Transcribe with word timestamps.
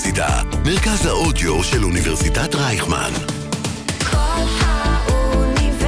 האוניברסיטה, 0.00 0.42
מרכז 0.64 1.06
האודיו 1.06 1.62
של 1.62 1.84
אוניברסיטת 1.84 2.54
רייכמן. 2.54 3.10
כל 4.10 4.16
האוניברסיטה 4.60 5.86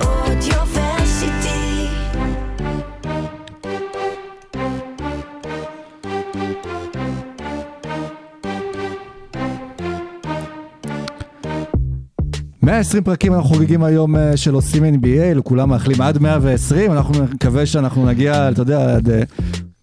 אודיוורסיטי. 0.00 1.88
מאה 12.62 12.78
עשרים 12.78 13.04
פרקים 13.04 13.34
אנחנו 13.34 13.48
חוגגים 13.48 13.84
היום 13.84 14.16
אה, 14.16 14.36
של 14.36 14.54
עושים 14.54 14.84
NBA, 14.84 15.34
לכולם 15.34 15.68
מאחלים 15.68 16.00
עד 16.00 16.18
120, 16.18 16.92
אנחנו 16.92 17.24
נקווה 17.34 17.66
שאנחנו 17.66 18.06
נגיע, 18.06 18.48
אתה 18.48 18.62
יודע, 18.62 18.96
עד, 18.96 19.10
אה, 19.10 19.22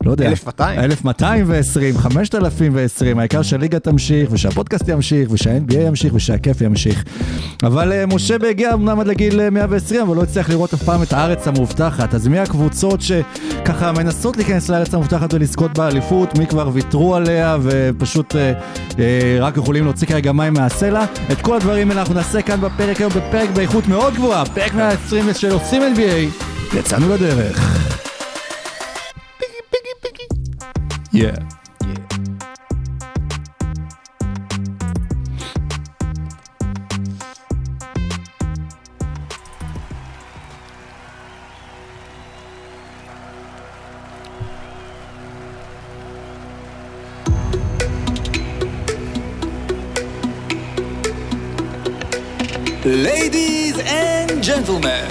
לא 0.09 0.13
יודע, 0.13 0.29
1200. 0.29 0.79
1220, 0.79 1.97
5020, 1.97 3.19
העיקר 3.19 3.41
שהליגה 3.41 3.79
תמשיך, 3.79 4.29
ושהפודקאסט 4.31 4.87
ימשיך, 4.87 5.29
שה-NBA 5.35 5.77
ימשיך, 5.77 6.13
ושהכיף 6.13 6.61
ימשיך. 6.61 7.03
אבל 7.63 7.91
אה, 7.91 8.05
משה 8.05 8.35
הגיע 8.49 8.73
אמנם 8.73 8.99
עד 8.99 9.07
לגיל 9.07 9.41
אה, 9.41 9.49
120, 9.49 10.01
אבל 10.01 10.15
לא 10.15 10.23
הצליח 10.23 10.49
לראות 10.49 10.73
אף 10.73 10.83
פעם 10.83 11.03
את 11.03 11.13
הארץ 11.13 11.47
המובטחת. 11.47 12.13
אז 12.13 12.27
מי 12.27 12.39
הקבוצות 12.39 13.01
שככה 13.01 13.91
מנסות 13.91 14.37
להיכנס 14.37 14.69
לארץ 14.69 14.93
המובטחת 14.93 15.33
ולזכות 15.33 15.77
באליפות, 15.77 16.37
מי 16.37 16.47
כבר 16.47 16.69
ויתרו 16.73 17.15
עליה 17.15 17.57
ופשוט 17.61 18.35
אה, 18.35 18.53
אה, 18.99 19.37
רק 19.39 19.57
יכולים 19.57 19.83
להוציא 19.83 20.07
כרגע 20.07 20.31
מים 20.31 20.53
מהסלע? 20.53 21.05
את 21.31 21.41
כל 21.41 21.55
הדברים 21.55 21.89
האלה 21.89 22.01
אנחנו 22.01 22.13
נעשה 22.15 22.41
כאן 22.41 22.61
בפרק 22.61 22.97
היום, 22.97 23.11
בפרק 23.11 23.49
באיכות 23.49 23.87
מאוד 23.87 24.13
גבוהה, 24.13 24.45
פרק 24.45 24.73
120 24.73 25.33
של 25.33 25.51
עושים 25.51 25.81
NBA. 25.81 26.45
יצאנו 26.77 27.09
לדרך. 27.09 27.78
Yeah. 31.11 31.35
Ladies 52.85 53.79
and 53.79 54.43
gentlemen, 54.43 55.07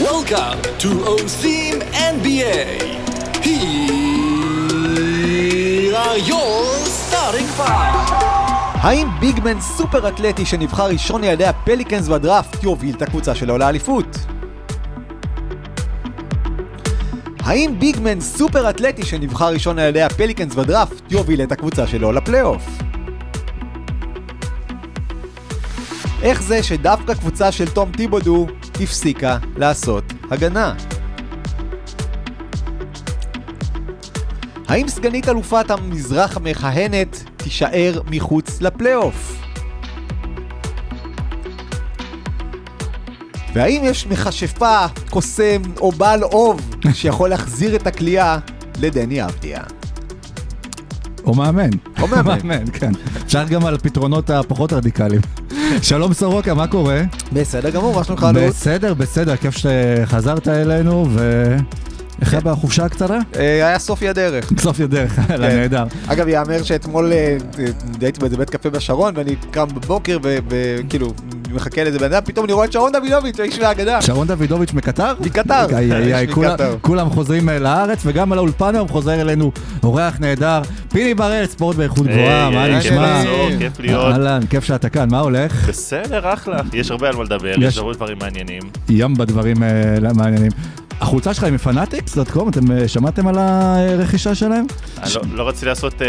welcome 0.00 0.62
to 0.78 0.88
OSIM 1.04 1.80
NBA. 1.92 3.44
Here 3.44 3.97
are 5.98 6.18
your 6.18 6.86
starting 6.86 7.48
five. 7.58 8.12
האם 8.74 9.08
ביגמן 9.20 9.60
סופר 9.60 10.08
אתלטי 10.08 10.46
שנבחר 10.46 10.86
ראשון 10.86 11.24
על 11.24 11.30
ידי 11.30 11.44
הפליקנס 11.44 12.08
בדראפט 12.08 12.62
יוביל 12.64 12.94
את 12.96 13.02
הקבוצה 13.02 13.34
שלו 13.34 13.58
לאליפות? 13.58 14.16
האם 17.40 17.74
ביגמן 17.78 18.20
סופר 18.20 18.70
אתלטי 18.70 19.06
שנבחר 19.06 19.48
ראשון 19.48 19.78
על 19.78 19.88
ידי 19.88 20.02
הפליקנס 20.02 20.54
בדראפט 20.54 21.12
יוביל 21.12 21.42
את 21.42 21.52
הקבוצה 21.52 21.86
שלו 21.86 22.12
לפלייאוף? 22.12 22.62
איך 26.22 26.42
זה 26.42 26.62
שדווקא 26.62 27.14
קבוצה 27.14 27.52
של 27.52 27.68
תום 27.68 27.90
טיבודו 27.92 28.46
הפסיקה 28.80 29.38
לעשות 29.56 30.04
הגנה? 30.30 30.74
האם 34.68 34.88
סגנית 34.88 35.28
אלופת 35.28 35.70
המזרח 35.70 36.36
המכהנת 36.36 37.24
תישאר 37.36 38.00
מחוץ 38.10 38.60
לפלייאוף? 38.60 39.42
והאם 43.54 43.80
יש 43.84 44.06
מכשפה, 44.06 44.86
קוסם 45.10 45.62
או 45.80 45.92
בעל 45.92 46.24
אוב 46.24 46.60
שיכול 46.92 47.28
להחזיר 47.30 47.76
את 47.76 47.86
הכלייה 47.86 48.38
לדני 48.80 49.24
אבדיה? 49.24 49.62
או 51.24 51.34
מאמן. 51.34 51.70
או 52.00 52.08
מאמן. 52.12 52.64
כן. 52.72 52.92
אפשר 53.24 53.44
גם 53.44 53.66
על 53.66 53.74
הפתרונות 53.74 54.30
הפחות 54.30 54.72
רדיקליים. 54.72 55.20
שלום 55.82 56.14
סורוקה, 56.14 56.54
מה 56.54 56.66
קורה? 56.66 57.02
בסדר 57.32 57.70
גמור, 57.70 57.94
מה 57.94 58.04
שלומך 58.04 58.26
אלוץ? 58.36 58.54
בסדר, 58.54 58.94
בסדר, 58.94 59.36
כיף 59.36 59.54
שחזרת 59.56 60.48
אלינו, 60.48 61.06
ו... 61.10 61.56
איך 62.20 62.32
היה 62.32 62.40
בחופשה 62.40 62.84
הקצרה? 62.84 63.18
אה, 63.36 63.42
היה 63.66 63.78
סופי 63.78 64.08
הדרך. 64.08 64.50
סוף 64.58 64.80
הדרך, 64.80 65.12
כן. 65.12 65.34
אללה 65.34 65.56
נהדר. 65.56 65.84
אגב, 66.06 66.28
יאמר 66.28 66.62
שאתמול 66.62 67.12
אה, 67.12 67.36
הייתי 68.00 68.20
באיזה 68.20 68.36
בית 68.36 68.50
קפה 68.50 68.70
בשרון, 68.70 69.14
ואני 69.16 69.36
קם 69.50 69.66
בבוקר 69.74 70.18
וכאילו 70.22 71.12
מחכה 71.54 71.82
לאיזה 71.84 71.98
בן 71.98 72.04
אדם, 72.04 72.22
פתאום 72.24 72.44
אני 72.44 72.52
רואה 72.52 72.66
את 72.66 72.72
שרון 72.72 72.92
דוידוביץ', 72.92 73.40
האיש 73.40 73.58
מהאגדה. 73.58 74.02
שרון 74.02 74.26
דוידוביץ' 74.26 74.72
מקטר? 74.72 75.12
מקטר. 75.20 75.66
כולם- 76.80 77.10
חוזרים 77.10 77.48
אה, 77.48 77.58
לארץ, 77.58 77.98
וגם 78.04 78.32
על 78.32 78.38
האולפן 78.38 78.74
היום 78.74 78.88
חוזר 78.88 79.20
אלינו 79.20 79.52
אורח 79.82 80.16
נהדר, 80.20 80.60
פיני 80.88 81.14
בראל, 81.14 81.46
ספורט 81.46 81.76
באיכות 81.76 82.06
גבוהה, 82.06 82.50
מה 82.50 82.68
נשמע? 82.78 83.22
כיף 83.58 83.80
להיות. 83.80 84.12
אהלן, 84.12 84.40
כיף 84.50 84.64
שאתה 84.64 84.88
כאן, 84.88 85.08
מה 85.10 85.20
הולך? 85.20 85.68
בסדר, 85.68 86.32
אחלה. 86.32 86.60
יש 86.72 86.90
הרבה 86.90 87.08
על 87.08 87.16
מה 87.16 87.24
לדבר, 87.24 87.52
יש. 87.58 87.78
הרבה 87.78 87.92
דברים 87.92 88.18
מעניינים. 88.20 88.62
ים 88.88 89.14
בדברים 89.14 89.62
אה, 89.62 89.68
מעניינים. 90.14 90.50
החולצה 91.00 91.34
שלך 91.34 91.44
היא 91.44 91.52
מפנאטיקס.קום, 91.52 92.48
אתם 92.48 92.72
אה, 92.72 92.88
שמעתם 92.88 93.26
על 93.26 93.34
הרכישה 93.38 94.34
שלהם? 94.34 94.66
אני 95.02 95.10
לא- 95.14 95.22
לא 95.34 95.48
רציתי 95.48 95.66
לעשות, 95.66 96.02
אה, 96.02 96.06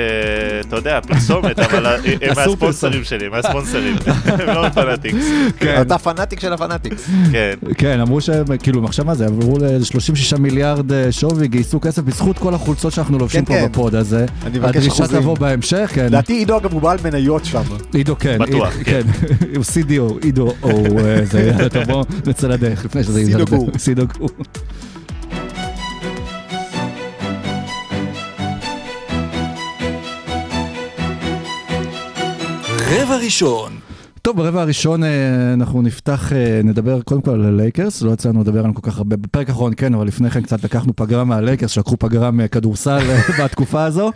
אתה 0.67 0.75
יודע, 0.75 0.99
פרסומת, 1.07 1.59
אבל 1.59 1.85
הם 2.21 2.31
אסור 2.31 2.45
מהספונסרים 2.53 3.03
שלי, 3.03 3.29
מהספונסרים. 3.29 3.95
הם 4.25 4.47
לא 4.55 4.69
פנאטיקס. 4.69 5.25
כן. 5.59 5.81
אתה 5.81 5.97
פנאטיק 5.97 6.39
של 6.39 6.53
הפנאטיקס. 6.53 7.09
כן. 7.31 7.53
כן, 7.77 7.99
אמרו 7.99 8.21
שהם, 8.21 8.57
כאילו, 8.57 8.85
עכשיו 8.85 9.05
מה 9.05 9.15
זה, 9.15 9.25
עברו 9.25 9.57
ל-36 9.57 10.37
מיליארד 10.39 10.91
אה, 10.91 11.11
שווי, 11.11 11.47
גייסו 11.47 11.81
כסף 11.81 12.01
בזכות 12.01 12.37
כל 12.37 12.53
החולצות 12.53 12.93
שאנחנו 12.93 13.17
לובשים 13.19 13.45
כן, 13.45 13.53
פה 13.53 13.59
כן. 13.59 13.71
בפוד, 13.71 13.95
אה, 13.95 14.01
מבקש 14.53 14.75
הדרישה. 14.75 15.07
תבוא 15.07 15.37
בהמשך, 15.37 15.91
כן. 15.93 16.05
לדעתי 16.05 16.33
עידו 16.33 16.57
אגב 16.57 16.73
הוא 16.73 16.81
בעל 16.81 16.97
מניות 17.03 17.45
שם. 17.45 17.61
עידו, 17.93 18.15
כן. 18.19 18.37
בטוח, 18.39 18.73
כן. 18.83 19.01
הוא 19.55 19.63
CDO, 19.63 20.25
עידו, 20.25 20.53
או, 20.63 20.69
אה, 20.99 21.25
זה, 21.25 21.51
בואו 21.87 22.03
נצא 22.27 22.47
לדרך 22.47 22.85
לפני 22.85 23.03
שזה... 23.03 23.23
גור. 23.49 23.69
סידו 23.77 24.03
גור. 24.19 24.29
רבע 32.89 33.17
ראשון, 33.17 33.79
טוב, 34.21 34.37
ברבע 34.37 34.61
הראשון 34.61 35.03
אה, 35.03 35.09
אנחנו 35.53 35.81
נפתח, 35.81 36.33
אה, 36.33 36.61
נדבר 36.63 37.01
קודם 37.01 37.21
כל 37.21 37.31
על 37.31 37.45
הלייקרס, 37.45 38.01
לא 38.01 38.11
יצא 38.11 38.29
לנו 38.29 38.41
לדבר 38.41 38.59
עליהם 38.59 38.73
כל 38.73 38.91
כך 38.91 38.97
הרבה, 38.97 39.15
בפרק 39.17 39.49
האחרון 39.49 39.73
כן, 39.77 39.93
אבל 39.93 40.07
לפני 40.07 40.29
כן 40.29 40.41
קצת 40.41 40.63
לקחנו 40.63 40.93
פגרה 40.95 41.23
מהלייקרס, 41.23 41.71
שלקחו 41.71 41.97
פגרה 41.97 42.31
מכדורסל 42.31 42.99
אה, 43.09 43.21
בתקופה 43.43 43.83
הזו, 43.83 44.11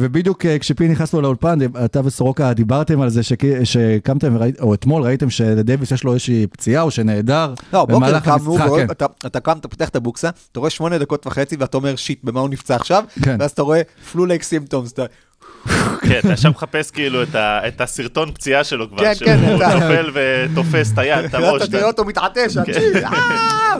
ובדיוק 0.00 0.44
כשפיני 0.60 0.88
נכנסנו 0.88 1.20
לאולפן, 1.20 1.58
אתה 1.84 2.00
וסורוקה 2.04 2.52
דיברתם 2.52 3.00
על 3.00 3.08
זה 3.08 3.22
שק- 3.22 3.64
שקמתם, 3.64 4.36
או 4.60 4.74
אתמול 4.74 5.02
ראיתם 5.02 5.30
שלדייוויס 5.30 5.90
יש 5.92 6.04
לו 6.04 6.12
איזושהי 6.12 6.46
פציעה 6.46 6.82
או 6.82 6.90
שנעדר, 6.90 7.54
לא, 7.72 7.80
בוקר 7.84 7.96
במהלך 7.96 8.24
קמנו, 8.24 8.36
המשחק, 8.52 8.66
ורואה- 8.66 8.86
כן. 8.86 8.90
אתה- 8.90 9.06
אתה 9.26 9.40
קם, 9.40 9.58
אתה 9.60 9.68
פותח 9.68 9.88
את 9.88 9.96
הבוקסה, 9.96 10.30
אתה 10.52 10.60
רואה 10.60 10.70
שמונה 10.70 10.98
דקות 10.98 11.26
וחצי 11.26 11.56
ואתה 11.58 11.76
אומר 11.76 11.96
shit, 11.96 12.24
במה 12.24 12.40
הוא 12.40 12.48
נפצע 12.48 12.76
עכשיו? 12.76 13.04
כן. 13.22 13.36
ואז 13.40 13.50
אתה 13.50 13.62
רואה 13.62 13.82
flu-like 14.12 14.42
symptoms, 14.42 14.92
כן, 16.00 16.18
אתה 16.18 16.32
עכשיו 16.32 16.50
מחפש 16.50 16.90
כאילו 16.90 17.22
את 17.22 17.34
ה- 17.34 17.68
את 17.68 17.80
הסרטון 17.80 18.32
פציעה 18.34 18.64
שלו 18.64 18.88
כבר, 18.90 18.98
כן, 18.98 19.14
שהוא 19.14 19.26
כן, 19.28 19.40
נופל 19.74 20.10
ותופס 20.14 20.92
את 20.92 20.98
היד, 20.98 21.24
את 21.24 21.34
הראש. 21.34 21.62
אתה 21.62 21.70
תראה 21.70 21.84
אותו 21.86 22.04
מתעטש, 22.04 22.56
אנשים, 22.56 22.82
אה, 23.04 23.76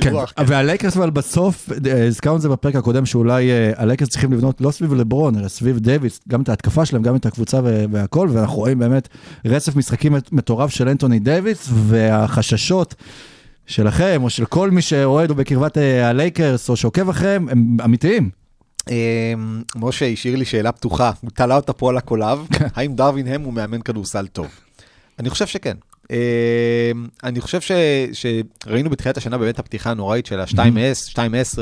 כן. 0.00 0.12
והלייקרס 0.46 0.96
אבל 0.96 1.10
בסוף, 1.10 1.68
אה, 1.86 2.06
הזכרנו 2.06 2.36
את 2.36 2.42
זה 2.42 2.48
בפרק 2.48 2.76
הקודם, 2.76 3.06
שאולי 3.06 3.50
אה, 3.50 3.70
הלייקרס 3.76 4.08
צריכים 4.08 4.32
לבנות 4.32 4.60
לא 4.60 4.70
סביב 4.70 4.94
לברון, 4.94 5.38
אלא 5.38 5.48
סביב 5.48 5.78
דייוויס, 5.78 6.20
גם 6.28 6.42
את 6.42 6.48
ההתקפה 6.48 6.86
שלהם, 6.86 7.02
גם 7.02 7.16
את 7.16 7.26
הקבוצה 7.26 7.60
והכל, 7.92 8.28
ואנחנו 8.32 8.56
רואים 8.56 8.78
באמת 8.78 9.08
רצף 9.44 9.76
משחקים 9.76 10.14
מטורף 10.32 10.70
של 10.70 10.88
אנטוני 10.88 11.18
דייוויס, 11.18 11.68
והחששות 11.72 12.94
שלכם, 13.66 14.20
או 14.22 14.30
של 14.30 14.44
כל 14.44 14.70
מי 14.70 14.82
שאוהד 14.82 15.30
או 15.30 15.34
בקרבת 15.34 15.76
הלייקרס, 16.02 16.68
או 16.70 16.76
שעוקב 16.76 17.08
אחריהם, 17.08 17.48
הם 17.48 17.76
אמיתיים. 17.84 18.39
אמ, 18.88 19.62
משה 19.76 20.06
השאיר 20.06 20.36
לי 20.36 20.44
שאלה 20.44 20.72
פתוחה, 20.72 21.12
הוא 21.20 21.30
תלה 21.34 21.56
אותה 21.56 21.72
פה 21.72 21.88
על 21.90 21.96
הקולב, 21.96 22.46
האם 22.74 22.94
דרווין 22.96 23.26
האם 23.26 23.42
הוא 23.42 23.52
מאמן 23.52 23.80
כדורסל 23.82 24.26
טוב? 24.26 24.46
אני 25.18 25.30
חושב 25.30 25.46
שכן. 25.46 25.76
אמ, 26.10 26.16
אני 27.24 27.40
חושב 27.40 27.60
ש- 27.60 27.72
שראינו 28.12 28.90
בתחילת 28.90 29.16
השנה 29.16 29.38
באמת 29.38 29.58
הפתיחה 29.58 29.90
הנוראית 29.90 30.26
של 30.26 30.40
ה-2-10, 30.40 31.18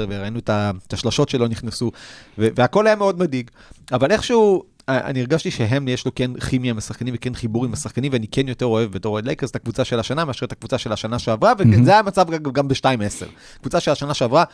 וראינו 0.09 0.38
את 0.38 0.49
ה- 0.50 0.70
את 0.87 0.93
השלשות 0.93 1.29
שלו 1.29 1.49
נכנסו, 1.49 1.91
והכל 2.38 2.87
היה 2.87 2.97
מאוד 2.97 3.19
מדאיג. 3.19 3.50
אבל 3.93 4.11
איכשהו, 4.12 4.62
אני 4.88 5.20
הרגשתי 5.20 5.50
שהם, 5.50 5.88
יש 5.88 6.05
לו 6.06 6.15
כן 6.15 6.31
כימיה 6.41 6.70
עם 6.70 6.79
השחקנים 6.79 7.15
וכן 7.17 7.35
חיבור 7.35 7.65
עם 7.65 7.73
השחקנים, 7.73 8.12
ואני 8.12 8.26
כן 8.29 8.49
יותר 8.49 8.67
אוהב 8.67 8.93
בתור 8.93 9.12
אוהד 9.12 9.26
לייקרס 9.26 9.50
את 9.50 9.56
הקבוצה 9.56 9.85
של 9.85 10.00
השנה 10.00 10.25
מאשר 10.25 10.47
את 10.47 10.53
הקבוצה 10.53 10.79
של 10.79 10.93
השנה 10.93 11.19
שעברה, 11.19 11.53
וזה 11.59 11.91
היה 11.91 11.99
המצב 12.00 12.26
גם 12.53 12.69
ב-2-10. 12.69 13.25
קבוצה 13.61 13.81
של 13.81 13.91
השנה 13.91 14.15
שעברה, 14.15 14.44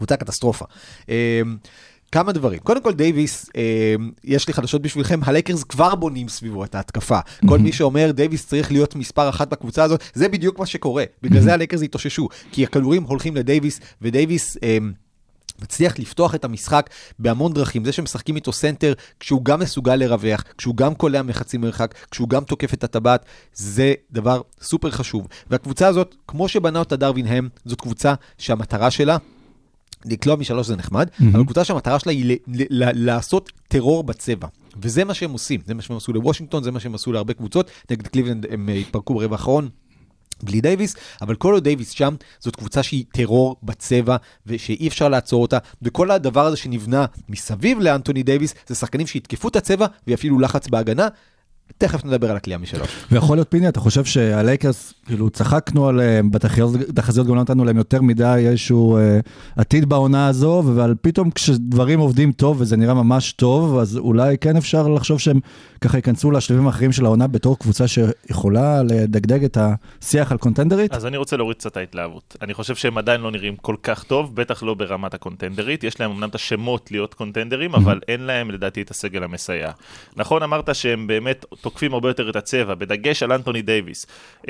קבוצה 0.00 0.16
קטסטרופה. 0.16 0.64
אמ, 1.08 1.14
כמה 2.12 2.32
דברים. 2.32 2.58
קודם 2.58 2.82
כל, 2.82 2.92
דייוויס, 2.92 3.50
אה, 3.56 3.94
יש 4.24 4.48
לי 4.48 4.54
חדשות 4.54 4.82
בשבילכם, 4.82 5.20
הלייקרס 5.22 5.64
כבר 5.64 5.94
בונים 5.94 6.28
סביבו 6.28 6.64
את 6.64 6.74
ההתקפה. 6.74 7.18
כל 7.48 7.58
מי 7.58 7.72
שאומר, 7.72 8.10
דייוויס 8.10 8.46
צריך 8.46 8.72
להיות 8.72 8.96
מספר 8.96 9.28
אחת 9.28 9.48
בקבוצה 9.48 9.84
הזאת, 9.84 10.02
זה 10.14 10.28
בדיוק 10.28 10.58
מה 10.58 10.66
שקורה. 10.66 11.04
בגלל 11.22 11.40
זה 11.40 11.52
הלייקרס 11.52 11.82
התאוששו, 11.82 12.28
כי 12.52 12.64
הכדורים 12.64 13.02
הולכים 13.02 13.36
לדייוויס, 13.36 13.80
ודייוויס... 14.02 14.56
אה, 14.62 14.78
מצליח 15.62 15.98
לפתוח 15.98 16.34
את 16.34 16.44
המשחק 16.44 16.90
בהמון 17.18 17.52
דרכים. 17.52 17.84
זה 17.84 17.92
שמשחקים 17.92 18.36
איתו 18.36 18.52
סנטר, 18.52 18.92
כשהוא 19.20 19.44
גם 19.44 19.60
מסוגל 19.60 19.96
לרווח, 19.96 20.44
כשהוא 20.58 20.76
גם 20.76 20.94
קולע 20.94 21.22
מחצי 21.22 21.58
מרחק, 21.58 21.94
כשהוא 22.10 22.28
גם 22.28 22.44
תוקף 22.44 22.74
את 22.74 22.84
הטבעת, 22.84 23.24
זה 23.54 23.94
דבר 24.12 24.40
סופר 24.62 24.90
חשוב. 24.90 25.26
והקבוצה 25.50 25.88
הזאת, 25.88 26.14
כמו 26.28 26.48
שבנה 26.48 26.78
אותה 26.78 26.96
דרווין 26.96 27.26
האם, 27.26 27.48
זאת 27.64 27.80
קבוצה 27.80 28.14
שהמטרה 28.38 28.90
שלה... 28.90 29.16
לקלוע 30.04 30.36
משלוש 30.36 30.66
זה 30.66 30.76
נחמד, 30.76 31.08
mm-hmm. 31.08 31.24
אבל 31.32 31.44
קבוצה 31.44 31.64
שהמטרה 31.64 31.98
שלה 31.98 32.12
היא 32.12 32.24
ל- 32.24 32.62
ל- 32.62 32.84
ל- 32.84 33.04
לעשות 33.06 33.52
טרור 33.68 34.04
בצבע. 34.04 34.46
וזה 34.82 35.04
מה 35.04 35.14
שהם 35.14 35.32
עושים, 35.32 35.60
זה 35.66 35.74
מה 35.74 35.82
שהם 35.82 35.96
עשו 35.96 36.12
לוושינגטון, 36.12 36.62
זה 36.62 36.70
מה 36.70 36.80
שהם 36.80 36.94
עשו 36.94 37.12
להרבה 37.12 37.34
קבוצות. 37.34 37.70
נגד 37.90 38.06
קליבלנד 38.06 38.46
הם 38.50 38.68
אה, 38.68 38.74
התפרקו 38.74 39.14
ברבע 39.14 39.36
האחרון, 39.36 39.68
בלי 40.42 40.60
דייוויס, 40.60 40.96
אבל 41.22 41.34
כל 41.34 41.54
עוד 41.54 41.64
דייוויס 41.64 41.90
שם, 41.90 42.14
זאת 42.38 42.56
קבוצה 42.56 42.82
שהיא 42.82 43.04
טרור 43.12 43.56
בצבע, 43.62 44.16
ושאי 44.46 44.88
אפשר 44.88 45.08
לעצור 45.08 45.42
אותה, 45.42 45.58
וכל 45.82 46.10
הדבר 46.10 46.46
הזה 46.46 46.56
שנבנה 46.56 47.06
מסביב 47.28 47.80
לאנטוני 47.80 48.22
דייוויס, 48.22 48.54
זה 48.66 48.74
שחקנים 48.74 49.06
שיתקפו 49.06 49.48
את 49.48 49.56
הצבע 49.56 49.86
ויפעילו 50.06 50.38
לחץ 50.38 50.68
בהגנה. 50.68 51.08
תכף 51.78 52.04
נדבר 52.04 52.30
על 52.30 52.36
הכלייה 52.36 52.58
משלוש. 52.58 52.88
ויכול 53.12 53.36
להיות 53.36 53.50
פיני, 53.50 53.68
אתה 53.68 53.80
חושב 53.80 54.04
שהלייקרס, 54.04 54.94
כאילו 55.06 55.30
צחקנו 55.30 55.88
עליהם, 55.88 56.30
בתחזיות 56.30 57.26
גם 57.26 57.34
לא 57.34 57.40
נתנו 57.40 57.64
להם 57.64 57.76
יותר 57.76 58.02
מדי 58.02 58.44
איזשהו 58.48 58.96
אה, 58.96 59.20
עתיד 59.56 59.88
בעונה 59.88 60.26
הזו, 60.26 60.60
אבל 60.60 60.94
פתאום 61.02 61.30
כשדברים 61.30 62.00
עובדים 62.00 62.32
טוב 62.32 62.60
וזה 62.60 62.76
נראה 62.76 62.94
ממש 62.94 63.32
טוב, 63.32 63.78
אז 63.78 63.96
אולי 63.96 64.38
כן 64.38 64.56
אפשר 64.56 64.88
לחשוב 64.88 65.18
שהם 65.18 65.40
ככה 65.80 65.98
ייכנסו 65.98 66.30
לשלבים 66.30 66.66
האחרים 66.66 66.92
של 66.92 67.04
העונה 67.04 67.26
בתור 67.26 67.58
קבוצה 67.58 67.88
שיכולה 67.88 68.82
לדגדג 68.82 69.44
את 69.44 69.58
השיח 69.60 70.32
על 70.32 70.38
קונטנדרית? 70.38 70.92
אז 70.92 71.06
אני 71.06 71.16
רוצה 71.16 71.36
להוריד 71.36 71.56
קצת 71.56 71.72
את 71.72 71.76
ההתלהבות. 71.76 72.36
אני 72.42 72.54
חושב 72.54 72.74
שהם 72.74 72.98
עדיין 72.98 73.20
לא 73.20 73.30
נראים 73.30 73.56
כל 73.56 73.76
כך 73.82 74.04
טוב, 74.04 74.36
בטח 74.36 74.62
לא 74.62 74.74
ברמת 74.74 75.14
הקונטנדרית. 75.14 75.84
יש 75.84 76.00
להם 76.00 76.10
אמנם 76.10 76.28
את 76.28 76.34
השמות 76.34 76.90
להיות 76.90 77.14
קונטנדרים, 77.14 77.74
אבל 77.74 78.00
אין 78.08 78.20
להם 78.20 78.50
לדעתי 78.50 78.82
את 78.82 78.90
הסגל 78.90 79.22
המסייע. 79.22 79.70
נכון, 80.16 80.42
אמרת 80.42 80.74
שהם 80.74 81.06
באמת 81.06 81.44
תוקפים 81.60 81.94
הרבה 81.94 82.08
יותר 82.08 82.30
את 82.30 82.36
הצבע, 82.36 82.74
בדגש 82.74 83.22
על 83.22 83.32
אנטוני 83.32 83.62
דייוויס. 83.62 84.06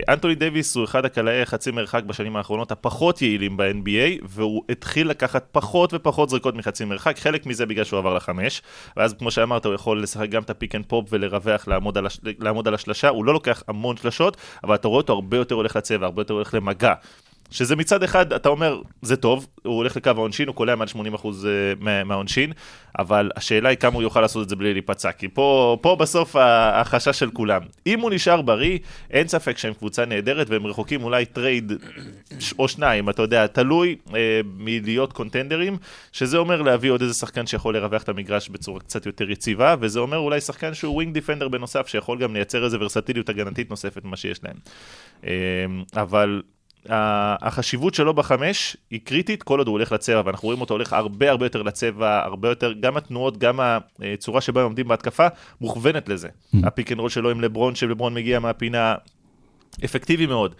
אנטוני 0.08 0.34
דייוויס 0.34 0.76
הוא 0.76 0.84
אחד 0.84 1.04
הקלעי 1.04 1.46
חצי 1.46 1.70
מרחק 1.70 2.04
בשנים 2.04 2.36
האחרונות 2.36 2.72
הפחות 2.72 3.22
יעילים 3.22 3.56
ב-NBA, 3.56 4.22
והוא 4.22 4.62
התחיל 4.68 5.08
לקחת 5.08 5.48
פחות 5.52 5.94
ופחות 5.94 6.30
זריקות 6.30 6.54
מחצי 6.54 6.84
מרחק, 6.84 7.18
חלק 7.18 7.46
מזה 7.46 7.66
בגלל 7.66 7.84
שהוא 7.84 7.98
עבר 7.98 8.14
לחמש, 8.14 8.62
ואז 8.96 9.14
כמו 9.18 9.30
שאמרת, 9.30 9.66
הוא 9.66 9.74
יכול 9.74 10.02
לשחק 10.02 10.28
גם 10.28 10.42
את 10.42 10.50
ה 10.50 10.55
pick 10.55 10.75
and 10.75 10.84
pop 10.87 11.06
ולרווח, 11.10 11.68
לעמוד 11.68 11.98
על, 11.98 12.06
הש... 12.06 12.20
לעמוד 12.38 12.68
על 12.68 12.74
השלשה, 12.74 13.08
הוא 13.08 13.24
לא 13.24 13.32
לוקח 13.32 13.62
המון 13.68 13.96
שלשות, 13.96 14.36
אבל 14.64 14.74
אתה 14.74 14.88
רואה 14.88 15.00
אותו 15.00 15.12
הרבה 15.12 15.36
יותר 15.36 15.54
הולך 15.54 15.76
לצבע, 15.76 16.06
הרבה 16.06 16.20
יותר 16.22 16.34
הולך 16.34 16.54
למגע. 16.54 16.94
שזה 17.50 17.76
מצד 17.76 18.02
אחד, 18.02 18.32
אתה 18.32 18.49
אומר, 18.49 18.81
זה 19.02 19.17
טוב, 19.17 19.47
הוא 19.64 19.76
הולך 19.76 19.97
לקו 19.97 20.11
העונשין, 20.11 20.49
הוא 20.49 20.55
קולע 20.55 20.75
מעל 20.75 20.88
80% 20.88 21.26
מה- 21.81 22.05
מהעונשין, 22.05 22.52
אבל 22.99 23.31
השאלה 23.37 23.69
היא 23.69 23.79
כמה 23.79 23.94
הוא 23.94 24.02
יוכל 24.02 24.20
לעשות 24.20 24.43
את 24.44 24.49
זה 24.49 24.56
בלי 24.56 24.73
להיפצע, 24.73 25.12
כי 25.12 25.29
פה, 25.29 25.79
פה 25.81 25.97
בסוף 25.97 26.37
החשש 26.38 27.19
של 27.19 27.31
כולם. 27.31 27.62
אם 27.87 28.00
הוא 28.00 28.11
נשאר 28.11 28.43
בריא, 28.43 28.79
אין 29.11 29.29
ספק 29.29 29.58
שהם 29.58 29.75
קבוצה 29.75 30.05
נהדרת, 30.05 30.50
והם 30.50 30.67
רחוקים 30.67 31.05
אולי 31.05 31.25
trade 31.25 31.72
או 32.58 32.69
שניים, 32.69 33.11
אתה 33.11 33.23
יודע, 33.23 33.47
תלוי 33.47 33.96
אה, 34.14 34.41
מלהיות 34.44 35.12
contender־ים, 35.12 35.76
שזה 36.12 36.38
אומר 36.38 36.62
להביא 36.62 36.91
עוד 36.91 37.03
איזה 37.03 37.14
שחקן 37.14 37.46
שיכול 37.46 37.75
לרווח 37.76 38.03
את 38.03 38.08
המגרש 38.08 38.49
בצורה 38.49 38.81
קצת 38.81 39.06
יותר 39.06 39.31
יציבה, 39.31 39.75
וזה 39.81 40.00
אומר 40.00 40.19
אולי 40.19 40.41
שחקן 40.41 40.75
שהוא 40.75 40.94
wing 40.94 41.14
defender 41.14 41.49
בנוסף, 41.49 41.87
שיכול 41.87 42.19
גם 42.19 42.35
לייצר 42.35 42.64
איזה 42.64 42.76
ורסטיליות 42.81 43.29
הגנתית 43.29 43.70
נוספת 43.70 44.05
ממה 44.05 44.17
שיש 44.17 44.41
להם. 44.44 44.56
אה, 45.25 45.31
אבל... 46.03 46.43
החשיבות 46.88 47.94
שלו 47.94 48.15
בחמש 48.15 48.77
היא 48.91 49.00
קריטית 49.05 49.43
כל 49.43 49.59
עוד 49.59 49.67
הוא 49.67 49.73
הולך 49.73 49.93
לצבע, 49.93 50.23
ואנחנו 50.25 50.47
רואים 50.47 50.61
אותו 50.61 50.75
הולך 50.75 50.93
הרבה 50.93 51.31
הרבה 51.31 51.47
יותר 51.47 51.62
לצבע, 51.62 52.23
הרבה 52.25 52.49
יותר, 52.49 52.73
גם 52.73 52.97
התנועות, 52.97 53.38
גם 53.38 53.61
הצורה 54.00 54.41
שבה 54.41 54.61
הם 54.61 54.67
עומדים 54.67 54.88
בהתקפה, 54.88 55.27
מוכוונת 55.61 56.09
לזה. 56.09 56.29
ה 56.62 56.69
pick 56.69 56.93
and 56.93 57.00
roll 57.00 57.11
שלו 57.11 57.31
עם 57.31 57.41
לברון, 57.41 57.75
שלברון 57.75 58.15
מגיע 58.15 58.38
מהפינה, 58.38 58.94
אפקטיבי 59.85 60.27
מאוד. 60.27 60.55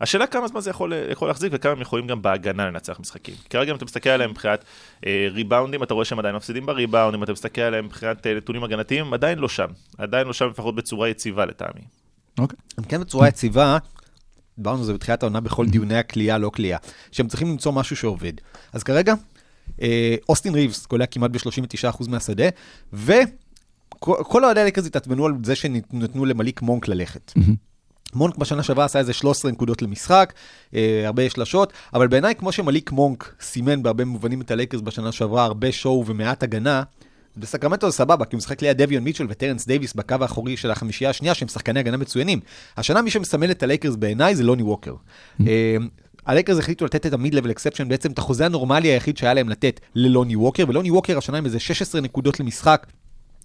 השאלה 0.00 0.26
כמה 0.26 0.48
זמן 0.48 0.60
זה 0.60 0.70
יכול, 0.70 0.92
יכול 1.10 1.28
להחזיק 1.28 1.52
וכמה 1.54 1.72
הם 1.72 1.80
יכולים 1.80 2.06
גם 2.06 2.22
בהגנה 2.22 2.66
לנצח 2.66 3.00
משחקים. 3.00 3.34
כרגע 3.50 3.70
אם 3.70 3.76
אתה 3.76 3.84
מסתכל 3.84 4.10
עליהם 4.10 4.30
מבחינת 4.30 4.64
אה, 5.06 5.28
ריבאונדים, 5.30 5.82
אתה 5.82 5.94
רואה 5.94 6.04
שהם 6.04 6.18
עדיין 6.18 6.36
מפסידים 6.36 6.66
בריבאונד, 6.66 7.14
אם 7.14 7.22
אתה 7.22 7.32
מסתכל 7.32 7.60
עליהם 7.60 7.84
מבחינת 7.84 8.26
אה, 8.26 8.34
נתונים 8.34 8.64
הגנתיים, 8.64 9.06
הם 9.06 9.14
עדיין 9.14 9.38
לא 9.38 9.48
שם. 9.48 9.66
עדיין 9.98 10.26
לא 10.26 10.32
שם 10.32 10.48
לפחות 10.48 10.74
בצורה 10.74 11.08
יציבה 11.08 11.46
לטעמי. 11.46 11.80
אוקיי. 12.38 12.58
הם 12.78 12.84
כן 12.84 13.00
בצורה 13.00 13.28
יציבה, 13.28 13.78
דיברנו 14.60 14.78
על 14.78 14.84
זה 14.84 14.92
בתחילת 14.94 15.22
העונה 15.22 15.40
בכל 15.40 15.66
דיוני 15.66 15.96
הקליעה, 15.98 16.38
לא 16.38 16.50
קליעה, 16.50 16.78
שהם 17.12 17.28
צריכים 17.28 17.48
למצוא 17.48 17.72
משהו 17.72 17.96
שעובד. 17.96 18.32
אז 18.72 18.82
כרגע, 18.82 19.14
אה, 19.82 20.16
אוסטין 20.28 20.54
ריבס 20.54 20.86
קולע 20.86 21.06
כמעט 21.06 21.30
ב-39% 21.30 22.08
מהשדה, 22.08 22.44
וכל 22.92 24.44
אוהדי 24.44 24.60
הלייקרס 24.60 24.86
התעצבנו 24.86 25.26
על 25.26 25.32
זה 25.44 25.54
שנתנו 25.54 26.24
למליק 26.24 26.62
מונק 26.62 26.88
ללכת. 26.88 27.32
מונק 28.14 28.36
בשנה 28.36 28.62
שעברה 28.62 28.84
עשה 28.84 28.98
איזה 28.98 29.12
13 29.12 29.50
נקודות 29.50 29.82
למשחק, 29.82 30.32
אה, 30.74 31.02
הרבה 31.06 31.30
שלשות, 31.30 31.72
אבל 31.94 32.08
בעיניי 32.08 32.34
כמו 32.34 32.52
שמליק 32.52 32.92
מונק 32.92 33.34
סימן 33.40 33.82
בהרבה 33.82 34.04
מובנים 34.04 34.40
את 34.40 34.50
הלייקרס 34.50 34.80
בשנה 34.80 35.12
שעברה, 35.12 35.44
הרבה 35.44 35.72
show 35.72 36.04
ומעט 36.06 36.42
הגנה, 36.42 36.82
בסקרמנטו 37.36 37.90
זה 37.90 37.96
סבבה, 37.96 38.24
כי 38.24 38.36
הוא 38.36 38.38
משחק 38.38 38.62
ליד 38.62 38.82
דביון 38.82 39.04
מיטשל 39.04 39.26
וטרנס 39.28 39.66
דייוויס 39.66 39.94
בקו 39.94 40.16
האחורי 40.20 40.56
של 40.56 40.70
החמישייה 40.70 41.10
השנייה, 41.10 41.34
שהם 41.34 41.48
שחקני 41.48 41.80
הגנה 41.80 41.96
מצוינים. 41.96 42.40
השנה 42.76 43.02
מי 43.02 43.10
שמסמל 43.10 43.50
את 43.50 43.62
הלייקרס 43.62 43.96
בעיניי 43.96 44.36
זה 44.36 44.44
לוני 44.44 44.62
ווקר. 44.62 44.94
אה, 45.46 45.76
הלייקרס 46.26 46.58
החליטו 46.58 46.84
לתת 46.84 47.06
את 47.06 47.12
ה 47.12 47.16
mid-level 47.16 47.50
exception, 47.50 47.88
בעצם 47.88 48.10
את 48.10 48.18
החוזה 48.18 48.46
הנורמלי 48.46 48.88
היחיד 48.88 49.16
שהיה 49.16 49.34
להם 49.34 49.48
לתת 49.48 49.80
ללוני 49.94 50.36
ווקר, 50.36 50.64
ולוני 50.68 50.90
ווקר 50.90 51.18
השנה 51.18 51.38
עם 51.38 51.44
איזה 51.44 51.58
16 51.58 52.00
נקודות 52.00 52.40
למשחק. 52.40 52.86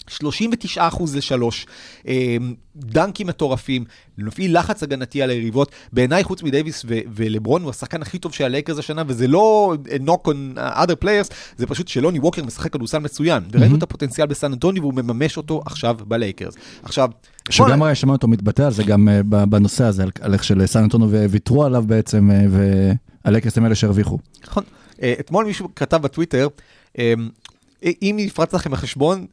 39 0.08 0.88
אחוז 0.88 1.16
לשלוש, 1.16 1.66
אה, 2.08 2.38
דנקים 2.76 3.28
מטורפים, 3.28 3.86
מפעיל 4.18 4.60
לחץ 4.60 4.84
הגנתי 4.84 5.22
על 5.22 5.30
היריבות. 5.30 5.72
בעיניי, 5.94 6.24
חוץ 6.24 6.44
מדייוויס 6.44 6.86
ו- 6.88 7.00
ולברון, 7.16 7.62
הוא 7.62 7.70
השחקן 7.70 8.02
הכי 8.02 8.18
טוב 8.20 8.34
של 8.34 8.44
הלייקרס 8.44 8.78
השנה, 8.80 9.04
וזה 9.08 9.28
לא 9.28 9.76
a 9.86 10.02
knock 10.08 10.28
on 10.30 10.58
other 10.58 11.04
players, 11.04 11.34
זה 11.58 11.68
פשוט 11.68 11.88
שלוני 11.88 12.20
ווקר 12.20 12.44
משחק 12.44 12.74
כדורסל 12.74 12.98
מצוין. 13.00 13.44
וראינו 13.52 13.78
את 13.78 13.84
הפוטנציאל 13.84 14.28
בסן 14.28 14.54
אנטוני, 14.54 14.80
והוא 14.80 14.94
מממש 14.94 15.38
אותו 15.38 15.62
עכשיו 15.66 15.98
בלייקרס. 16.08 16.54
עכשיו, 16.84 17.10
שגם 17.50 17.84
הרי 17.84 17.96
שמענו 17.96 18.16
אותו 18.16 18.28
מתבטא 18.28 18.62
על 18.62 18.72
זה 18.72 18.84
גם 18.84 19.10
אה, 19.10 19.22
בנושא 19.46 19.84
הזה, 19.84 20.04
על- 20.22 20.34
איך 20.34 20.44
של 20.44 20.66
סן 20.66 20.80
אנטוניו 20.84 21.12
וויתרו 21.12 21.64
עליו 21.66 21.84
בעצם, 21.88 22.32
אה, 22.32 22.46
והלייקרס 23.26 23.58
הם 23.58 23.66
אלה 23.66 23.76
שהרוויחו. 23.76 24.18
נכון. 24.48 24.64
אה, 25.02 25.14
אתמול 25.20 25.46
מישהו 25.46 25.70
כתב 25.76 25.98
בטוויטר, 26.02 26.48
אה, 27.00 27.14
אם 27.84 28.16
נפרץ 28.20 28.54
לכם 28.54 28.74
החשבון, 28.74 29.26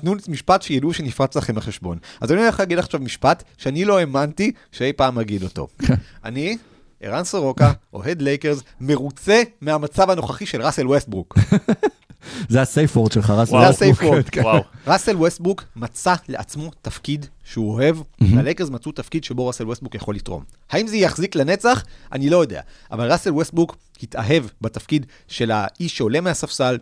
תנו 0.00 0.14
משפט 0.28 0.62
שידעו 0.62 0.92
שנפרץ 0.92 1.36
לכם 1.36 1.58
החשבון. 1.58 1.98
אז 2.20 2.32
אני 2.32 2.40
הולך 2.40 2.60
להגיד 2.60 2.78
עכשיו 2.78 3.00
משפט 3.00 3.42
שאני 3.56 3.84
לא 3.84 3.98
האמנתי 3.98 4.52
שאי 4.72 4.92
פעם 4.92 5.18
אגיד 5.18 5.42
אותו. 5.42 5.68
אני, 6.24 6.56
ערן 7.00 7.24
סורוקה, 7.24 7.72
אוהד 7.92 8.22
לייקרס, 8.22 8.62
מרוצה 8.80 9.42
מהמצב 9.60 10.10
הנוכחי 10.10 10.46
של 10.46 10.62
ראסל 10.62 10.86
ווסטברוק. 10.86 11.38
זה 12.48 12.62
ה 12.62 12.69
safe 12.69 12.96
word 12.96 13.12
שלך, 13.12 13.30
רס. 13.30 13.50
וואו. 13.50 13.62
זה 13.62 13.68
ה 13.68 13.75
safe 13.75 14.02
word. 14.02 14.24
וואו. 14.36 14.62
ראסל 14.86 15.16
ווסטברוק 15.16 15.64
מצא 15.76 16.14
לעצמו 16.28 16.70
תפקיד 16.82 17.26
שהוא 17.44 17.72
אוהב, 17.72 17.96
והלייקרס 18.20 18.70
מצאו 18.70 18.92
תפקיד 18.92 19.24
שבו 19.24 19.46
ראסל 19.46 19.66
ווסטברוק 19.66 19.94
יכול 19.94 20.14
לתרום. 20.14 20.42
האם 20.70 20.86
זה 20.86 20.96
יחזיק 20.96 21.36
לנצח? 21.36 21.84
אני 22.12 22.30
לא 22.30 22.42
יודע. 22.42 22.60
אבל 22.90 23.12
ראסל 23.12 23.30
ווסטברוק 23.30 23.76
התאהב 24.02 24.44
בתפקיד 24.60 25.06
של 25.28 25.50
האיש 25.50 25.96
שעולה 25.96 26.20
מהספסל, 26.20 26.78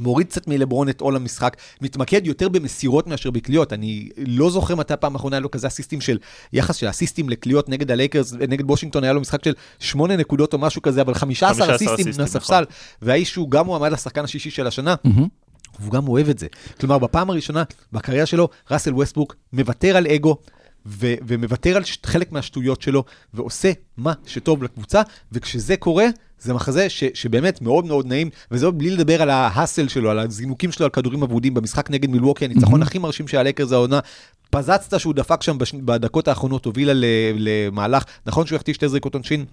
מוריד 0.00 0.26
קצת 0.26 0.48
מלברון 0.48 0.88
את 0.88 1.00
עול 1.00 1.16
המשחק, 1.16 1.56
מתמקד 1.80 2.26
יותר 2.26 2.48
במסירות 2.48 3.06
מאשר 3.06 3.30
בקליעות. 3.30 3.72
אני 3.72 4.08
לא 4.16 4.50
זוכר 4.50 4.74
מתי 4.74 4.94
הפעם 4.94 5.14
האחרונה 5.14 5.36
היה 5.36 5.40
לו 5.40 5.50
כזה 5.50 5.66
אסיסטים 5.66 6.00
של, 6.00 6.18
יחס 6.52 6.76
של 6.76 6.90
אסיסטים 6.90 7.28
לקליעות 7.28 7.68
נגד 7.68 7.90
הלייקרס, 7.90 8.32
נגד 8.32 8.70
וושינגטון 8.70 9.04
היה 9.04 9.12
לו 9.12 9.20
משחק 9.20 9.44
של 9.44 9.52
שמונה 9.78 10.16
נקודות 10.16 10.52
או 10.52 10.58
משהו 10.58 10.82
כזה, 10.82 11.00
אבל 11.00 11.14
15 11.14 11.48
15 11.66 11.74
אסיסטים 11.76 12.12
מהספסל, 12.18 12.64
והאיש 13.02 13.34
הוא 13.34 13.50
גם 13.50 13.66
מועמד 13.66 13.92
לשחקן 13.92 14.24
השישי 14.24 14.50
של 14.50 14.66
השנה. 14.66 14.94
והוא 15.80 15.92
גם 15.92 16.08
אוהב 16.08 16.28
את 16.28 16.38
זה. 16.38 16.46
כלומר, 16.80 16.98
בפעם 16.98 17.30
הראשונה 17.30 17.62
בקריירה 17.92 18.26
שלו, 18.26 18.48
ראסל 18.70 18.94
ווסטברוק 18.94 19.36
מוותר 19.52 19.96
על 19.96 20.06
אגו, 20.06 20.36
ו- 20.86 21.14
ומוותר 21.26 21.76
על 21.76 21.84
ש- 21.84 21.98
חלק 22.06 22.32
מהשטויות 22.32 22.82
שלו, 22.82 23.04
ועושה 23.34 23.72
מה 23.96 24.12
שטוב 24.26 24.62
לקבוצה, 24.64 25.02
וכשזה 25.32 25.76
קורה, 25.76 26.06
זה 26.38 26.54
מחזה 26.54 26.88
ש- 26.88 27.04
שבאמת 27.14 27.62
מאוד 27.62 27.84
מאוד 27.84 28.06
נעים, 28.06 28.30
וזה 28.50 28.66
עוד 28.66 28.78
בלי 28.78 28.90
לדבר 28.90 29.22
על 29.22 29.30
ה 29.30 29.38
hustle 29.38 29.88
שלו, 29.88 30.10
על 30.10 30.18
הזינוקים 30.18 30.72
שלו 30.72 30.84
על 30.86 30.90
כדורים 30.90 31.22
אבודים 31.22 31.54
במשחק 31.54 31.90
נגד 31.90 32.10
מילווקי, 32.10 32.44
הניצחון 32.44 32.82
הכי 32.82 32.98
מרשים 32.98 33.28
של 33.28 33.38
הלייקרס 33.38 33.72
העונה. 33.72 34.00
פצצת 34.50 35.00
שהוא 35.00 35.14
דפק 35.14 35.42
שם 35.42 35.58
בש- 35.58 35.72
בדקות 35.74 36.28
האחרונות, 36.28 36.64
הובילה 36.64 36.92
למהלך, 37.36 38.04
נכון 38.26 38.46
שהוא 38.46 38.56
החטיא 38.56 38.74
שתי 38.74 38.88
זריקות 38.88 39.14
עונשין, 39.14 39.44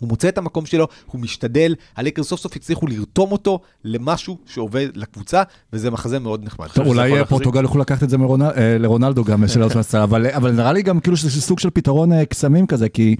הוא 0.00 0.08
מוצא 0.08 0.28
את 0.28 0.38
המקום 0.38 0.66
שלו, 0.66 0.88
הוא 1.06 1.20
משתדל, 1.20 1.74
הלייקרס 1.96 2.26
סוף 2.26 2.40
סוף 2.40 2.56
הצליחו 2.56 2.86
לרתום 2.86 3.32
אותו 3.32 3.60
למשהו 3.84 4.38
שעובד 4.46 4.88
לקבוצה, 4.94 5.42
וזה 5.72 5.90
מחזה 5.90 6.18
מאוד 6.18 6.44
נחמד. 6.44 6.66
טוב, 6.66 6.86
אולי. 6.86 7.24
פורטוגל 7.28 7.62
יוכלו 7.62 7.80
לקחת 7.80 8.02
את 8.02 8.10
זה 8.10 8.16
אה, 8.56 8.78
לרונלדו 8.78 9.24
גם, 9.24 9.44
אבל 10.36 10.50
נראה 10.50 10.72
לי 10.72 10.82
גם 10.82 11.00
כאילו 11.00 11.16
שזה 11.16 11.40
סוג 11.40 11.58
של 11.58 11.70
פתרון 11.70 12.12
אה, 12.12 12.24
קסמים 12.24 12.66
כזה, 12.66 12.88
כי 12.88 13.16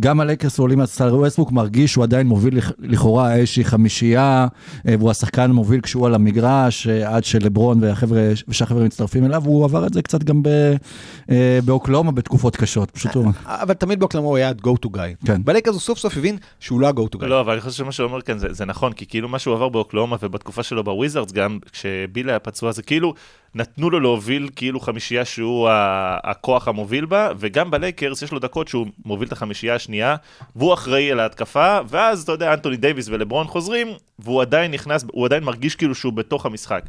גם 0.00 0.20
הלייקרס 0.20 0.58
עולים 0.58 0.78
מהספסל, 0.78 1.14
ווסטברוק 1.14 1.52
מרגיש 1.52 1.92
שהוא 1.92 2.04
עדיין 2.04 2.26
מוביל 2.26 2.56
לכ- 2.58 2.72
לכאורה 2.78 3.34
איזושהי 3.34 3.64
חמישייה, 3.64 4.46
אה, 4.88 4.94
והוא 4.98 5.10
השחקן 5.10 5.42
המוביל 5.50 5.80
כשהוא 5.80 6.06
על 6.06 6.14
המגרש, 6.14 6.86
אה, 6.86 7.16
עד 7.16 7.24
שלברון 7.24 7.78
והחבר'ה, 7.82 8.20
ושאר 8.48 8.66
החבר'ה 8.66 8.84
מצטרפים 8.84 9.24
אליו, 9.24 9.42
הוא 9.44 9.64
עבר 9.64 9.86
את 9.86 9.94
זה 9.94 10.02
קצת 10.02 10.24
גם 10.24 10.42
ב- 10.42 10.74
אה, 11.30 11.58
באוקלהומה 11.64 12.12
בתקופות 12.12 12.56
קשות, 12.56 12.90
פשוט 12.90 13.14
הוא... 13.14 13.26
אבל 13.46 13.74
תמיד 13.74 13.98
באוקלהומה 14.00 14.28
הוא 14.28 14.36
היה 14.36 14.48
ה-go 14.48 14.86
to 14.86 14.88
guy. 14.96 15.26
כן. 15.26 15.44
בלייקרס 15.44 15.74
הוא 15.74 15.80
סוף 15.80 15.98
סוף 15.98 16.16
הבין 16.16 16.36
שהוא 16.60 16.80
לא 16.80 16.88
ה-go 16.88 17.16
to 17.16 17.20
guy. 17.20 17.24
לא, 17.26 17.40
אבל 17.40 17.52
אני 17.52 17.60
חושב 17.60 17.72
שמה 17.76 17.92
שהוא 17.92 18.06
אומר 18.06 18.20
כאן 18.20 18.38
זה, 18.38 18.46
זה 18.50 18.64
נכון, 18.64 18.92
כי 18.92 19.06
כאילו 19.06 19.28
מה 19.28 19.38
שהוא 19.38 19.54
עבר 19.54 19.68
באוקלהומה 19.68 20.16
ובתקופה 20.22 20.62
שלו 20.62 20.84
בוויזארדס 20.84 21.32
גם, 21.32 21.58
כשביל 21.72 22.28
היה 22.30 22.38
פצוע, 22.38 22.72
זה 22.72 22.82
כאילו 22.82 23.14
נתנו 23.54 23.90
לו 23.90 24.00
להוביל 24.00 24.48
כאילו 24.56 24.80
חמישייה 24.80 25.24
שהוא 25.24 25.68
הכוח 26.24 26.68
המוביל 26.68 27.04
בה, 27.04 27.30
וגם 27.38 27.70
בלייקרס 27.70 28.22
יש 28.22 28.32
לו 28.32 28.38
דקות 28.38 28.68
שהוא 28.68 28.86
מוביל 29.04 29.28
את 29.28 29.32
החמישייה 29.32 29.74
השנייה, 29.74 30.16
והוא 30.56 30.74
אחראי 30.74 31.12
על 31.12 31.20
ההתקפה, 31.20 31.78
ואז 31.88 32.22
אתה 32.22 32.32
יודע, 32.32 32.52
אנטוני 32.54 32.76
דייוויס 32.76 33.08
ולברון 33.08 33.46
חוזרים, 33.46 33.88
והוא 34.18 34.42
עדיין 34.42 34.70
נכנס, 34.70 35.04
הוא 35.12 35.26
עדיין 35.26 35.44
מרגיש 35.44 35.76
כאילו 35.76 35.94
שהוא 35.94 36.12
בתוך 36.12 36.46
המשחק. 36.46 36.82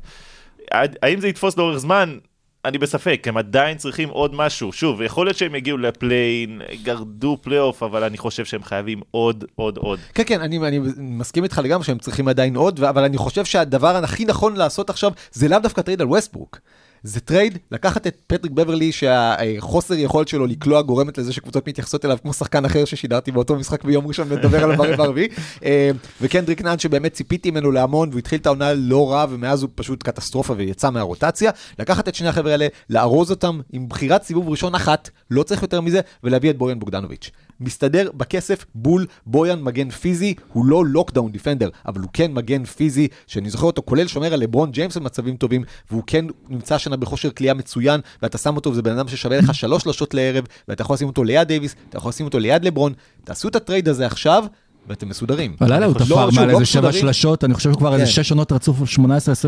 האם 0.71 1.19
זה 1.19 1.27
יתפוס 1.27 1.57
לאורך 1.57 1.77
זמן? 1.77 2.17
אני 2.65 2.77
בספק, 2.77 3.27
הם 3.27 3.37
עדיין 3.37 3.77
צריכים 3.77 4.09
עוד 4.09 4.35
משהו. 4.35 4.73
שוב, 4.73 5.01
יכול 5.01 5.25
להיות 5.25 5.37
שהם 5.37 5.55
יגיעו 5.55 5.77
לפליי 5.77 6.24
אין, 6.24 6.61
גרדו 6.83 7.37
פלייאוף, 7.41 7.83
אבל 7.83 8.03
אני 8.03 8.17
חושב 8.17 8.45
שהם 8.45 8.63
חייבים 8.63 9.01
עוד, 9.11 9.45
עוד, 9.55 9.77
עוד. 9.77 9.99
כן, 10.13 10.23
כן, 10.25 10.41
אני, 10.41 10.57
אני 10.57 10.79
מסכים 10.97 11.43
איתך 11.43 11.61
לגמרי 11.63 11.85
שהם 11.85 11.97
צריכים 11.97 12.27
עדיין 12.27 12.55
עוד, 12.55 12.83
אבל 12.83 13.03
אני 13.03 13.17
חושב 13.17 13.45
שהדבר 13.45 13.95
הכי 13.95 14.25
נכון 14.25 14.55
לעשות 14.55 14.89
עכשיו 14.89 15.11
זה 15.31 15.47
לאו 15.47 15.59
דווקא 15.59 15.81
טרייד 15.81 16.01
על 16.01 16.07
ווסטברוק. 16.07 16.59
זה 17.05 17.19
טרייד, 17.19 17.57
לקחת 17.71 18.07
את 18.07 18.17
פטריק 18.27 18.51
בברלי 18.51 18.91
שהחוסר 18.91 19.93
יכולת 19.93 20.27
שלו 20.27 20.45
לקלוע 20.45 20.81
גורמת 20.81 21.17
לזה 21.17 21.33
שקבוצות 21.33 21.67
מתייחסות 21.67 22.05
אליו 22.05 22.17
כמו 22.21 22.33
שחקן 22.33 22.65
אחר 22.65 22.85
ששידרתי 22.85 23.31
באותו 23.31 23.55
משחק 23.55 23.83
ביום 23.83 24.07
ראשון 24.07 24.27
ונדבר 24.29 24.63
עליו 24.63 24.77
ברבע 24.77 25.03
הרביעי. 25.03 25.27
אה, 25.65 25.91
וקנדריק 26.21 26.61
נאן 26.61 26.79
שבאמת 26.79 27.13
ציפיתי 27.13 27.51
ממנו 27.51 27.71
להמון 27.71 28.09
והוא 28.09 28.19
התחיל 28.19 28.39
את 28.39 28.45
העונה 28.45 28.73
לא 28.73 29.11
רע 29.11 29.25
ומאז 29.29 29.63
הוא 29.63 29.69
פשוט 29.75 30.03
קטסטרופה 30.03 30.53
ויצא 30.57 30.89
מהרוטציה. 30.89 31.51
לקחת 31.79 32.07
את 32.07 32.15
שני 32.15 32.27
החבר'ה 32.27 32.51
האלה, 32.51 32.67
לארוז 32.89 33.31
אותם 33.31 33.59
עם 33.73 33.89
בחירת 33.89 34.23
סיבוב 34.23 34.49
ראשון 34.49 34.75
אחת, 34.75 35.09
לא 35.31 35.43
צריך 35.43 35.61
יותר 35.61 35.81
מזה, 35.81 36.01
ולהביא 36.23 36.49
את 36.49 36.57
בויאן 36.57 36.79
בוגדנוביץ'. 36.79 37.31
מסתדר 37.59 38.11
בכסף 38.17 38.65
בול 38.75 39.05
בויאן 39.25 39.61
מגן 39.61 39.89
פיזי, 39.89 40.35
הוא 40.53 40.65
לא 40.65 40.85
lockdown 40.85 41.31
defender, 41.31 41.69
אבל 41.85 42.01
הוא 42.01 42.09
כן 42.13 42.33
מגן 42.33 42.65
פיזי, 42.65 43.07
שאני 43.27 43.49
זוכר 43.49 43.65
אותו 43.65 43.81
כולל 43.85 44.07
שומר 44.07 44.33
על 44.33 44.39
לברון 44.39 44.71
ג'יימס 44.71 44.97
במצבים 44.97 45.37
טובים, 45.37 45.63
והוא 45.91 46.03
כן 46.07 46.25
נמצא 46.49 46.75
השנה 46.75 46.97
בכושר 46.97 47.29
קליעה 47.29 47.53
מצוין, 47.53 48.01
ואתה 48.21 48.37
שם 48.37 48.55
אותו, 48.55 48.71
וזה 48.71 48.81
בן 48.81 48.91
אדם 48.91 49.07
ששווה 49.07 49.37
לך 49.37 49.53
שלוש 49.55 49.83
שלושות 49.83 50.13
לערב, 50.13 50.45
ואתה 50.67 50.81
יכול 50.81 50.93
לשים 50.93 51.07
אותו 51.07 51.23
ליד 51.23 51.47
דייוויס, 51.47 51.75
אתה 51.89 51.97
יכול 51.97 52.09
לשים 52.09 52.25
אותו 52.25 52.39
ליד 52.39 52.65
לברון, 52.65 52.93
תעשו 53.23 53.47
את 53.47 53.55
הטרייד 53.55 53.89
הזה 53.89 54.05
עכשיו, 54.05 54.45
ואתם 54.87 55.09
מסודרים. 55.09 55.55
הלילה 55.59 55.85
הוא 55.85 55.93
לא, 55.93 55.99
תפר 55.99 56.05
שוב, 56.05 56.35
מעל 56.35 56.47
לא 56.47 56.53
איזה 56.53 56.65
שבע 56.65 56.81
מסודרים. 56.89 57.01
שלשות, 57.01 57.43
אני 57.43 57.53
חושב 57.53 57.73
שכבר 57.73 57.93
איזה 57.93 58.05
כן. 58.05 58.11
שש 58.11 58.31
עונות 58.31 58.51
רצוף 58.51 58.77
18-20 58.97 58.99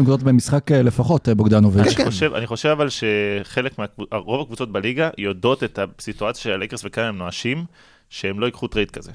נקודות 0.01 0.23
במשחק 0.23 0.71
אה, 0.71 0.81
לפחות, 0.81 1.29
אה, 1.29 1.35
בוגדנוביץ'. 1.35 1.93
כן. 1.93 2.01
אני 2.03 2.11
חושב, 2.11 2.33
אני 2.33 2.47
חושב 2.47 2.69
אבל 2.69 2.87
שחלק 2.89 3.79
מה... 3.79 3.85
רוב 4.11 4.41
הקבוצות 4.41 4.71
בליגה 4.71 5.09
יודעות 5.17 5.63
את 5.63 5.79
הסיטואציה 5.99 6.41
של 6.43 6.51
הלייקרס 6.51 6.81
וכאן 6.85 7.03
הם 7.03 7.17
נואשים, 7.17 7.65
שהם 8.09 8.39
לא 8.39 8.45
ייקחו 8.45 8.67
טרייד 8.67 8.91
כזה. 8.91 9.11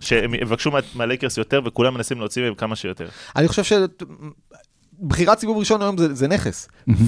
שהם 0.00 0.34
יבקשו 0.34 0.70
מה- 0.70 0.78
מהלייקרס 0.94 1.38
יותר 1.38 1.60
וכולם 1.64 1.94
מנסים 1.94 2.18
להוציא 2.18 2.42
מהם 2.42 2.54
כמה 2.54 2.76
שיותר. 2.76 3.08
אני 3.36 3.48
חושב 3.48 3.64
ש... 3.64 3.72
בחירת 5.02 5.38
סיבוב 5.38 5.58
ראשון 5.58 5.82
היום 5.82 5.98
זה, 5.98 6.14
זה 6.14 6.28
נכס. 6.28 6.68
נכון. 6.86 7.00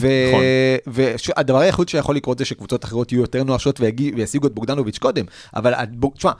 והדבר 0.87 1.59
היחיד 1.59 1.88
שיכול 1.88 2.16
לקרות 2.16 2.38
זה 2.38 2.45
שקבוצות 2.45 2.85
אחרות 2.85 3.12
יהיו 3.12 3.21
יותר 3.21 3.45
נואשות 3.45 3.81
וישיגו 3.81 4.47
את 4.47 4.54
בוגדנוביץ' 4.54 4.99
קודם. 4.99 5.25
אבל 5.57 5.73
תשמע, 6.16 6.33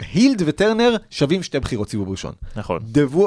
הילד 0.00 0.42
וטרנר 0.46 0.96
שווים 1.10 1.42
שתי 1.42 1.60
בחירות 1.60 1.88
סיבוב 1.88 2.10
ראשון. 2.10 2.32
נכון. 2.56 2.80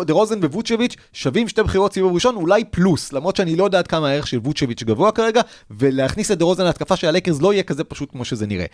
דה 0.06 0.14
רוזן 0.14 0.40
וווצ'ביץ' 0.44 0.96
שווים 1.14 1.48
שתי 1.48 1.64
בחירות 1.64 1.94
סיבוב 1.94 2.14
ראשון, 2.14 2.36
אולי 2.36 2.64
פלוס, 2.64 3.14
למרות 3.14 3.36
שאני 3.36 3.56
לא 3.56 3.64
יודע 3.64 3.80
עד 3.80 3.88
כמה 3.88 4.10
הערך 4.10 4.28
של 4.28 4.38
ווצ'ביץ' 4.38 4.84
גבוה 4.84 5.12
כרגע, 5.12 5.42
ולהכניס 5.72 6.32
את 6.32 6.38
דה 6.38 6.46
רוזן 6.46 6.66
להתקפה 6.66 6.96
של 6.96 7.08
הלייקרס 7.08 7.42
לא 7.42 7.54
יהיה 7.54 7.64
כזה 7.64 7.84
פשוט 7.84 8.12
כמו 8.12 8.26
שזה 8.26 8.48
נראה. 8.48 8.66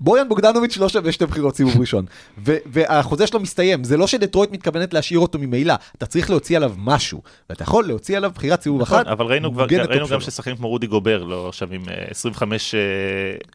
בויאן 0.00 0.28
בוגדנוביץ' 0.28 0.76
לא 0.76 0.88
שווה 0.88 1.12
שתי 1.12 1.26
בחירות 1.26 1.56
סיבוב 1.56 1.80
ראשון. 1.80 2.04
ו- 2.46 2.56
והחוזה 2.66 3.26
שלו 3.26 3.40
מסתיים, 3.40 3.84
זה 3.84 3.96
לא 3.96 4.06
שדטרויט 4.06 4.50
מתכוונת 4.52 4.94
להשאיר 4.94 5.18
אותו 5.18 5.38
ממילא, 5.38 5.74
אתה 5.98 6.06
צריך 6.06 6.30
להוציא 6.30 6.56
עליו 6.56 6.72
משהו, 6.78 7.22
ואתה 7.50 7.62
יכול 7.62 7.84
להוציא 7.86 8.16
עליו 8.16 8.30
בחירת 8.34 8.62
סיבוב 8.62 8.80
נכון, 8.80 8.98
אחת. 8.98 9.06
אבל 9.06 9.26
ראינו, 9.26 9.52
כבר, 9.52 9.64
ראינו 9.88 10.08
גם. 10.08 10.20
ששחקנים 10.20 10.56
כמו 10.56 10.68
רודי 10.68 10.86
גובר 10.86 11.22
לא 11.24 11.50
שווים 11.52 11.80
אה, 11.88 11.94
25 12.10 12.74
אה, 12.74 12.80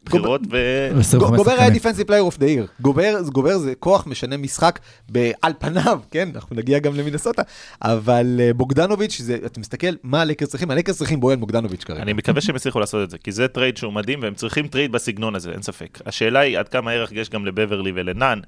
בחירות, 0.04 0.40
ו... 0.50 0.56
25 1.00 1.36
גובר 1.38 1.52
היה. 1.52 1.70
defensive 1.70 2.06
player 2.06 2.22
of 2.22 2.38
the 2.38 2.46
year. 2.46 2.66
גובר 2.80 3.16
גובר 3.32 3.58
זה 3.58 3.72
כוח 3.78 4.06
משנה 4.06 4.36
משחק 4.36 4.78
ב- 5.12 5.30
על 5.42 5.52
פניו, 5.58 6.00
כן? 6.10 6.28
אנחנו 6.34 6.56
נגיע 6.56 6.78
גם 6.78 6.94
למינסוטה. 6.94 7.42
אבל 7.82 8.36
אה, 8.40 8.52
בוגדנוביץ', 8.54 9.20
זה- 9.20 9.38
אתה 9.46 9.60
מסתכל, 9.60 9.86
מה 10.02 10.20
הלייקרס 10.20 10.48
צריכים? 10.48 10.70
הלייקרס 10.70 10.96
צריכים 10.98 11.20
בויאן 11.20 11.40
בוגדנוביץ' 11.40 11.84
כרגע. 11.84 12.02
אני 12.02 12.12
מקווה 12.12 12.40
שהם 12.40 12.56
יצליחו 12.56 12.80
לעשות 12.80 13.04
את 13.04 13.10
זה, 13.10 13.18
כי 13.18 13.32
זה 13.32 13.48
טרייד 13.48 13.76
שהוא 13.76 13.92
מדהים, 13.92 14.18
והם 14.22 14.34
צריכים 14.34 14.66
טרייד 14.68 14.92
בסגנון 14.92 15.34
הזה, 15.34 15.50
אין 15.52 15.62
ספק. 15.62 15.98
השאלה 16.06 16.29
היא 16.38 16.58
עד 16.58 16.68
כמה 16.68 16.92
ערך 16.92 17.12
יש 17.12 17.30
גם 17.30 17.46
לבברלי 17.46 17.92
ולנאן, 17.94 18.40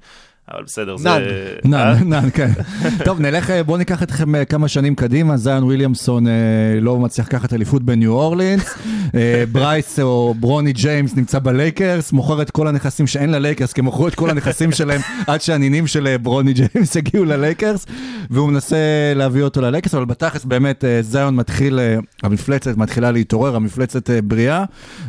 אבל 0.51 0.63
בסדר, 0.63 0.97
זה... 0.97 1.09
נאן. 1.09 1.21
אה? 1.21 1.93
נאן, 1.93 2.09
נאן, 2.09 2.29
כן. 2.33 2.49
טוב, 3.05 3.19
נלך, 3.19 3.49
אה, 3.49 3.63
בואו 3.63 3.77
ניקח 3.77 4.03
אתכם 4.03 4.35
אה, 4.35 4.45
כמה 4.45 4.67
שנים 4.67 4.95
קדימה. 4.95 5.37
זאיון 5.37 5.63
וויליאמסון 5.63 6.25
לא 6.81 6.99
מצליח 6.99 7.27
לקחת 7.27 7.53
אליפות 7.53 7.83
בניו 7.83 8.11
אורלינס. 8.11 8.73
ברייס 9.51 9.99
או 9.99 10.33
ברוני 10.39 10.73
ג'יימס 10.73 11.15
נמצא 11.15 11.39
בלייקרס, 11.39 12.11
מוכר 12.11 12.41
את 12.41 12.51
כל 12.51 12.67
הנכסים 12.67 13.07
שאין 13.07 13.29
ללייקרס, 13.31 13.73
כי 13.73 13.81
הם 13.81 13.87
מכרו 13.87 14.07
את 14.07 14.15
כל 14.15 14.29
הנכסים 14.29 14.71
שלהם 14.77 15.01
עד 15.27 15.41
שהנינים 15.41 15.87
של 15.87 16.17
ברוני 16.17 16.53
ג'יימס 16.53 16.95
יגיעו 16.95 17.25
ללייקרס, 17.25 17.85
והוא 18.29 18.49
מנסה 18.49 18.77
להביא 19.15 19.43
אותו 19.43 19.61
ללייקרס, 19.61 19.95
אבל 19.95 20.05
בתכלס 20.05 20.45
באמת 20.45 20.83
זאיון 21.01 21.35
מתחיל, 21.35 21.79
המפלצת 22.23 22.77
מתחילה 22.77 23.11
להתעורר, 23.11 23.55
המפלצת 23.55 24.09
אה, 24.09 24.21
בריאה, 24.21 24.63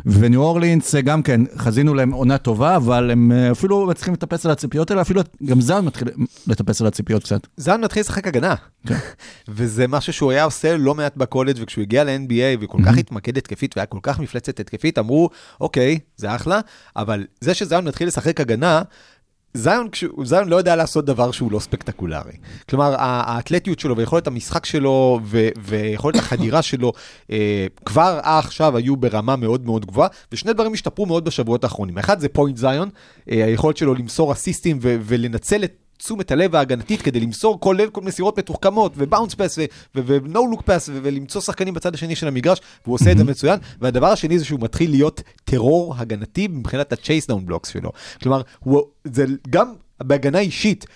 וניו 0.07 0.41
אורלינס 0.41 0.95
גם 0.95 1.23
כן, 1.23 1.41
חזינו 1.57 1.95
להם 1.95 2.12
עונה 2.12 2.38
טובה, 2.38 2.76
אבל 2.76 3.11
הם 3.11 3.33
אפילו 3.33 3.87
מצליחים 3.87 4.14
לטפס 4.14 4.47
על 4.47 4.53
הציפיות 4.53 4.91
האלה, 4.91 5.03
אפילו 5.03 5.24
גם 5.45 5.61
זאיון 5.61 5.85
מתחיל 5.85 6.09
לטפס 6.47 6.81
על 6.81 6.87
הציפיות 6.87 7.23
קצת. 7.23 7.47
זאיון 7.57 7.81
מתחיל 7.81 8.00
לשחק 8.00 8.26
הגנה. 8.26 8.54
כן. 8.87 8.95
וזה 9.49 9.88
משהו 9.88 10.12
שהוא 10.12 10.31
היה 10.31 10.45
עושה 10.45 10.76
לא 10.76 10.95
מעט 10.95 11.16
בקולג' 11.16 11.57
וכשהוא 11.61 11.83
הגיע 11.83 12.04
ל-NBA 12.04 12.59
וכל 12.61 12.78
כך 12.87 12.99
התמקד 12.99 13.38
התקפית 13.38 13.76
והיה 13.76 13.87
כל 13.87 13.99
כך 14.02 14.19
מפלצת 14.19 14.61
התקפית, 14.61 14.99
אמרו, 14.99 15.31
אוקיי, 15.61 15.99
זה 16.16 16.35
אחלה, 16.35 16.61
אבל 16.97 17.25
זה 17.40 17.54
שזיון 17.54 17.85
מתחיל 17.85 18.09
לשחק 18.09 18.40
הגנה, 18.40 18.83
זיון, 19.57 19.89
זיון 20.25 20.49
לא 20.49 20.57
יודע 20.57 20.77
לעשות 20.77 21.05
דבר 21.05 21.31
שהוא 21.31 21.53
לא 21.53 21.59
ספקטקולרי. 21.59 22.33
כלומר, 22.69 22.95
האתלטיות 22.99 23.79
שלו 23.79 23.97
ויכולת 23.97 24.27
המשחק 24.27 24.67
שלו 24.67 25.21
ו- 25.25 25.49
ויכולת 25.59 26.17
החדירה 26.17 26.63
שלו 26.71 26.93
אה, 27.31 27.67
כבר 27.85 28.21
עכשיו 28.23 28.77
היו 28.77 28.97
ברמה 28.97 29.37
מאוד 29.37 29.67
מאוד 29.67 29.87
גבוהה, 29.87 30.09
ושני 30.33 30.53
דברים 30.53 30.73
השתפרו 30.73 31.07
מאוד 31.07 31.25
בשבועות 31.25 31.65
האחרונים. 31.65 31.97
האחד 31.97 32.21
זה 32.21 32.29
פוינט 32.29 32.57
זיון, 32.57 32.89
אה, 33.31 33.45
היכולת 33.45 33.77
שלו 33.77 33.95
למסור 33.95 34.33
אסיסטים 34.33 34.79
ו- 34.83 34.97
ולנצל 35.01 35.65
את 35.65 35.84
תשומת 36.05 36.31
הלב 36.31 36.55
ההגנתית 36.55 37.03
כדי 37.03 37.21
למסור 37.21 37.61
כל 37.61 37.77
לב, 37.79 37.91
כל 37.91 38.01
מסירות 38.01 38.39
מתוחכמות 38.39 38.93
ובאונס 38.97 39.35
פס 39.35 39.59
ו 39.95 40.47
no-look 40.47 40.62
pass 40.62 40.91
ולמצוא 40.93 41.41
שחקנים 41.41 41.75
בצד 41.75 41.95
השני 41.95 42.17
של 42.17 42.29
המגרש 42.29 42.61
והוא 42.85 42.95
עושה 42.95 43.13
את 43.13 43.19
זה 43.19 43.25
מצוין. 43.25 43.59
והדבר 43.81 44.07
השני 44.07 44.39
זה 44.39 44.45
שהוא 44.45 44.61
מתחיל 44.61 44.91
להיות 44.91 45.23
טרור 45.45 45.95
הגנתי 45.99 46.49
מבחינת 46.49 46.93
ה 46.93 46.98
chase 46.98 47.26
down 47.26 47.47
blocks 47.47 47.69
שלו. 47.69 47.91
כלומר 48.23 48.43
הוא 48.61 48.83
זה 49.05 49.25
גם 49.51 49.73
בהגנה 50.03 50.39
אישית 50.39 50.87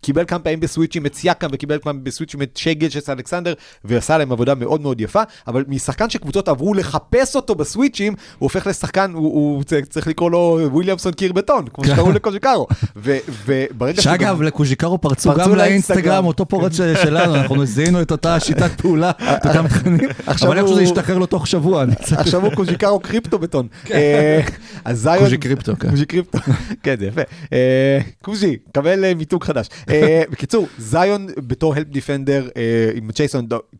קיבל 0.00 0.24
כמה 0.24 0.38
פעמים 0.38 0.60
בסוויצ'ים 0.60 1.06
את 1.06 1.14
סיאקם 1.14 1.48
וקיבל 1.52 1.74
כמה 1.74 1.82
פעמים 1.84 2.04
בסוויצ'ים 2.04 2.42
את 2.42 2.56
שיי 2.56 2.88
גילג'ס 2.88 3.00
אלכסנדר 3.08 3.54
ועשה 3.84 4.18
להם 4.18 4.32
עבודה 4.32 4.54
מאוד 4.54 4.80
מאוד 4.80 5.00
יפה 5.00 5.22
אבל 5.46 5.64
משחקן 5.68 6.10
שקבוצות 6.10 6.48
עברו 6.48 6.74
לחפש 6.74 7.36
אותו 7.36 7.54
בסוויצ'ים 7.54 8.12
הוא 8.12 8.46
הופך 8.46 8.66
לשחקן 8.66 9.12
הוא, 9.14 9.32
הוא 9.34 9.64
צריך- 9.64 10.06
לקרוא 10.06 10.30
לו 10.30 10.58
וויליאמסון 10.72 11.12
קיר 11.12 11.32
בטון 11.32 11.64
כמו 11.74 11.84
שקראו 11.84 12.12
לקוז'יקרו 12.12 12.66
וברגע 12.96 14.02
שאגב, 14.02 14.42
לקוז'יקרו 14.42 15.00
פרצו 15.00 15.34
גם 15.34 15.54
לאינסטגרם. 15.54 16.24
אותו 16.26 16.46
פורץ 16.46 16.76
שלנו, 16.76 17.34
אנחנו 17.34 17.66
זיהינו 17.66 18.02
את 18.02 18.10
אותה 18.10 18.40
שיטת 18.40 18.80
פעולה, 18.80 19.10
את 19.10 19.46
אותם 19.46 19.68
תכנים, 19.76 19.98
אבל 20.26 20.58
איכשהו 20.58 20.74
זה 20.74 20.82
ישתחרר 20.82 21.18
לו 21.18 21.26
תוך 21.26 21.46
שבוע. 21.46 21.84
עכשיו 22.10 22.44
הוא 22.44 22.54
קוז'יקרו 22.54 23.00
קריפטו 23.00 23.38
בטון. 23.38 23.66
אה, 23.90 24.40
אז 24.84 24.98
זיון... 25.00 25.18
קוז'י 25.18 25.38
קריפטו, 25.38 25.72
כן. 25.80 25.90
קוז'י 25.90 26.06
קריפטו, 26.06 26.38
כן 26.82 26.94
זה 26.98 27.06
יפה. 27.06 27.20
אה, 27.52 27.98
קוז'י, 28.22 28.56
קבל 28.72 29.04
אה, 29.04 29.14
מיתוג 29.14 29.44
חדש. 29.44 29.68
אה, 29.90 30.22
בקיצור, 30.30 30.66
זאיון 30.78 31.26
בתור 31.36 31.74
help 31.74 31.88
defender 31.88 32.48
אה, 32.56 32.62
עם 32.94 33.10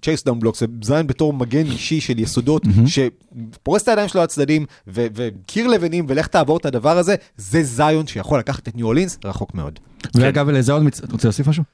chase 0.02 0.24
down 0.24 0.40
blocks, 0.40 0.62
זאיון 0.82 1.06
בתור 1.06 1.32
מגן 1.32 1.66
אישי 1.66 2.00
של 2.00 2.18
יסודות, 2.18 2.62
שפורס 2.86 3.82
את 3.82 3.88
הידיים 3.88 4.08
שלו 4.08 4.22
לצדדים, 4.22 4.66
וקיר 4.86 5.66
לבנים, 5.66 6.04
ולך 6.08 6.26
תעבור 6.26 6.56
את 6.56 6.66
הדבר 6.66 6.98
הזה, 6.98 7.14
זה 7.36 7.62
זאיון 7.62 8.06
שיכול 8.06 8.38
לקחת 8.38 8.68
את 8.68 8.76
ניו 8.76 8.86
אורלינס 8.86 9.18
רחוק 9.24 9.54
מאוד. 9.54 9.78
ואגב, 10.14 10.50
לזיון, 10.50 10.86
מצ- 10.86 10.98
אתה 11.04 11.12
רוצה 11.12 11.28
להוסיף 11.28 11.48
משהו? 11.48 11.64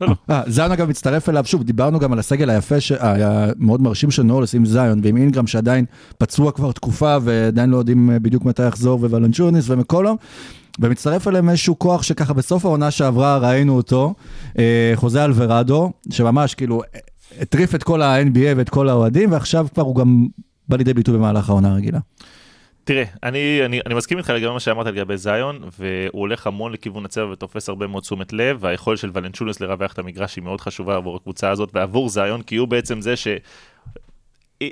לא, 0.00 0.06
לא. 0.08 0.14
אה, 0.30 0.42
זיון 0.46 0.72
אגב 0.72 0.88
מצטרף 0.88 1.28
אליו, 1.28 1.44
שוב, 1.46 1.62
דיברנו 1.62 1.98
גם 1.98 2.12
על 2.12 2.18
הסגל 2.18 2.50
היפה, 2.50 2.80
ש- 2.80 2.92
היה 2.92 3.46
מאוד 3.56 3.82
מרשים 3.82 4.10
של 4.10 4.22
נורלס 4.22 4.54
עם 4.54 4.66
זיון 4.66 5.00
ועם 5.04 5.16
אינגרם 5.16 5.46
שעדיין 5.46 5.84
פצוע 6.18 6.52
כבר 6.52 6.72
תקופה 6.72 7.16
ועדיין 7.22 7.70
לא 7.70 7.76
יודעים 7.76 8.10
בדיוק 8.22 8.44
מתי 8.44 8.66
יחזור, 8.66 8.98
וולנצ'וניס 9.04 9.64
ומקולום. 9.70 10.16
ומצטרף 10.78 11.28
אליהם 11.28 11.48
איזשהו 11.48 11.78
כוח 11.78 12.02
שככה 12.02 12.32
בסוף 12.32 12.64
העונה 12.64 12.90
שעברה 12.90 13.38
ראינו 13.38 13.76
אותו, 13.76 14.14
אה, 14.58 14.92
חוזה 14.94 15.24
אלוורדו, 15.24 15.92
שממש 16.10 16.54
כאילו 16.54 16.82
אה, 16.82 17.00
הטריף 17.40 17.74
את 17.74 17.82
כל 17.82 18.02
ה-NBA 18.02 18.56
ואת 18.56 18.68
כל 18.68 18.88
האוהדים, 18.88 19.32
ועכשיו 19.32 19.66
כבר 19.74 19.82
הוא 19.82 19.96
גם 19.96 20.26
בא 20.68 20.76
לידי 20.76 20.94
ביטוי 20.94 21.14
במהלך 21.14 21.48
העונה 21.48 21.70
הרגילה. 21.70 21.98
תראה, 22.84 23.04
אני, 23.22 23.60
אני, 23.64 23.80
אני 23.86 23.94
מסכים 23.94 24.18
איתך 24.18 24.30
לגבי 24.30 24.52
מה 24.52 24.60
שאמרת 24.60 24.86
לגבי 24.86 25.16
זיון, 25.16 25.60
והוא 25.78 26.20
הולך 26.20 26.46
המון 26.46 26.72
לכיוון 26.72 27.04
הצבע 27.04 27.30
ותופס 27.32 27.68
הרבה 27.68 27.86
מאוד 27.86 28.02
תשומת 28.02 28.32
לב, 28.32 28.58
והיכולת 28.60 28.98
של 28.98 29.10
ולנצ'ולס 29.14 29.60
לרווח 29.60 29.92
את 29.92 29.98
המגרש 29.98 30.36
היא 30.36 30.44
מאוד 30.44 30.60
חשובה 30.60 30.96
עבור 30.96 31.16
הקבוצה 31.16 31.50
הזאת 31.50 31.70
ועבור 31.74 32.08
זיון, 32.08 32.42
כי 32.42 32.56
הוא 32.56 32.68
בעצם 32.68 33.00
זה 33.00 33.16
ש... 33.16 33.28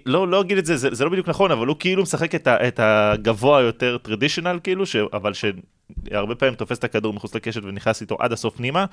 לא, 0.07 0.29
לא 0.29 0.41
אגיד 0.41 0.59
את 0.59 0.67
זה, 0.67 0.77
זה, 0.77 0.89
זה 0.93 1.05
לא 1.05 1.11
בדיוק 1.11 1.29
נכון, 1.29 1.51
אבל 1.51 1.67
הוא 1.67 1.77
כאילו 1.79 2.03
משחק 2.03 2.35
את, 2.35 2.47
ה, 2.47 2.69
את 2.69 2.81
הגבוה 2.83 3.61
יותר 3.61 3.99
טרדישיונל, 3.99 4.59
כאילו, 4.63 4.87
ש, 4.87 4.97
אבל 4.97 5.33
שהרבה 5.35 6.35
פעמים 6.35 6.55
תופס 6.55 6.79
את 6.79 6.85
הכדור 6.85 7.13
מחוץ 7.13 7.35
לקשת 7.35 7.65
ונכנס 7.65 8.01
איתו 8.01 8.17
עד 8.21 8.33
הסוף 8.33 8.57
פנימה, 8.57 8.85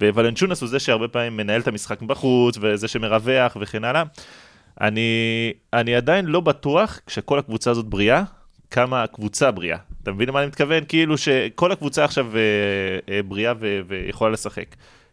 וולנצ'ונס 0.00 0.60
הוא 0.60 0.68
זה 0.68 0.78
שהרבה 0.78 1.08
פעמים 1.08 1.36
מנהל 1.36 1.60
את 1.60 1.68
המשחק 1.68 2.02
בחוץ, 2.02 2.58
וזה 2.60 2.88
שמרווח 2.88 3.56
וכן 3.60 3.84
הלאה. 3.84 4.02
אני, 4.80 5.52
אני 5.72 5.94
עדיין 5.94 6.26
לא 6.26 6.40
בטוח, 6.40 7.00
כשכל 7.06 7.38
הקבוצה 7.38 7.70
הזאת 7.70 7.86
בריאה, 7.86 8.22
כמה 8.70 9.02
הקבוצה 9.02 9.50
בריאה. 9.50 9.78
אתה 10.02 10.12
מבין 10.12 10.28
למה 10.28 10.40
אני 10.40 10.46
מתכוון? 10.46 10.84
כאילו 10.88 11.18
שכל 11.18 11.72
הקבוצה 11.72 12.04
עכשיו 12.04 12.26
אה, 12.36 12.40
אה, 13.14 13.22
בריאה 13.22 13.52
ו- 13.60 13.80
ויכולה 13.88 14.30
לשחק. 14.30 14.66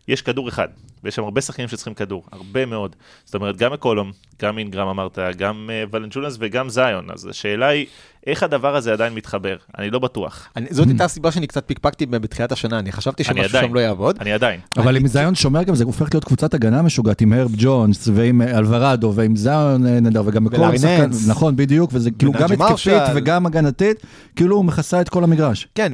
יש 0.08 0.22
כדור 0.22 0.50
אחד, 0.50 0.67
ויש 1.03 1.15
שם 1.15 1.23
הרבה 1.23 1.41
שחקנים 1.41 1.67
שצריכים 1.67 1.93
כדור, 1.93 2.23
הרבה 2.31 2.65
מאוד. 2.65 2.95
זאת 3.25 3.35
אומרת, 3.35 3.57
גם 3.57 3.73
מקולום, 3.73 4.11
גם 4.41 4.57
אינגרם 4.57 4.87
אמרת, 4.87 5.19
גם 5.37 5.69
אה, 5.73 5.83
ולנצ'ונס 5.91 6.37
וגם 6.39 6.69
זיון. 6.69 7.11
אז 7.11 7.25
השאלה 7.25 7.67
היא, 7.67 7.85
איך 8.27 8.43
הדבר 8.43 8.75
הזה 8.75 8.93
עדיין 8.93 9.13
מתחבר? 9.13 9.55
אני 9.77 9.89
לא 9.89 9.99
בטוח. 9.99 10.49
אני, 10.55 10.67
זאת 10.69 10.87
הייתה 10.87 11.05
הסיבה 11.05 11.31
שאני 11.31 11.47
קצת 11.47 11.63
פיקפקתי 11.67 12.05
בתחילת 12.05 12.51
השנה, 12.51 12.79
אני 12.79 12.91
חשבתי 12.91 13.23
אני 13.23 13.27
שמשהו 13.27 13.57
עדיין. 13.57 13.69
שם 13.69 13.75
לא 13.75 13.79
יעבוד. 13.79 14.17
אני 14.19 14.31
עדיין. 14.31 14.59
אבל 14.77 14.97
אם 14.97 15.07
זיון 15.07 15.35
שומר 15.35 15.63
גם, 15.63 15.75
זה 15.75 15.83
הופך 15.83 16.07
להיות 16.13 16.23
קבוצת 16.23 16.53
הגנה 16.53 16.81
משוגעת 16.81 17.21
עם 17.21 17.33
הרב 17.33 17.51
ג'ונס 17.57 18.07
ועם 18.13 18.41
אה, 18.41 18.57
אלוורדו 18.57 19.13
ועם 19.15 19.35
זיון 19.35 19.87
אה, 19.87 19.99
נהדר 19.99 20.21
וגם 20.25 20.47
ננס. 20.47 21.27
נכון, 21.27 21.55
בדיוק, 21.55 21.89
וזה 21.93 22.11
כאילו 22.11 22.31
גם 22.31 22.51
התקפית. 22.51 23.01
וגם 23.15 23.45
הגנתית, 23.45 24.03
כאילו 24.35 24.55
הוא 24.55 24.65
מכסה 24.65 25.01
את 25.01 25.09
כל 25.09 25.23
המגרש. 25.23 25.67
כן, 25.75 25.91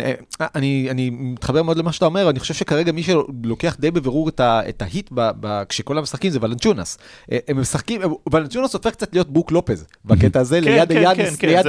אני, 0.56 0.88
אני 0.92 1.10
מתחבר 1.10 1.64
מאוד 1.64 1.78
למה 1.78 1.92
שאתה 1.92 2.06
אומר, 2.06 2.30
אני 2.30 2.40
חושב 2.40 2.54
שכרגע 2.54 2.92
מי 2.92 3.04
שלוקח 3.04 3.78
די 3.80 3.92
בבירור 3.92 4.30
את, 4.30 4.40
ה, 4.40 4.62
את 4.94 4.96
ההיט 4.96 5.10
ב, 5.12 5.32
ב, 5.40 5.64
כשכולם 5.70 6.04
משחקים 6.04 6.32
זה 6.32 6.40
ולנצ'ונס. 6.42 6.98
אה, 7.32 7.38
הם 7.48 7.60
משחקים, 7.60 8.02
ולנצ'ונס 8.34 8.74
הופך 8.74 8.92
קצת 8.92 9.14
להיות 9.14 9.30
בוק 9.30 9.52
לופז 9.52 9.86
בקטע 10.06 10.40
הזה, 10.40 10.60
כן, 10.62 10.64
ליד 10.64 10.92
היאנס, 10.92 11.36
כן, 11.36 11.48
ליד 11.48 11.68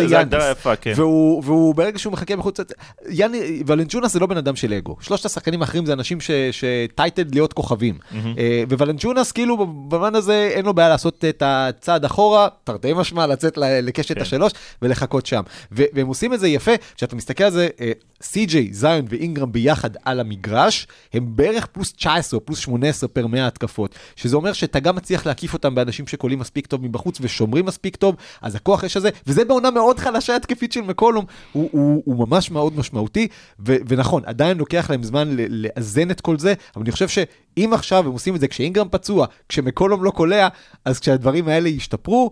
כן. 0.81 0.93
והוא, 0.97 1.43
והוא 1.45 1.75
ברגע 1.75 1.99
שהוא 1.99 2.13
מחכה 2.13 2.37
בחוץ, 2.37 2.61
יאני, 3.09 3.63
ולנצ'ונס 3.67 4.13
זה 4.13 4.21
לא 4.21 4.27
בן 4.27 4.37
אדם 4.37 4.57
של 4.57 4.73
אגו. 4.73 4.97
שלושת 5.01 5.25
השחקנים 5.25 5.63
האחרים 5.63 5.87
זה 5.87 5.93
אנשים 5.93 6.19
שטייטד 6.53 7.35
להיות 7.35 7.53
כוכבים. 7.53 7.99
אה, 8.39 8.65
וולנצ'ונס 8.79 9.33
כאילו 9.33 9.57
במובן 9.57 10.15
הזה 10.15 10.51
אין 10.53 10.65
לו 10.65 10.75
בעיה 10.75 10.89
לעשות 10.89 11.25
את 11.25 11.43
הצעד 11.47 12.05
אחורה, 12.05 12.49
תרתי 12.65 12.93
משמע, 12.93 13.27
לצאת 13.27 13.59
לקשת. 13.59 14.25
השלוש 14.25 14.53
ולחכות 14.83 15.27
שם. 15.27 15.43
ו- 15.73 15.83
והם 15.93 16.07
עושים 16.07 16.35
את 16.35 16.41
זה 16.41 16.49
יפה, 16.49 16.73
כשאתה 16.97 17.17
מסתכל 17.17 17.45
על 17.45 17.51
זה, 17.51 17.69
אה, 17.81 17.93
סי.ג'יי, 18.23 18.69
זיון 18.73 19.05
ואינגרם 19.09 19.53
ביחד 19.53 19.91
על 20.05 20.21
המגרש, 20.21 20.87
הם 21.13 21.37
בערך 21.37 21.67
פלוס 21.67 21.93
19 21.93 22.39
או 22.39 22.47
פלוס 22.47 22.59
18 22.59 23.09
פר 23.15 23.27
100 23.27 23.47
התקפות, 23.47 23.95
שזה 24.17 24.37
אומר 24.37 24.53
שאתה 24.53 24.81
גם 24.81 24.97
מצליח 24.97 25.27
להקיף 25.27 25.55
אותם 25.55 25.75
באנשים 25.75 26.07
שקולים 26.07 26.39
מספיק 26.39 26.67
טוב 26.67 26.85
מבחוץ 26.85 27.19
ושומרים 27.21 27.67
מספיק 27.67 27.97
טוב, 27.97 28.17
אז 28.43 28.55
הכוח 28.55 28.85
יש 28.85 28.97
הזה, 28.97 29.11
וזה 29.27 29.45
בעונה 29.45 29.71
מאוד 29.71 29.99
חלשה 29.99 30.37
התקפית 30.37 30.73
של 30.73 30.81
מקולום, 30.81 31.25
הוא, 31.53 31.69
הוא, 31.73 32.03
הוא 32.05 32.29
ממש 32.29 32.51
מאוד 32.51 32.79
משמעותי, 32.79 33.29
ו- 33.67 33.77
ונכון, 33.89 34.23
עדיין 34.27 34.59
לוקח 34.59 34.91
להם 34.91 35.03
זמן 35.03 35.37
לאזן 35.49 36.11
את 36.11 36.21
כל 36.21 36.39
זה, 36.39 36.55
אבל 36.77 36.83
אני 36.83 36.93
חושב 36.93 37.09
שאם 37.09 37.71
עכשיו 37.73 38.07
הם 38.07 38.13
עושים 38.13 38.35
את 38.35 38.41
זה 38.41 38.49
כשאינגרם 38.49 38.89
פצוע, 38.91 39.27
כשמקולום 39.49 40.05
לא 40.05 40.11
קולע, 40.11 40.49
אז 40.85 41.01
כשהדברים 41.01 41.49
האלה 41.49 41.69
ישתפרו, 41.69 42.31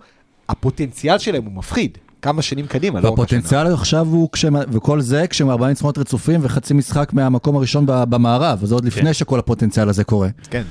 הפוטנציאל 0.48 1.18
שלהם 1.18 1.44
הוא 1.44 1.52
מפחיד. 1.52 1.98
כמה 2.22 2.42
שנים 2.42 2.66
קדימה, 2.66 3.00
לא 3.00 3.08
רק 3.08 3.18
השנה. 3.18 3.20
והפוטנציאל 3.38 3.74
עכשיו 3.74 4.06
הוא, 4.06 4.28
כשהם- 4.32 4.56
וכל 4.72 5.00
זה 5.00 5.26
כשהם 5.30 5.50
ארבעה 5.50 5.68
ניצחונות 5.68 5.98
רצופים 5.98 6.40
וחצי 6.42 6.74
משחק 6.74 7.12
מהמקום 7.12 7.56
הראשון 7.56 7.85
במערב, 7.87 8.58
אז 8.62 8.68
זה 8.68 8.74
עוד 8.74 8.85
לפני 8.85 9.14
שכל 9.14 9.38
הפוטנציאל 9.38 9.88
הזה 9.88 10.04
קורה. 10.04 10.28
כן. 10.50 10.62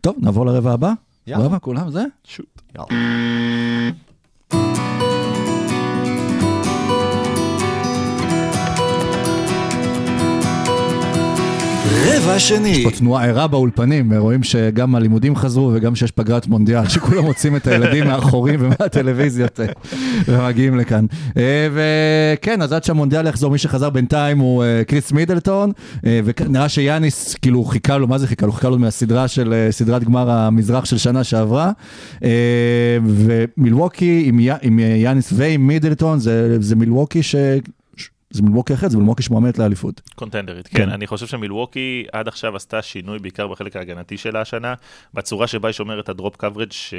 טוב, 0.00 0.16
נעבור 0.20 0.46
לרבע 0.46 0.72
הבא. 0.72 0.92
יאללה. 1.26 1.44
רבע, 1.44 1.58
כולם 1.58 1.90
זה? 1.90 2.04
רבע 12.06 12.38
שני. 12.38 12.68
יש 12.68 12.84
פה 12.84 12.90
תנועה 12.90 13.24
ערה 13.24 13.46
באולפנים, 13.46 14.12
רואים 14.12 14.42
שגם 14.42 14.94
הלימודים 14.94 15.36
חזרו 15.36 15.70
וגם 15.74 15.94
שיש 15.94 16.10
פגרת 16.10 16.46
מונדיאל, 16.46 16.88
שכולם 16.94 17.24
מוצאים 17.24 17.56
את 17.56 17.66
הילדים 17.66 18.06
מהחורים 18.06 18.60
ומהטלוויזיות 18.62 19.60
אה, 19.60 19.66
ומגיעים 20.28 20.78
לכאן. 20.78 21.06
אה, 21.36 21.68
וכן, 21.72 22.62
אז 22.62 22.72
עד 22.72 22.84
שהמונדיאל 22.84 23.26
יחזור, 23.26 23.50
מי 23.50 23.58
שחזר 23.58 23.90
בינתיים 23.90 24.38
הוא 24.38 24.64
אה, 24.64 24.82
קריס 24.86 25.12
מידלטון, 25.12 25.72
אה, 26.06 26.20
ונראה 26.24 26.68
שיאניס, 26.68 27.34
כאילו, 27.34 27.64
חיכה 27.64 27.98
לו, 27.98 28.08
מה 28.08 28.18
זה 28.18 28.26
חיכה 28.26 28.46
לו? 28.46 28.52
חיכה 28.52 28.68
לו 28.68 28.78
מהסדרה 28.78 29.28
של, 29.28 29.68
סדרת 29.70 30.04
גמר 30.04 30.30
המזרח 30.30 30.84
של 30.84 30.98
שנה 30.98 31.24
שעברה. 31.24 31.72
ומילווקי 33.04 34.22
עם 34.26 34.40
עם 34.62 34.78
יאניס 34.78 35.32
ועם 35.36 35.66
מידלטון, 35.66 36.18
זה 36.18 36.56
זה 36.60 36.76
מילווקי 36.76 37.22
ש... 37.22 37.34
זה 38.30 38.42
מילווקי 38.42 38.74
אחרת, 38.74 38.90
זה 38.90 38.98
מילווקי 38.98 39.22
שמועמדת 39.22 39.58
לאליפות. 39.58 40.00
קונטנדרית, 40.14 40.68
כן. 40.68 40.76
כן. 40.78 40.88
אני 40.88 41.06
חושב 41.06 41.26
שמילווקי 41.26 42.04
עד 42.12 42.28
עכשיו 42.28 42.56
עשתה 42.56 42.82
שינוי 42.82 43.18
בעיקר 43.18 43.46
בחלק 43.46 43.76
ההגנתי 43.76 44.16
שלה 44.16 44.40
השנה, 44.40 44.74
בצורה 45.14 45.46
שבה 45.46 45.68
היא 45.68 45.72
שומרת 45.72 46.08
הדרופ 46.08 46.36
קוורג' 46.36 46.72
ש... 46.72 46.94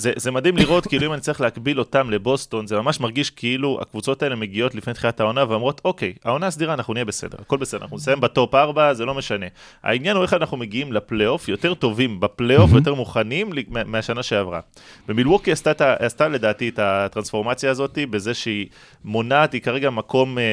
זה, 0.00 0.12
זה 0.16 0.30
מדהים 0.30 0.56
לראות, 0.56 0.86
כאילו 0.86 1.06
אם 1.06 1.12
אני 1.12 1.20
צריך 1.20 1.40
להקביל 1.40 1.78
אותם 1.78 2.10
לבוסטון, 2.10 2.66
זה 2.66 2.76
ממש 2.76 3.00
מרגיש 3.00 3.30
כאילו 3.30 3.78
הקבוצות 3.82 4.22
האלה 4.22 4.36
מגיעות 4.36 4.74
לפני 4.74 4.94
תחילת 4.94 5.20
העונה 5.20 5.44
ואומרות, 5.48 5.80
אוקיי, 5.84 6.12
העונה 6.24 6.46
הסדירה, 6.46 6.74
אנחנו 6.74 6.94
נהיה 6.94 7.04
בסדר, 7.04 7.38
הכל 7.40 7.56
בסדר, 7.56 7.82
אנחנו 7.82 7.96
נסיים 7.96 8.20
בטופ 8.20 8.54
4, 8.54 8.94
זה 8.94 9.04
לא 9.04 9.14
משנה. 9.14 9.46
העניין 9.82 10.16
הוא 10.16 10.22
איך 10.22 10.34
אנחנו 10.34 10.56
מגיעים 10.56 10.92
לפלייאוף, 10.92 11.48
יותר 11.48 11.74
טובים 11.74 12.20
בפלייאוף, 12.20 12.70
יותר 12.72 12.94
מוכנים 12.94 13.50
מהשנה 13.86 14.22
שעברה. 14.22 14.60
ומילווקי 15.08 15.52
עשתה, 15.52 15.94
עשתה 15.98 16.28
לדעתי 16.28 16.68
את 16.68 16.78
הטרנספורמציה 16.78 17.70
הזאת, 17.70 17.98
בזה 18.10 18.34
שהיא 18.34 18.66
מונעת, 19.04 19.52
היא 19.52 19.60
כרגע 19.60 19.90
מקום, 19.90 20.38
אה, 20.38 20.44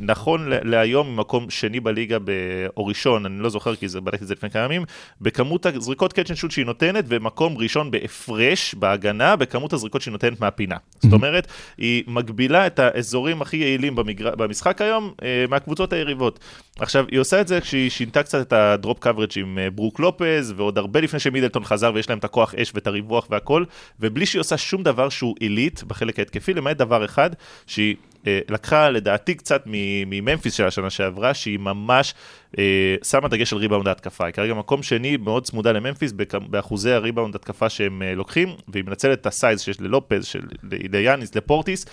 נכון 0.00 0.46
להיום, 0.48 1.20
מקום 1.20 1.50
שני 1.50 1.80
בליגה, 1.80 2.18
ב- 2.18 2.66
או 2.76 2.86
ראשון, 2.86 3.26
אני 3.26 3.42
לא 3.42 3.48
זוכר 3.48 3.76
כי 3.76 3.88
זה, 3.88 4.00
בדקתי 4.00 4.22
את 4.22 4.28
זה 4.28 4.34
לפני 4.34 4.50
כמה 4.50 4.64
ימים, 4.64 4.84
בכמות 5.20 5.66
הזריקות 5.66 6.12
קאצ' 6.12 6.50
שהיא 6.50 6.66
נותנת, 6.66 7.04
ומקום 7.08 7.56
ראשון 7.58 7.90
בהפרש, 7.90 8.74
בהגנה, 8.84 9.36
בכמות 9.36 9.72
הזריקות 9.72 10.02
שהיא 10.02 10.12
נותנת 10.12 10.40
מהפינה. 10.40 10.76
זאת 11.00 11.12
אומרת, 11.12 11.46
היא 11.78 12.04
מגבילה 12.06 12.66
את 12.66 12.78
האזורים 12.78 13.42
הכי 13.42 13.56
יעילים 13.56 13.96
במגר... 13.96 14.34
במשחק 14.34 14.80
היום 14.80 15.12
אה, 15.22 15.44
מהקבוצות 15.48 15.92
היריבות. 15.92 16.38
עכשיו, 16.78 17.04
היא 17.10 17.18
עושה 17.18 17.40
את 17.40 17.48
זה 17.48 17.60
כשהיא 17.60 17.90
שינתה 17.90 18.22
קצת 18.22 18.46
את 18.46 18.52
הדרופ 18.52 18.98
קוורג' 18.98 19.30
עם 19.36 19.58
אה, 19.58 19.70
ברוק 19.70 20.00
לופז, 20.00 20.54
ועוד 20.56 20.78
הרבה 20.78 21.00
לפני 21.00 21.20
שמידלטון 21.20 21.64
חזר 21.64 21.92
ויש 21.94 22.08
להם 22.08 22.18
את 22.18 22.24
הכוח 22.24 22.54
אש 22.54 22.72
ואת 22.74 22.86
הריווח 22.86 23.26
והכל, 23.30 23.64
ובלי 24.00 24.26
שהיא 24.26 24.40
עושה 24.40 24.56
שום 24.56 24.82
דבר 24.82 25.08
שהוא 25.08 25.34
עילית 25.40 25.84
בחלק 25.84 26.18
ההתקפי, 26.18 26.54
למעט 26.54 26.76
דבר 26.76 27.04
אחד, 27.04 27.30
שהיא 27.66 27.96
לקחה 28.26 28.90
לדעתי 28.90 29.34
קצת 29.34 29.62
מ- 29.66 30.10
מממפיס 30.10 30.54
של 30.54 30.66
השנה 30.66 30.90
שעברה, 30.90 31.34
שהיא 31.34 31.58
ממש 31.58 32.14
אה, 32.58 32.96
שמה 33.04 33.28
דגש 33.28 33.52
על 33.52 33.58
ריבאונד 33.58 33.88
ההתקפה. 33.88 34.26
היא 34.26 34.34
כרגע 34.34 34.54
מקום 34.54 34.82
שני 34.82 35.16
מאוד 35.16 35.44
צמודה 35.44 35.72
לממפיס 35.72 36.12
באחוזי 36.50 36.92
הריבאונד 36.92 37.34
התקפה 37.34 37.68
שהם 37.68 38.02
אה, 38.02 38.14
לוקחים, 38.14 38.48
והיא 38.68 38.84
מנצלת 38.84 39.20
את 39.20 39.26
ה 39.26 39.33
size 39.33 39.60
שיש 39.60 39.80
ללופז, 39.80 40.24
של, 40.24 40.40
ליאניס, 40.62 41.34
לפורטיס, 41.34 41.86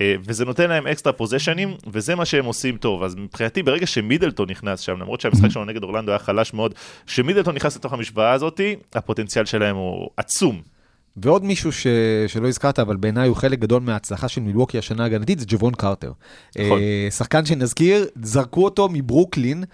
אה, 0.00 0.14
וזה 0.20 0.44
נותן 0.44 0.68
להם 0.68 0.86
אקסטרה 0.86 1.12
פוזיישנים, 1.12 1.74
וזה 1.86 2.14
מה 2.14 2.24
שהם 2.24 2.44
עושים 2.44 2.76
טוב. 2.76 3.02
אז 3.02 3.14
מבחינתי, 3.14 3.62
ברגע 3.62 3.86
שמידלטון 3.86 4.50
נכנס 4.50 4.80
שם, 4.80 5.00
למרות 5.00 5.20
שהמשחק 5.20 5.48
שלנו 5.48 5.64
נגד 5.64 5.82
אורלנדו 5.82 6.12
היה 6.12 6.18
חלש 6.18 6.54
מאוד, 6.54 6.74
כשמידלטון 7.06 7.54
נכנס 7.54 7.76
לתוך 7.76 7.92
המשוואה 7.92 8.32
הזאת, 8.32 8.60
הפוטנציאל 8.94 9.44
שלהם 9.44 9.76
הוא 9.76 10.10
עצום. 10.16 10.75
ועוד 11.16 11.44
מישהו 11.44 11.72
ש... 11.72 11.86
שלא 12.26 12.48
הזכרת, 12.48 12.78
אבל 12.78 12.96
בעיניי 12.96 13.28
הוא 13.28 13.36
חלק 13.36 13.58
גדול 13.58 13.82
מההצלחה 13.82 14.28
של 14.28 14.40
מילווקי 14.40 14.78
השנה 14.78 15.02
ההגנתית, 15.02 15.38
זה 15.38 15.44
ג'בון 15.48 15.74
קרטר. 15.74 16.12
נכון. 16.58 16.78
אה, 16.80 17.08
שחקן 17.10 17.44
שנזכיר, 17.44 18.06
זרקו 18.22 18.64
אותו 18.64 18.88
מברוקלין 18.92 19.64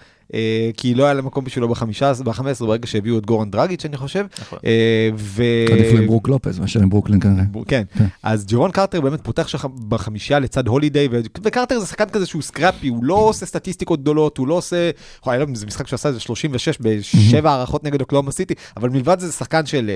כי 0.77 0.95
לא 0.95 1.05
היה 1.05 1.15
להם 1.15 1.27
מקום 1.27 1.45
בשבילו 1.45 1.69
בחמישה- 1.69 2.13
ב-15 2.25 2.65
ברגע 2.67 2.87
שהביאו 2.87 3.19
את 3.19 3.27
גורן 3.27 3.51
דרגיץ', 3.51 3.85
אני 3.85 3.97
חושב. 3.97 4.27
נכון. 4.41 4.59
אה, 4.65 5.09
ו... 5.17 5.43
עדיף 5.73 5.93
להם 5.95 6.07
ברוק 6.07 6.29
לופז 6.29 6.59
מאשר 6.59 6.81
עם 6.81 6.91
ברוקלין 6.91 7.21
כנראה. 7.21 7.45
כן, 7.69 7.83
כן. 7.99 8.07
אז 8.23 8.47
ג'בון 8.47 8.71
קרטר 8.71 9.01
באמת 9.01 9.21
פותח 9.21 9.49
שם 9.49 9.59
בחמישייה 9.89 10.39
לצד 10.39 10.69
הולידיי, 10.69 11.09
וקרטר 11.45 11.81
זה 11.81 11.87
שחקן 11.87 12.09
כזה 12.09 12.27
שהוא 12.27 12.43
scrappy, 12.43 12.89
הוא 12.89 13.05
לא 13.05 13.15
עושה 13.15 13.47
סטטיסטיקות 13.47 14.01
גדולות, 14.01 14.39
הוא 14.39 14.49
לא 14.49 14.55
עושה, 14.55 14.91
לא, 15.27 15.33
זה 15.55 15.67
משחק 15.67 15.87
שעשה 15.87 16.09
איזה 16.09 16.21
36 16.21 16.79
בשבע 16.81 17.51
הארכות 17.51 17.85
נגד 17.85 18.01
אוקלהומה 18.01 18.33
סיטי, 18.33 18.55
אבל 18.77 18.89
מלבד 18.89 19.21
זה 19.21 19.27
זה 19.27 19.33
שחקן 19.33 19.67
של 19.67 19.91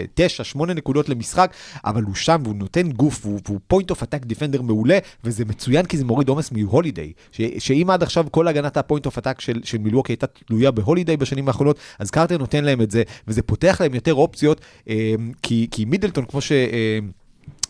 9-8 0.57 0.65
נקודות 0.67 1.09
למשחק, 1.09 1.53
אבל 1.85 2.03
הוא 2.03 2.15
שם 2.15 2.41
והוא 2.45 2.57
נותן 2.57 2.91
גוף, 2.91 3.27
והוא, 3.27 3.41
point 3.69 3.91
of 3.91 4.03
attack 4.03 4.27
defender 4.27 4.63
מעולה, 4.63 4.99
וזה 5.25 5.45
מצוין 5.45 5.87
כי 5.87 5.99
זה 5.99 6.05
מוריד 6.05 6.29
עומס 6.29 6.53
מהולידיי, 6.53 7.13
שאם 7.59 7.91
עד 7.91 8.03
עכשיו 8.03 8.27
כל 8.31 8.49
הגנת 8.49 8.77
ה 8.77 8.82
point 8.82 9.07
of 9.07 9.19
attack 9.19 9.41
של, 9.41 9.61
של 9.65 9.79
מילווקי 9.79 10.13
הייתה 10.13 10.26
תלויה 10.27 10.71
בהולידיי 10.71 11.17
בשנים 11.17 11.49
האחרונות, 11.49 11.79
אז 11.99 12.11
קרטר 12.11 12.39
נותן 12.39 12.65
להם 12.65 12.83
את 12.83 12.91
זה, 12.91 13.03
וזה 13.29 13.43
פותח 13.43 13.81
להם 13.81 13.95
יותר 13.95 14.15
אופציות, 14.15 14.61
אה, 14.89 15.15
כי, 15.43 15.69
כי 15.71 15.85
מידלטון, 15.85 16.25
כמו 16.25 16.41
ש... 16.41 16.53
אה, 16.53 16.99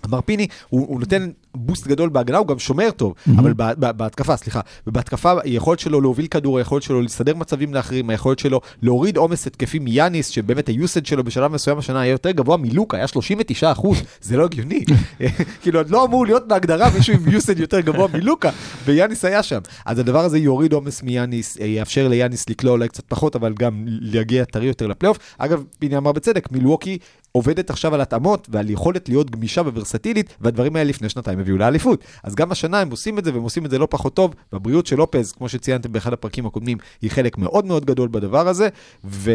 אמר 0.07 0.21
פיני, 0.21 0.47
הוא, 0.69 0.87
הוא 0.89 1.01
נותן 1.01 1.31
boost 1.59 1.87
גדול 1.87 2.09
בהגנה, 2.09 2.39
הוא 2.39 2.47
גם 2.47 2.59
שומר 2.59 2.91
טוב, 2.91 3.13
mm-hmm. 3.13 3.31
אבל 3.39 3.53
ב, 3.53 3.63
ב, 3.79 3.91
בהתקפה, 3.91 4.37
סליחה, 4.37 4.61
ובהתקפה 4.87 5.33
היכולת 5.45 5.79
שלו 5.79 6.01
להוביל 6.01 6.27
כדור, 6.27 6.59
היכולת 6.59 6.83
שלו 6.83 7.03
לסדר 7.03 7.35
מצבים 7.35 7.75
לאחרים, 7.75 8.11
היכולת 8.11 8.39
שלו 8.39 8.61
להוריד 8.83 9.17
עומס 9.17 9.47
התקפי 9.47 9.79
מיאניס, 9.79 10.29
שבאמת 10.29 10.69
היוסג' 10.69 11.07
שלו 11.07 11.25
בשלב 11.25 11.53
מסוים 11.53 11.79
השנה 11.79 12.01
היה 12.01 12.11
יותר 12.11 12.31
גבוה 12.31 12.57
מלוקה, 12.57 12.97
היה 12.97 13.07
39 13.07 13.73
אחוז, 13.73 14.03
זה 14.21 14.37
לא 14.37 14.45
הגיוני. 14.45 14.85
כאילו, 15.63 15.81
עוד 15.81 15.91
לא 15.91 16.05
אמור 16.05 16.27
להיות 16.27 16.49
בהגדרה 16.49 16.91
מישהו 16.97 17.15
עם 17.15 17.29
יוסד 17.29 17.61
יותר 17.61 17.81
גבוה 17.81 18.09
מלוקה, 18.13 18.51
ויאניס 18.85 19.25
היה 19.25 19.43
שם. 19.43 19.61
אז 19.87 19.99
הדבר 19.99 20.25
הזה 20.25 20.39
יוריד 20.39 20.73
עומס 20.73 21.03
מיאניס, 21.03 21.61
אה, 21.61 21.67
יאפשר 21.67 22.09
ליאניס 22.09 22.49
לקלוע 22.49 22.73
אולי 22.73 22.89
קצת 22.89 23.05
פחות, 23.09 23.37
אבל 23.37 23.55
גם 23.59 23.85
להגיע 23.87 24.45
טרי 24.45 24.67
יותר 24.67 24.87
לפלייאוף. 24.87 25.19
אגב, 25.39 25.65
פיני 25.79 25.97
אמר 25.97 26.13
בצדק, 26.13 26.53
מילווקי 26.53 26.99
עובדת 27.33 27.71
עכשיו 27.71 27.95
על 27.95 28.01
התאמות 28.01 28.49
ועל 28.51 28.71
יכולת 28.71 29.09
להיות 29.09 29.31
גמישה 29.31 29.61
וורסטילית, 29.61 30.35
והדברים 30.41 30.77
האלה 30.77 30.91
לפני 30.91 31.09
שנתיים 31.09 31.39
הביאו 31.47 31.59
לאליפות. 31.59 32.05
אז 32.23 32.35
גם 32.35 32.53
השנה 32.53 32.81
הם 32.81 32.91
עושים 32.91 33.19
את 33.19 33.25
זה, 33.25 33.35
והם 33.35 33.43
עושים 33.43 33.67
את 33.67 33.71
זה 33.71 33.79
לא 33.79 33.87
פחות 33.91 34.15
טוב, 34.15 34.35
והבריאות 34.53 34.87
של 34.87 34.97
לופז, 34.97 35.33
כמו 35.33 35.49
שציינתם 35.49 35.93
באחד 35.93 36.13
הפרקים 36.13 36.47
הקודמים, 36.47 36.79
היא 37.03 37.11
חלק 37.11 37.39
מאוד 37.39 37.67
מאוד 37.67 37.85
גדול 37.85 38.09
בדבר 38.13 38.49
הזה, 38.49 38.69
ו... 39.05 39.31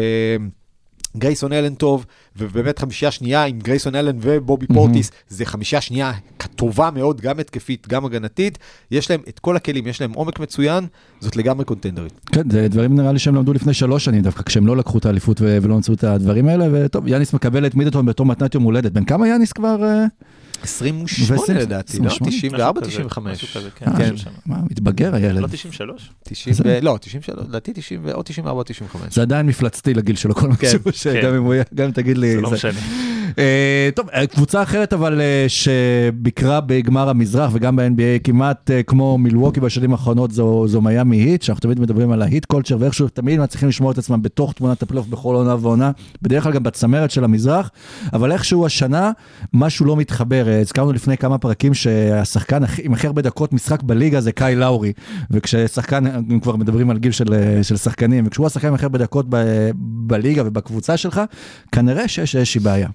גרייסון 1.16 1.52
אלן 1.52 1.74
טוב, 1.74 2.06
ובאמת 2.36 2.78
חמישייה 2.78 3.10
שנייה 3.10 3.44
עם 3.44 3.58
גרייסון 3.58 3.94
אלן 3.94 4.16
ובובי 4.20 4.66
פורטיס, 4.66 5.10
זה 5.28 5.44
חמישייה 5.44 5.80
שנייה 5.80 6.12
טובה 6.56 6.90
מאוד, 6.90 7.20
גם 7.20 7.40
התקפית, 7.40 7.88
גם 7.88 8.04
הגנתית. 8.04 8.58
יש 8.90 9.10
להם 9.10 9.20
את 9.28 9.38
כל 9.38 9.56
הכלים, 9.56 9.86
יש 9.86 10.00
להם 10.00 10.12
עומק 10.12 10.40
מצוין, 10.40 10.86
זאת 11.20 11.36
לגמרי 11.36 11.64
קונטנדרית. 11.64 12.20
כן, 12.32 12.50
זה 12.50 12.68
דברים 12.68 12.96
נראה 12.96 13.12
לי 13.12 13.18
שהם 13.18 13.34
למדו 13.34 13.52
לפני 13.52 13.74
שלוש 13.74 14.04
שנים 14.04 14.22
דווקא, 14.22 14.42
כשהם 14.42 14.66
לא 14.66 14.76
לקחו 14.76 14.98
את 14.98 15.06
האליפות 15.06 15.40
ולא 15.40 15.78
מצאו 15.78 15.94
את 15.94 16.04
הדברים 16.04 16.48
האלה, 16.48 16.66
וטוב, 16.72 17.08
יאניס 17.08 17.32
מקבל 17.32 17.66
את 17.66 17.74
מידלטון 17.74 18.06
בתור 18.06 18.26
מתנת 18.26 18.54
יום 18.54 18.62
הולדת. 18.62 18.92
בן 18.92 19.04
כמה 19.04 19.28
יאניס 19.28 19.52
כבר? 19.52 19.84
אה? 19.84 20.04
28 20.62 21.40
ועשרים- 21.40 21.58
לדעתי, 21.58 21.98
לא? 21.98 22.06
28? 22.06 22.30
94, 22.30 22.80
משהו 22.80 22.90
כזה, 22.90 22.90
95. 23.08 23.44
משהו 23.44 23.60
כזה, 23.60 23.68
כן, 23.76 23.86
אה, 24.12 24.16
שם. 24.16 24.30
מה, 24.46 24.56
מתבגר 24.70 25.14
הילד. 25.14 25.40
לא 25.40 25.46
93? 25.46 26.10
90 26.24 26.54
ו- 26.64 26.78
לא, 26.82 26.98
93, 27.00 27.46
לדעתי 27.48 27.72
90 27.72 28.00
ו- 28.04 28.12
או 28.12 28.22
94 28.22 28.58
או 28.58 28.64
95. 28.64 29.14
זה 29.14 29.22
עדיין 29.22 29.46
מפלצתי 29.46 29.94
לגיל 29.94 30.16
שלו, 30.16 30.34
כל 30.34 30.54
כן, 30.54 30.66
משהו, 30.66 30.92
שגם 30.92 31.34
אם 31.34 31.42
הוא 31.42 31.54
יהיה- 31.54 31.64
גם 31.74 31.84
אם 31.86 31.90
תגיד 31.90 32.18
לי... 32.18 32.32
זה 32.34 32.40
לא 32.40 32.50
משנה. 32.50 32.80
אה, 33.38 33.90
טוב, 33.94 34.08
אה, 34.10 34.26
קבוצה 34.26 34.62
אחרת 34.62 34.92
אבל 34.92 35.20
שביקרה 35.48 36.60
בגמר 36.60 37.08
המזרח 37.08 37.50
וגם 37.54 37.76
ב-NBA 37.76 38.18
כמעט 38.24 38.70
כמו 38.86 39.18
מילווקי 39.18 39.60
בשנים 39.60 39.92
האחרונות 39.92 40.30
זו, 40.32 40.68
זו 40.68 40.80
מיאמי 40.80 41.16
היט, 41.16 41.42
שאנחנו 41.42 41.60
תמיד 41.60 41.80
מדברים 41.80 42.10
על 42.12 42.22
ההיט 42.22 42.44
culture 42.44 42.76
ואיכשהו 42.80 43.08
תמיד 43.08 43.40
מצליחים 43.40 43.68
לשמור 43.68 43.90
את 43.92 43.98
עצמם 43.98 44.22
בתוך 44.22 44.52
תמונת 44.52 44.82
הפלייאוף 44.82 45.06
בכל 45.06 45.34
עונה 45.34 45.56
ועונה, 45.60 45.90
בדרך 46.22 46.42
כלל 46.42 46.52
גם 46.52 46.62
בצמרת 46.62 47.10
של 47.10 47.24
המזרח, 47.24 47.70
אבל 48.12 48.32
איכשהו 48.32 48.66
השנה 48.66 49.10
משהו 49.52 49.86
לא 49.86 49.96
מתחבר. 49.96 50.46
הזכרנו 50.60 50.92
לפני 50.92 51.16
כמה 51.16 51.38
פרקים 51.38 51.74
שהשחקן 51.74 52.62
עם 52.82 52.92
הכי 52.92 53.06
הרבה 53.06 53.22
דקות 53.22 53.52
משחק 53.52 53.82
בליגה 53.82 54.20
זה 54.20 54.32
קייל 54.32 54.54
לאורי, 54.54 54.92
וכששחקן, 55.30 56.06
אם 56.06 56.40
כבר 56.40 56.56
מדברים 56.56 56.90
על 56.90 56.98
גיל 56.98 57.12
של, 57.12 57.34
אה, 57.34 57.62
של 57.62 57.76
שחקנים, 57.76 58.26
וכשהוא 58.26 58.46
השחקן 58.46 58.68
עם 58.68 58.74
הכי 58.74 58.84
הרבה 58.84 58.98
דקות 58.98 59.26
ב, 59.28 59.36
בליגה 59.76 60.42
ובקבוצה 60.46 60.96
שלך, 60.96 61.20
כנראה 61.72 62.08
שיש 62.08 62.36
איזושהי 62.36 62.60
בעיה. 62.60 62.88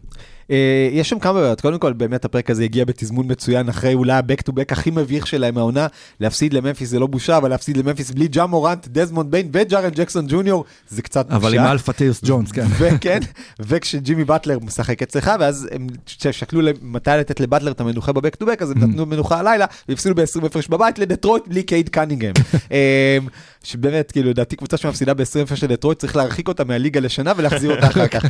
אה, 0.51 0.89
יש 0.91 1.10
שם 1.10 1.19
כמה 1.19 1.41
בעיות, 1.41 1.62
קודם 1.62 1.79
כל 1.79 1.93
באמת 1.93 2.25
הפרק 2.25 2.49
הזה 2.49 2.63
הגיע 2.63 2.86
בתזמון 2.86 3.25
מצוין 3.31 3.69
אחרי 3.69 3.93
אולי 3.93 4.13
ה-back 4.13 4.49
to 4.49 4.53
back 4.53 4.71
הכי 4.71 4.91
מביך 4.91 5.27
שלהם 5.27 5.57
העונה, 5.57 5.88
להפסיד 6.19 6.53
לממפיס 6.53 6.89
זה 6.89 6.99
לא 6.99 7.07
בושה, 7.07 7.38
אבל 7.38 7.49
להפסיד 7.49 7.77
לממפיס 7.77 8.12
בלי 8.12 8.27
ג'ה 8.27 8.45
מורנט, 8.45 8.88
דזמונד 8.88 9.31
ביין 9.31 9.49
וג'ארן 9.53 9.89
ג'קסון 9.89 10.25
ג'וניור, 10.27 10.65
זה 10.89 11.01
קצת 11.01 11.25
בושה. 11.25 11.38
אבל 11.38 11.60
עם 11.60 11.65
אלפא 11.65 11.91
טיוס 11.91 12.21
ג'ונס, 12.25 12.51
כן. 12.51 12.65
וכן, 12.79 13.19
וכשג'ימי 13.60 14.23
באטלר 14.23 14.60
משחק 14.60 15.01
אצלך, 15.01 15.31
ואז 15.39 15.67
הם 15.71 15.88
שקלו 16.31 16.62
מתי 16.81 17.12
לתת 17.19 17.39
לבטלר 17.39 17.71
את 17.71 17.81
המנוחה 17.81 18.12
ב 18.12 18.16
back 18.16 18.36
to 18.36 18.45
back, 18.45 18.62
אז 18.62 18.71
הם 18.71 18.77
נתנו 18.77 19.05
מנוחה 19.05 19.39
הלילה, 19.39 19.65
והפסידו 19.89 20.15
ב-20 20.15 20.45
הפרש 20.45 20.67
בבית 20.67 20.99
לדטרויט 20.99 21.47
בלי 21.47 21.63
קייד 21.63 21.89
קנינגהם. 21.89 22.33
אמ, 22.71 23.27
שבאמת, 23.63 24.12
כאילו, 24.12 24.29
לדעתי 24.29 24.55
קבוצה 24.55 24.77
שמפסידה 24.77 25.13
ב-20 25.13 25.43
הפרש 25.43 25.63
לדטרויט, 25.63 25.99
צריך 25.99 26.15
להרחיק 26.15 26.47
אותה 26.47 26.63
מהליגה 26.63 26.99
לשנה 26.99 27.33
ולהחזיר 27.38 27.75
אותה 27.75 27.88
אחר 27.88 28.07
כך. 28.07 28.25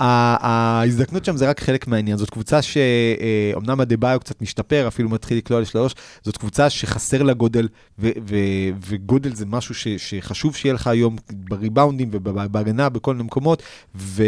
ההזדקנות 0.00 1.24
שם 1.24 1.36
זה 1.36 1.48
רק 1.50 1.60
חלק 1.60 1.86
מהעניין, 1.86 2.16
זאת 2.16 2.30
קבוצה 2.30 2.60
שאומנם 2.62 3.80
הדה-ביו 3.80 4.18
קצת 4.20 4.42
משתפר, 4.42 4.88
אפילו 4.88 5.08
מתחיל 5.08 5.38
לקלוע 5.38 5.60
לשלוש, 5.60 5.94
זאת 6.22 6.36
קבוצה 6.36 6.70
שחסר 6.70 7.22
לה 7.22 7.34
גודל, 7.34 7.68
ו- 7.98 8.10
ו- 8.28 8.70
וגודל 8.86 9.34
זה 9.34 9.46
משהו 9.46 9.74
ש- 9.74 9.88
שחשוב 9.88 10.56
שיהיה 10.56 10.74
לך 10.74 10.86
היום 10.86 11.16
בריבאונדים 11.32 12.08
ובהגנה 12.12 12.88
בכל 12.88 13.14
מיני 13.14 13.24
מקומות, 13.24 13.62
ו... 13.96 14.22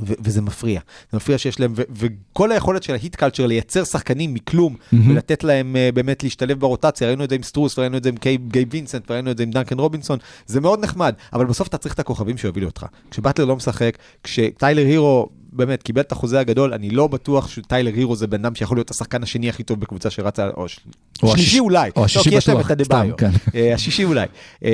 ו- 0.00 0.12
וזה 0.20 0.42
מפריע, 0.42 0.80
זה 1.10 1.16
מפריע 1.16 1.38
שיש 1.38 1.60
להם, 1.60 1.72
ו- 1.76 1.82
וכל 1.90 2.52
היכולת 2.52 2.82
של 2.82 2.92
ההיט 2.92 3.16
קלצ'ר 3.16 3.46
לייצר 3.46 3.84
שחקנים 3.84 4.34
מכלום 4.34 4.76
ולתת 5.08 5.44
להם 5.44 5.76
uh, 5.76 5.94
באמת 5.94 6.22
להשתלב 6.22 6.60
ברוטציה, 6.60 7.08
ראינו 7.08 7.24
את 7.24 7.28
זה 7.28 7.34
עם 7.34 7.42
סטרוס, 7.42 7.78
ראינו 7.78 7.96
את 7.96 8.02
זה 8.02 8.08
עם 8.08 8.16
קיי, 8.16 8.36
גייב 8.36 8.64
וינסנט, 8.70 9.10
ראינו 9.10 9.30
את 9.30 9.36
זה 9.36 9.42
עם 9.42 9.50
דנקן 9.50 9.78
רובינסון, 9.78 10.18
זה 10.46 10.60
מאוד 10.60 10.84
נחמד, 10.84 11.14
אבל 11.32 11.46
בסוף 11.46 11.68
אתה 11.68 11.78
צריך 11.78 11.94
את 11.94 11.98
הכוכבים 11.98 12.38
שיובילו 12.38 12.66
אותך. 12.66 12.86
כשבטלר 13.10 13.44
לא 13.44 13.56
משחק, 13.56 13.98
כשטיילר 14.22 14.86
הירו 14.86 15.28
באמת 15.56 15.82
קיבל 15.82 16.00
את 16.00 16.12
החוזה 16.12 16.40
הגדול, 16.40 16.72
אני 16.74 16.90
לא 16.90 17.06
בטוח 17.06 17.48
שטיילר 17.48 17.92
הירו 17.94 18.16
זה 18.16 18.26
בן 18.26 18.44
אדם 18.44 18.54
שיכול 18.54 18.76
להיות 18.76 18.90
השחקן 18.90 19.22
השני 19.22 19.48
הכי 19.48 19.62
טוב 19.62 19.80
בקבוצה 19.80 20.10
שרצה, 20.10 20.48
או 20.56 20.68
ש- 20.68 20.80
או 21.22 21.28
שלישי 21.28 21.42
השישי- 21.42 21.58
אולי, 21.60 21.90
או 21.96 22.00
לא, 22.00 22.04
השישי 22.04 22.30
להם 22.48 22.56
בטוח, 22.58 22.66
סתם, 22.84 23.16
כן. 23.16 23.30
אה, 23.54 23.74
השישי 23.74 24.04
אולי. 24.04 24.26
אה, 24.64 24.70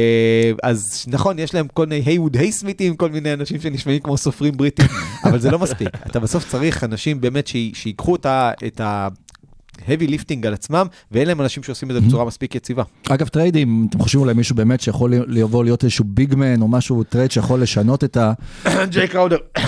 אז 0.62 1.04
נכון, 1.08 1.38
יש 1.38 1.54
להם 1.54 1.66
כל 1.74 1.86
מיני 1.86 2.02
הייווד 2.10 2.36
הייסמיתים, 2.36 2.96
כל 2.96 3.10
מיני 3.10 3.32
אנשים 3.32 3.60
שנשמעים 3.60 3.98
כמו 4.00 4.16
סופרים 4.16 4.56
בריטים, 4.56 4.86
אבל 5.24 5.38
זה 5.38 5.50
לא 5.50 5.58
מספיק. 5.58 5.88
אתה 6.06 6.20
בסוף 6.20 6.48
צריך 6.50 6.84
אנשים 6.84 7.20
באמת 7.20 7.46
שי- 7.46 7.72
שיקחו 7.74 8.14
את 8.16 8.26
ה... 8.80 9.08
heavy 9.88 10.08
lifting 10.10 10.46
על 10.46 10.54
עצמם, 10.54 10.86
ואין 11.12 11.28
להם 11.28 11.40
אנשים 11.40 11.62
שעושים 11.62 11.90
את 11.90 11.94
זה 11.94 12.00
בצורה 12.00 12.24
מספיק 12.24 12.54
יציבה. 12.54 12.82
אגב, 13.08 13.28
טריידים, 13.28 13.86
אתם 13.90 13.98
חושבים 13.98 14.20
אולי 14.22 14.34
מישהו 14.34 14.56
באמת 14.56 14.80
שיכול 14.80 15.12
לבוא 15.26 15.64
להיות 15.64 15.84
איזשהו 15.84 16.04
big 16.08 16.35
man 16.35 16.62
או 16.62 16.68
משהו, 16.68 17.02
טרייד 17.04 17.30
שיכול 17.30 17.62
לשנות 17.62 18.04
את 18.04 18.16
ה... 18.16 18.32
ג'יי 18.90 19.08
קראודר. 19.08 19.36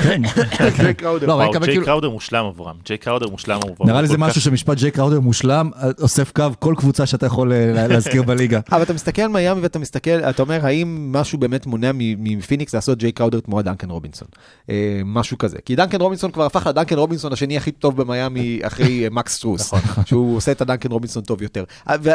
ג'יי 0.78 0.94
קראודר. 0.94 1.26
לא, 1.26 1.50
ג'יי 1.52 1.60
כאילו... 1.60 1.84
קראודר 1.84 2.10
מושלם 2.10 2.44
עבורם. 2.44 2.74
ג'יי 2.86 2.98
קראודר 2.98 3.28
מושלם 3.28 3.60
עבורם. 3.70 3.88
נראה 3.90 4.00
לי 4.02 4.08
זה 4.08 4.18
משהו 4.18 4.40
שמשפט 4.40 4.76
ג'יי 4.76 4.90
קראודר 4.90 5.20
מושלם, 5.20 5.70
או 6.02 6.32
סתיו 6.34 6.44
כל 6.58 6.74
קבוצה 6.78 7.06
שאתה 7.06 7.26
יכול 7.26 7.52
אה, 7.52 7.72
לה- 7.74 7.86
להזכיר 7.86 8.22
בליגה. 8.28 8.60
אבל 8.72 8.82
אתה 8.82 8.92
מסתכל 8.92 9.22
על 9.22 9.28
מיאמי 9.28 9.60
ואתה 9.60 9.78
מסתכל, 9.78 10.10
אתה 10.10 10.42
אומר, 10.42 10.66
האם 10.66 11.12
משהו 11.12 11.38
באמת 11.38 11.66
מונע 11.66 11.90
מ- 11.94 11.98
מפיניקס 12.38 12.74
לעשות 12.74 12.98
ג'יי 12.98 13.12
קראודר 13.12 13.40
תמורת 13.40 13.64
דנקן 13.64 13.90
רובינסון? 13.90 14.28
אה, 14.70 14.74
משהו 15.04 15.38
כזה. 15.38 15.56
כי 15.64 15.76
דנקן 15.76 16.00
רובינסון 16.00 16.30
כבר 16.30 16.44
הפך 16.46 16.66
לדנקן 16.66 16.96
רובינסון 16.98 17.32
השני 17.32 17.56
הכי 17.56 17.72
טוב 17.72 17.96
במיאמי 18.02 18.58
אחרי 18.62 19.04
אה, 19.04 19.10
מקס 19.10 19.34
סטרוס. 19.34 19.74
שהוא 20.08 20.36
עושה 20.36 20.52
את 20.52 20.60
הדנקן 20.60 20.92
רובינסון 20.92 21.22
טוב 21.22 21.42
יותר. 21.42 21.64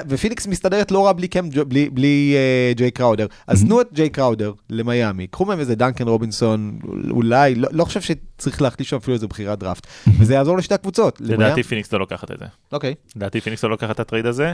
ופיניקס 0.08 0.48
מסתדרת 0.48 0.92
לא 0.92 1.06
רע 1.06 1.14
בלי 1.14 1.28
קם, 1.28 1.50
בלי, 1.68 1.90
בלי 1.90 2.36
אה, 2.36 2.74
ג'יי 2.76 2.92
קראודר. 2.92 3.28
אז 3.48 3.64
תנו 3.64 3.82
את 3.82 3.88
ג'יי 3.94 4.10
קראודר 4.10 4.54
למיאמי, 4.70 5.28
קחו 5.28 5.46
מהם 5.46 5.60
איזה 5.60 5.76
דנקן 5.76 6.08
רובינסון, 6.08 6.80
אולי, 7.10 7.56
לא, 7.56 7.70
לא 7.72 7.86
חושב 7.86 8.02
שצריך 8.02 8.62
להחליש 8.62 8.90
שם 8.90 8.98
אפילו 8.98 9.16
איזה 9.16 9.28
בחירת 9.28 9.60
דראפט. 9.60 9.88
וזה 10.20 10.34
יעזור 10.34 10.58
לשתי 10.58 10.74
הקבוצות. 10.74 11.22
לדעתי 11.22 11.64
פיניקס 11.64 11.94
לא 11.94 12.00
לוקחת 12.00 12.32
את 12.32 12.40
זה. 12.40 12.46
אוקיי. 12.72 12.96
לדעתי 13.16 13.42
פיניקס 13.42 13.64
לא 13.64 13.70
לוקחת 13.70 13.96
את 13.96 14.00
הטרייד 14.00 14.26
הזה, 14.26 14.54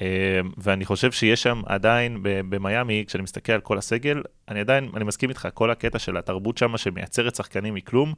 אה, 0.00 0.06
ואני 0.58 0.84
חושב 0.84 1.12
שיש 1.12 1.42
שם 1.42 1.62
עדיין 1.66 2.18
במיאמי, 2.22 3.04
כשאני 3.06 3.22
מסתכל 3.22 3.52
על 3.52 3.60
כל 3.60 3.78
הסגל, 3.78 4.22
אני 4.48 4.60
עדיין, 4.60 4.88
אני 4.96 5.04
מסכים 5.04 5.28
איתך, 5.28 5.48
כל 5.54 5.70
הקטע 5.70 5.98
של 5.98 6.16
התרבות 6.16 6.58
שם 6.58 6.76
שמייצרת 6.76 7.34
שחקנים 7.34 7.74
מכלום, 7.74 8.14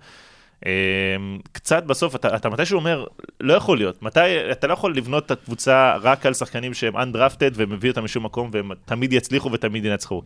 קצת 1.52 1.84
בסוף, 1.84 2.16
אתה, 2.16 2.36
אתה 2.36 2.48
מתישהו 2.50 2.76
אומר, 2.76 3.04
לא 3.40 3.54
יכול 3.54 3.78
להיות, 3.78 4.02
מתי, 4.02 4.50
אתה 4.52 4.66
לא 4.66 4.72
יכול 4.72 4.96
לבנות 4.96 5.26
את 5.26 5.30
הקבוצה 5.30 5.96
רק 6.02 6.26
על 6.26 6.34
שחקנים 6.34 6.74
שהם 6.74 6.96
undrafted 6.96 7.52
ומביא 7.54 7.90
אותם 7.90 8.04
משום 8.04 8.24
מקום 8.24 8.50
והם 8.52 8.70
תמיד 8.84 9.12
יצליחו 9.12 9.52
ותמיד 9.52 9.84
ינצחו. 9.84 10.22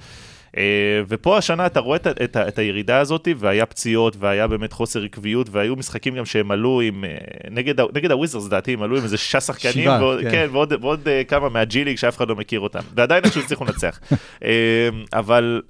אה, 0.57 0.63
ופה 1.09 1.39
השנה 1.39 1.67
אתה 1.67 1.81
רואה 1.81 1.97
את, 1.97 2.07
את, 2.07 2.37
ה- 2.37 2.49
את 2.49 2.59
הירידה 2.59 2.99
הזאת, 2.99 3.29
והיה 3.39 3.67
פציעות, 3.67 4.17
והיה 4.19 4.47
באמת 4.47 4.73
חוסר 4.73 5.05
עקביות, 5.05 5.49
והיו 5.51 5.77
משחקים 5.77 6.15
גם 6.15 6.25
שהם 6.25 6.51
עלו 6.51 6.81
עם, 6.81 7.05
אה, 7.05 7.11
נגד, 7.51 7.81
נגד 7.95 8.11
הוויזרס 8.11 8.47
לדעתי, 8.47 8.73
הם 8.73 8.83
עלו 8.83 8.97
עם 8.97 9.03
איזה 9.03 9.17
שישה 9.17 9.41
שחקנים, 9.41 9.85
שבעה, 9.85 10.03
ועוד, 10.03 10.21
כן. 10.21 10.31
כן, 10.31 10.47
ועוד, 10.53 10.73
ועוד 10.81 11.09
אה, 11.09 11.25
כמה 11.25 11.49
מהג'י 11.49 11.85
ליג 11.85 11.97
שאף 11.97 12.17
אחד 12.17 12.29
לא 12.29 12.37
מכיר 12.37 12.61
אותם, 12.61 12.81
ועדיין 12.95 13.25
איכשהו 13.25 13.43
הצליחו 13.43 13.65
לנצח. 13.65 14.01
אבל 15.13 15.63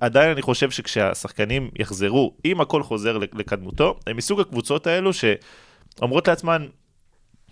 עדיין 0.00 0.30
אני 0.30 0.42
חושב 0.42 0.70
שכשהשחקנים 0.70 1.70
יחזרו, 1.78 2.34
אם 2.44 2.60
הכל 2.60 2.82
חוזר 2.82 3.18
לק- 3.18 3.34
לקדמותו, 3.34 3.98
הם 4.06 4.16
מסוג 4.16 4.40
הקבוצות 4.40 4.86
האלו 4.86 5.10
שאומרות 5.12 6.28
לעצמן, 6.28 6.66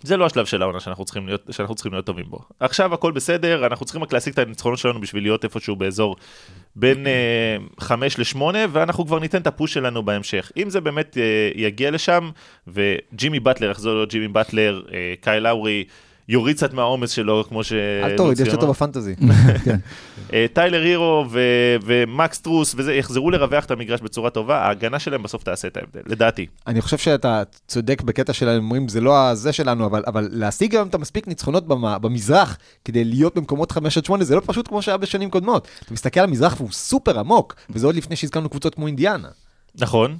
זה 0.03 0.17
לא 0.17 0.25
השלב 0.25 0.45
של 0.45 0.61
העונה 0.61 0.79
שאנחנו 0.79 1.05
צריכים 1.05 1.27
להיות, 1.27 1.41
שאנחנו 1.51 1.75
צריכים 1.75 1.91
להיות 1.93 2.05
טובים 2.05 2.25
בו. 2.29 2.39
עכשיו 2.59 2.93
הכל 2.93 3.11
בסדר, 3.11 3.65
אנחנו 3.65 3.85
צריכים 3.85 4.03
רק 4.03 4.13
להשיג 4.13 4.33
את 4.33 4.39
הניצחונות 4.39 4.79
שלנו 4.79 5.01
בשביל 5.01 5.23
להיות 5.23 5.43
איפשהו 5.43 5.75
באזור 5.75 6.15
בין 6.75 7.07
אה, 7.07 7.57
5 7.79 8.19
ל-8, 8.19 8.41
ואנחנו 8.71 9.05
כבר 9.05 9.19
ניתן 9.19 9.41
את 9.41 9.47
הפוש 9.47 9.73
שלנו 9.73 10.03
בהמשך. 10.03 10.51
אם 10.57 10.69
זה 10.69 10.81
באמת 10.81 11.17
אה, 11.17 11.51
יגיע 11.55 11.91
לשם, 11.91 12.29
וג'ימי 12.67 13.39
באטלר 13.39 13.71
יחזור 13.71 13.93
להיות 13.93 14.09
ג'ימי 14.09 14.27
באטלר, 14.27 14.81
אה, 14.93 15.13
קאי 15.21 15.39
לאורי, 15.39 15.83
יוריד 16.29 16.55
קצת 16.55 16.73
מהעומס 16.73 17.11
שלו, 17.11 17.43
כמו 17.49 17.63
ש... 17.63 17.73
אל 18.03 18.17
תוריד, 18.17 18.39
יש 18.39 18.53
אותו. 18.53 18.67
ב 18.67 18.72
fantasy. 18.72 19.15
אה, 20.33 20.45
טיילר 20.53 20.81
הירו 20.81 21.25
ו- 21.29 21.75
ומקס 21.85 22.39
סטרוס 22.39 22.75
וזה, 22.77 22.93
יחזרו 22.93 23.31
לרווח 23.31 23.65
את 23.65 23.71
המגרש 23.71 24.01
בצורה 24.01 24.29
טובה, 24.29 24.57
ההגנה 24.57 24.99
שלהם 24.99 25.23
בסוף 25.23 25.43
תעשה 25.43 25.67
את 25.67 25.77
ההבדל, 25.77 26.01
לדעתי. 26.05 26.45
אני 26.67 26.81
חושב 26.81 26.97
שאתה 26.97 27.43
צודק 27.67 28.01
בקטע 28.01 28.33
שלהם, 28.33 28.63
אומרים 28.63 28.87
זה 28.87 29.01
לא 29.01 29.27
הזה 29.27 29.53
שלנו, 29.53 29.85
אבל, 29.85 30.03
אבל 30.07 30.29
להשיג 30.31 30.75
היום 30.75 30.87
את 30.87 30.95
המספיק 30.95 31.27
ניצחונות 31.27 31.67
במ, 31.67 32.01
במזרח 32.01 32.57
כדי 32.85 33.03
להיות 33.03 33.35
במקומות 33.35 33.71
5 33.71 33.97
עד 33.97 34.05
8, 34.05 34.23
זה 34.23 34.35
לא 34.35 34.41
פשוט 34.45 34.67
כמו 34.67 34.81
שהיה 34.81 34.97
בשנים 34.97 35.29
קודמות. 35.29 35.67
אתה 35.85 35.93
מסתכל 35.93 36.19
על 36.19 36.23
המזרח 36.29 36.55
והוא 36.57 36.71
סופר 36.71 37.19
עמוק, 37.19 37.55
וזה 37.69 37.85
עוד 37.85 37.95
לפני 37.95 38.15
שהזכרנו 38.15 38.49
קבוצות 38.49 38.75
כמו 38.75 38.87
אינדיאנה. 38.87 39.27
נכון, 39.75 40.17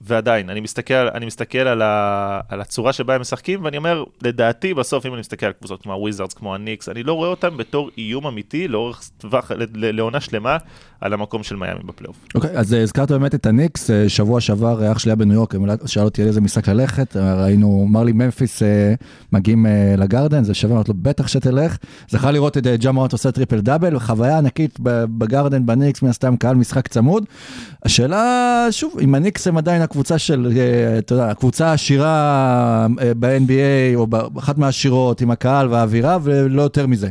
ועדיין, 0.00 0.50
אני 0.50 0.60
מסתכל, 0.60 0.94
אני 0.94 1.26
מסתכל 1.26 1.58
על, 1.58 1.82
ה, 1.82 2.40
על 2.48 2.60
הצורה 2.60 2.92
שבה 2.92 3.14
הם 3.14 3.20
משחקים, 3.20 3.64
ואני 3.64 3.76
אומר, 3.76 4.04
לדעתי, 4.22 4.74
בסוף, 4.74 5.06
אם 5.06 5.12
אני 5.12 5.20
מסתכל 5.20 5.46
על 5.46 5.52
קבוצות 5.52 5.82
כמו 5.82 5.92
הוויזארדס, 5.92 6.34
כמו 6.34 6.54
הניקס, 6.54 6.88
אני 6.88 7.02
לא 7.02 7.12
רואה 7.12 7.28
אותם 7.28 7.56
בתור 7.56 7.90
איום 7.98 8.26
אמיתי 8.26 8.68
לאורך 8.68 9.10
טווח, 9.18 9.50
לעונה 9.74 10.20
שלמה, 10.20 10.56
על 11.00 11.12
המקום 11.12 11.42
של 11.42 11.56
מיאמי 11.56 11.80
בפלייאוף. 11.84 12.16
אוקיי, 12.34 12.50
אז 12.58 12.74
אה, 12.74 12.82
הזכרת 12.82 13.10
באמת 13.10 13.34
את 13.34 13.46
הניקס, 13.46 13.90
אה, 13.90 14.08
שבוע 14.08 14.40
שעבר 14.40 14.84
אה, 14.84 14.92
אח 14.92 14.98
שלי 14.98 15.10
היה 15.10 15.16
בניו 15.16 15.34
יורק, 15.34 15.54
שאל 15.86 16.04
אותי 16.04 16.22
על 16.22 16.28
איזה 16.28 16.40
משחק 16.40 16.68
ללכת, 16.68 17.16
ראינו, 17.16 17.86
אמר 17.88 18.02
לי 18.02 18.12
ממפיס 18.12 18.62
מגיעים 19.32 19.66
לגרדן, 19.98 20.44
זה 20.44 20.54
שווה, 20.54 20.74
אמרתי 20.74 20.90
לו 20.90 20.98
בטח 21.02 21.28
שתלך, 21.28 21.76
זכה 22.08 22.30
לראות 22.30 22.58
את 22.58 22.66
ג'מורנט 22.66 23.12
עושה 23.12 23.32
triple 23.32 23.60
double, 23.60 23.98
חוויה 23.98 24.38
ענקית 24.38 24.78
בגרדן 24.82 25.66
בניקס, 25.66 26.02
מן 26.02 26.08
הסתם 26.08 26.36
קהל 26.36 26.56
משחק 26.56 26.88
צמוד. 26.88 27.24
השאלה, 27.84 28.66
שוב, 28.70 28.96
אם 29.00 29.14
הניקס 29.14 29.46
הם 29.46 29.58
עדיין 29.58 29.82
הקבוצה 29.82 30.18
של, 30.18 30.52
אתה 30.98 31.12
יודע, 31.12 31.30
הקבוצה 31.30 31.66
העשירה 31.66 32.86
ב-NBA, 33.18 33.96
או 33.96 34.06
באחת 34.06 34.58
מהעשירות, 34.58 35.20
עם 35.20 35.30
הקהל 35.30 35.68
והאווירה, 35.68 36.18
ולא 36.22 36.62
יותר 36.62 36.86
מזה. 36.86 37.08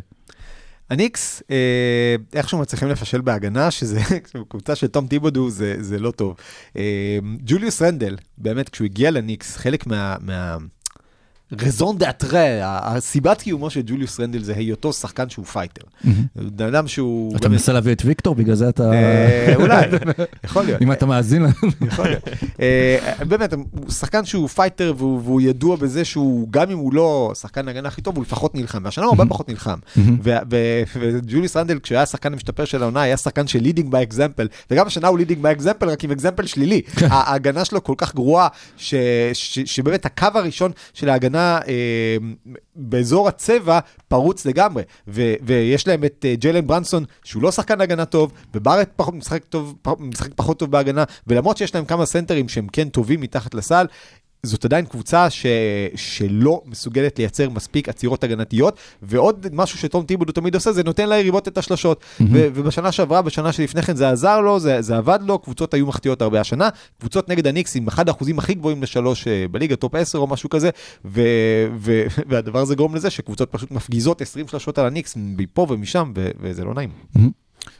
הניקס, 0.89 1.43
אה, 1.51 2.15
איכשהו 2.33 2.59
מצליחים 2.59 2.87
לפשל 2.87 3.21
בהגנה, 3.21 3.71
שזה 3.71 3.99
קבוצה 4.49 4.75
של 4.75 4.87
תום 4.87 5.07
טיבודו, 5.07 5.49
זה, 5.49 5.75
זה 5.79 5.99
לא 5.99 6.11
טוב. 6.11 6.35
אה, 6.77 7.17
ג'וליוס 7.39 7.81
רנדל, 7.81 8.17
באמת, 8.37 8.69
כשהוא 8.69 8.85
הגיע 8.85 9.11
לניקס, 9.11 9.57
חלק 9.57 9.87
מה... 9.87 10.15
מה... 10.21 10.57
raison 11.51 11.97
d'être, 11.97 12.41
הסיבת 12.61 13.41
קיומו 13.41 13.69
של 13.69 13.81
ג'וליוס 13.85 14.19
רנדל 14.19 14.43
זה 14.43 14.53
היותו 14.55 14.93
שחקן 14.93 15.29
שהוא 15.29 15.45
פייטר. 15.45 15.81
בן 16.35 16.65
אדם 16.65 16.87
שהוא... 16.87 17.35
אתה 17.37 17.49
מנסה 17.49 17.73
להביא 17.73 17.91
את 17.91 18.01
ויקטור, 18.05 18.35
בגלל 18.35 18.55
זה 18.55 18.69
אתה... 18.69 18.91
אה, 18.91 19.55
אולי, 19.55 19.85
יכול 20.43 20.65
להיות. 20.65 20.81
אם 20.81 20.91
אתה 20.91 21.05
מאזין 21.05 21.41
לנו. 21.41 21.53
יכול 21.87 22.05
להיות. 22.05 22.23
אה, 22.59 22.97
באמת, 23.27 23.53
הוא 23.53 23.91
שחקן 23.91 24.25
שהוא 24.25 24.47
פייטר 24.47 24.93
והוא 24.97 25.41
ידוע 25.41 25.75
בזה 25.75 26.05
שהוא, 26.05 26.47
גם 26.51 26.71
אם 26.71 26.77
הוא 26.77 26.93
לא 26.93 27.31
שחקן 27.41 27.67
ההגנה 27.67 27.87
הכי 27.87 28.01
טוב, 28.01 28.15
הוא 28.15 28.23
לפחות 28.23 28.55
נלחם. 28.55 28.81
והשנה 28.83 29.05
הוא 29.05 29.11
הרבה 29.11 29.25
פחות 29.25 29.49
נלחם. 29.49 29.77
ו- 29.97 30.37
ו- 30.51 30.83
וג'וליוס 30.99 31.57
רנדל, 31.57 31.79
כשהוא 31.79 31.95
היה 31.95 32.03
השחקן 32.03 32.33
המשתפר 32.33 32.65
של 32.65 32.81
העונה, 32.81 33.01
היה 33.01 33.17
שחקן 33.17 33.47
של 33.47 33.59
leading 33.59 33.95
by 33.95 34.13
example, 34.13 34.47
וגם 34.71 34.87
השנה 34.87 35.07
הוא 35.07 35.17
leading 35.17 35.45
by 35.45 35.61
example, 35.61 35.85
רק 35.85 36.03
עם 36.03 36.11
example 36.11 36.45
שלילי. 36.45 36.81
ההגנה 37.01 37.65
שלו 37.65 37.83
כל 37.83 37.95
כך 37.97 38.15
גרועה, 38.15 38.47
שבאמת 38.77 40.05
הקו 40.05 40.27
הראשון 40.35 40.71
של 40.93 41.09
ההגנה 41.09 41.36
אה, 41.37 42.17
באזור 42.75 43.27
הצבע 43.27 43.79
פרוץ 44.07 44.45
לגמרי. 44.45 44.83
ו- 45.07 45.33
ויש 45.43 45.87
להם 45.87 46.03
את 46.03 46.25
אה, 46.29 46.35
ג'יילן 46.35 46.67
ברנסון, 46.67 47.03
שהוא 47.23 47.43
לא 47.43 47.51
שחקן 47.51 47.81
הגנה 47.81 48.05
טוב, 48.05 48.31
ובארט 48.53 48.89
פחות 48.95 49.13
משחק 49.13 49.43
טוב, 49.45 49.75
פח- 49.81 49.91
משחק 49.99 50.29
פחות 50.35 50.59
טוב 50.59 50.71
בהגנה, 50.71 51.03
ולמרות 51.27 51.57
שיש 51.57 51.75
להם 51.75 51.85
כמה 51.85 52.05
סנטרים 52.05 52.49
שהם 52.49 52.67
כן 52.67 52.89
טובים 52.89 53.21
מתחת 53.21 53.53
לסל, 53.53 53.85
זאת 54.43 54.65
עדיין 54.65 54.85
קבוצה 54.85 55.29
ש... 55.29 55.45
שלא 55.95 56.61
מסוגלת 56.65 57.19
לייצר 57.19 57.49
מספיק 57.49 57.89
עצירות 57.89 58.23
הגנתיות, 58.23 58.77
ועוד 59.01 59.47
משהו 59.53 59.77
שתום 59.79 60.05
טיבודו 60.05 60.31
תמיד 60.31 60.55
עושה, 60.55 60.71
זה 60.71 60.83
נותן 60.83 61.09
ליריבות 61.09 61.47
את 61.47 61.57
השלשות. 61.57 62.01
ו... 62.19 62.47
ובשנה 62.53 62.91
שעברה, 62.91 63.21
בשנה 63.21 63.51
שלפני 63.51 63.81
כן 63.81 63.95
זה 63.95 64.09
עזר 64.09 64.41
לו, 64.41 64.59
זה, 64.59 64.81
זה 64.81 64.97
עבד 64.97 65.19
לו, 65.21 65.39
קבוצות 65.39 65.73
היו 65.73 65.87
מחטיאות 65.87 66.21
הרבה 66.21 66.41
השנה, 66.41 66.69
קבוצות 66.99 67.29
נגד 67.29 67.47
הניקס 67.47 67.75
עם 67.75 67.87
אחד 67.87 68.07
האחוזים 68.07 68.39
הכי 68.39 68.53
גבוהים 68.53 68.83
לשלוש 68.83 69.27
אה, 69.27 69.45
בליגה, 69.51 69.75
top 69.75 69.95
10 69.95 70.17
או 70.17 70.27
משהו 70.27 70.49
כזה, 70.49 70.69
ו... 71.05 71.21
ו... 71.77 72.03
והדבר 72.29 72.59
הזה 72.59 72.75
גורם 72.75 72.95
לזה 72.95 73.09
שקבוצות 73.09 73.51
פשוט 73.51 73.71
מפגיזות 73.71 74.21
20 74.21 74.47
שלשות 74.47 74.77
על 74.77 74.85
הניקס 74.85 75.13
מפה 75.17 75.67
ומשם, 75.69 76.11
ו... 76.15 76.29
וזה 76.39 76.63
לא 76.63 76.73
נעים. 76.73 76.89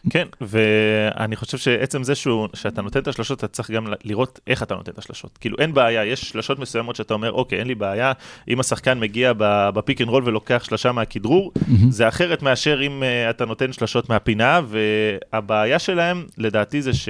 כן, 0.10 0.28
ואני 0.41 1.36
חושב 1.36 1.58
שעצם 1.58 2.04
זה 2.04 2.15
שהוא, 2.15 2.47
שאתה 2.54 2.82
נותן 2.82 3.00
את 3.00 3.08
השלשות, 3.08 3.39
אתה 3.39 3.47
צריך 3.47 3.71
גם 3.71 3.88
לראות 4.04 4.39
איך 4.47 4.63
אתה 4.63 4.76
נותן 4.76 4.91
את 4.91 4.97
השלשות. 4.97 5.38
כאילו, 5.38 5.58
אין 5.60 5.73
בעיה, 5.73 6.06
יש 6.06 6.21
שלשות 6.21 6.60
מסוימות 6.60 6.95
שאתה 6.95 7.13
אומר, 7.13 7.32
אוקיי, 7.32 7.60
אין 7.60 7.67
לי 7.67 7.76
בעיה, 7.76 8.12
אם 8.47 8.60
השחקן 8.60 9.00
מגיע 9.00 9.34
ב 9.38 9.50
pick 9.50 10.02
and 10.02 10.10
roll 10.10 10.23
ולוקח 10.26 10.63
שלשה 10.63 10.91
מהכדרור, 10.91 11.52
זה 11.89 12.08
אחרת 12.08 12.41
מאשר 12.41 12.82
אם 12.82 13.04
אה, 13.04 13.30
אתה 13.30 13.45
נותן 13.45 13.73
שלשות 13.73 14.10
מהפינה, 14.10 14.62
והבעיה 14.67 15.80
שלהם, 15.80 16.26
לדעתי, 16.38 16.82
זה 16.82 16.93
ש... 16.93 17.10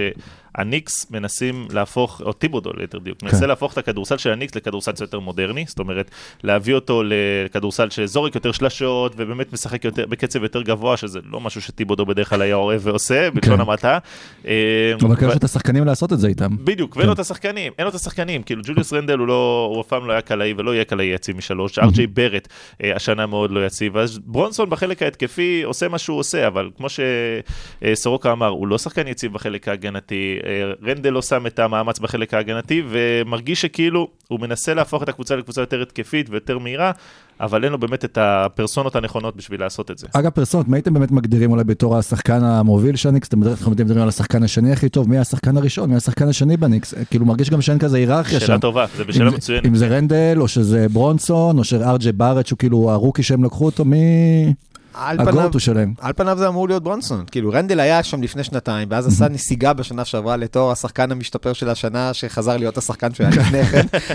הניקס 0.58 1.12
מנסים 1.12 1.68
להפוך, 1.72 2.22
או 2.22 2.34
טיבודו 2.34 2.74
ליתר 2.74 2.98
דיוק, 2.98 3.24
מנסה 3.24 3.40
כן. 3.40 3.48
להפוך 3.48 3.74
את 3.74 3.78
הכדורסל 3.78 4.18
של 4.18 4.32
הניקס 4.32 4.56
לכדורסל 4.56 4.92
קצת 4.92 5.02
יותר 5.02 5.20
מודרני, 5.20 5.66
זאת 5.68 5.80
אומרת, 5.80 6.12
להביא 6.44 6.74
אותו 6.74 7.04
לכדורסל 7.06 7.90
שזורק 7.90 8.36
יותר 8.36 8.52
שלשות, 8.52 9.14
ובאמת 9.18 9.54
משחק 9.54 9.86
יותר, 9.86 10.06
בקצב 10.06 10.44
יותר 10.44 10.62
גבוה, 10.62 10.98
שזה 10.98 11.20
לא 11.32 11.40
משהו 11.40 11.62
שטיבודו 11.62 12.06
בדרך 12.06 12.30
כלל 12.30 12.42
היה 12.42 12.56
אוהב 12.56 12.82
ועושה, 12.84 13.32
בלשון 13.32 13.62
המעטה. 13.62 13.98
אבל 14.44 15.16
כאלה 15.16 15.28
ו- 15.28 15.32
יש 15.32 15.38
את 15.38 15.44
השחקנים 15.44 15.86
לעשות 15.86 16.14
את 16.14 16.20
זה 16.20 16.28
איתם. 16.28 16.50
בדיוק, 16.64 16.96
ואין 16.96 17.08
לו 17.08 17.14
את 17.14 17.20
השחקנים, 17.20 17.74
אין 17.78 17.84
לו 17.84 17.90
את 17.90 17.96
השחקנים, 17.96 18.44
כאילו 18.44 18.62
ג'וליוס 18.66 18.94
רנדל 18.94 19.18
הוא 19.18 19.28
לא, 19.28 19.70
הוא 19.74 19.82
אף 19.82 19.88
פעם 19.88 20.08
לא 20.08 20.12
היה 20.12 20.22
קלעי 20.22 20.54
ולא 20.58 20.74
יהיה 20.74 20.84
קלעי 20.84 21.08
יציב 21.08 21.38
משלוש, 21.38 21.80
ארג'יי 21.80 22.08
ברט 22.08 22.48
אה, 22.84 22.96
השנה 22.96 23.26
מאוד 23.26 23.52
לא 23.52 23.66
יציב, 23.66 23.98
אז 23.98 24.20
ברונסון 24.26 24.70
בחלק 24.70 25.04
ההתקפי 25.04 25.62
עושה 25.64 25.88
מה 25.88 25.98
שהוא 25.98 26.20
עושה, 26.20 26.48
אבל 26.48 26.70
כמו 26.78 26.88
שסורוקה 26.90 28.32
אמר, 28.32 28.48
הוא 28.48 28.68
לא 28.68 28.78
שחקן 28.78 29.08
יציב 29.08 29.34
בחלק 29.34 29.68
ההגנתי, 29.68 30.40
רנדל 30.84 31.10
לא 31.10 31.22
שם 31.22 31.48
את 31.48 31.60
המאמץ 31.60 32.00
בחלק 32.00 32.34
ההגנתי, 32.34 32.84
ומרגיש 32.90 33.62
שכאילו 33.62 34.08
הוא 34.28 34.40
מנסה 34.40 34.74
להפוך 34.74 35.04
את 35.04 35.10
הקבוצה 35.10 35.36
לקבוצה 35.36 35.62
יותר 35.62 35.82
התקפית 35.82 36.30
ויותר 36.30 36.58
מהירה, 36.58 36.92
אבל 37.42 37.64
אין 37.64 37.72
לו 37.72 37.78
באמת 37.78 38.06
את 38.06 38.18
הפרסונות 38.22 38.96
הנכונות 38.96 39.36
בשביל 39.36 39.60
לעשות 39.60 39.92
את 39.92 39.98
זה. 39.98 40.08
אגב, 40.14 40.30
פרסונות, 40.30 40.68
מי 40.68 40.78
הייתם 40.78 40.94
באמת 40.94 41.12
מגדירים 41.12 41.52
אולי 41.52 41.64
בתור 41.64 41.98
השחקן 41.98 42.44
המוביל 42.44 42.96
של 42.96 43.10
הניקס? 43.10 43.28
אתם 43.28 43.40
בדרך 43.40 43.60
כלל 43.60 43.72
מדברים 43.72 44.02
על 44.02 44.08
השחקן 44.08 44.44
השני 44.44 44.72
הכי 44.72 44.90
טוב, 44.90 45.10
מי 45.10 45.18
השחקן 45.18 45.58
הראשון, 45.58 45.90
מי 45.90 45.96
השחקן 45.96 46.28
השני 46.28 46.58
בניקס? 46.58 46.94
כאילו 47.10 47.26
מרגיש 47.26 47.50
גם 47.50 47.62
שאין 47.62 47.80
כזה 47.80 47.98
היררכיה 47.98 48.40
שם. 48.40 48.46
שאלה 48.46 48.60
טובה, 48.60 48.86
זה 48.98 49.04
בשאלה 49.04 49.32
מצוינת. 49.32 49.66
אם 49.66 49.76
זה 49.76 49.88
רנדל, 49.88 50.38
או 50.38 50.48
שזה 50.48 50.90
ברונסון, 50.90 51.58
או 51.58 51.64
שאר 51.64 51.88
ג'יי 51.88 52.12
בארט, 52.12 52.48
שהוא 52.48 52.58
כאילו 52.58 52.92
ה 52.92 52.96
rookie 52.96 53.24
שהם 53.24 53.44
לקחו 53.44 53.66
אותו, 53.66 53.86
מי 53.86 53.98
ה 54.98 55.08
go-to 55.08 55.60
שלהם? 55.60 55.94
על 56.02 56.14
פניו 56.14 56.38
זה 56.38 56.48
אמור 56.48 56.68
להיות 56.68 56.84
ברונסון. 56.84 57.24
כאילו, 57.32 57.50
רנדל 57.50 57.80
היה 57.80 58.04
שם 58.04 58.24
לפני 58.24 58.44
שנתיים, 58.44 58.88
ואז 58.92 59.08
עשה 59.08 59.28
נסיגה 59.28 59.74
בשנה 59.74 60.06
שעברה 60.06 60.38
לתור 60.38 60.72
השחקן 60.72 61.12
המשתפר 61.12 61.54
של 61.54 61.70
השנה, 61.70 62.14
שחזר 62.14 62.58
להיות 62.58 62.78
השחקן 62.78 63.14
שהיה 63.14 63.30
לפני 63.30 63.64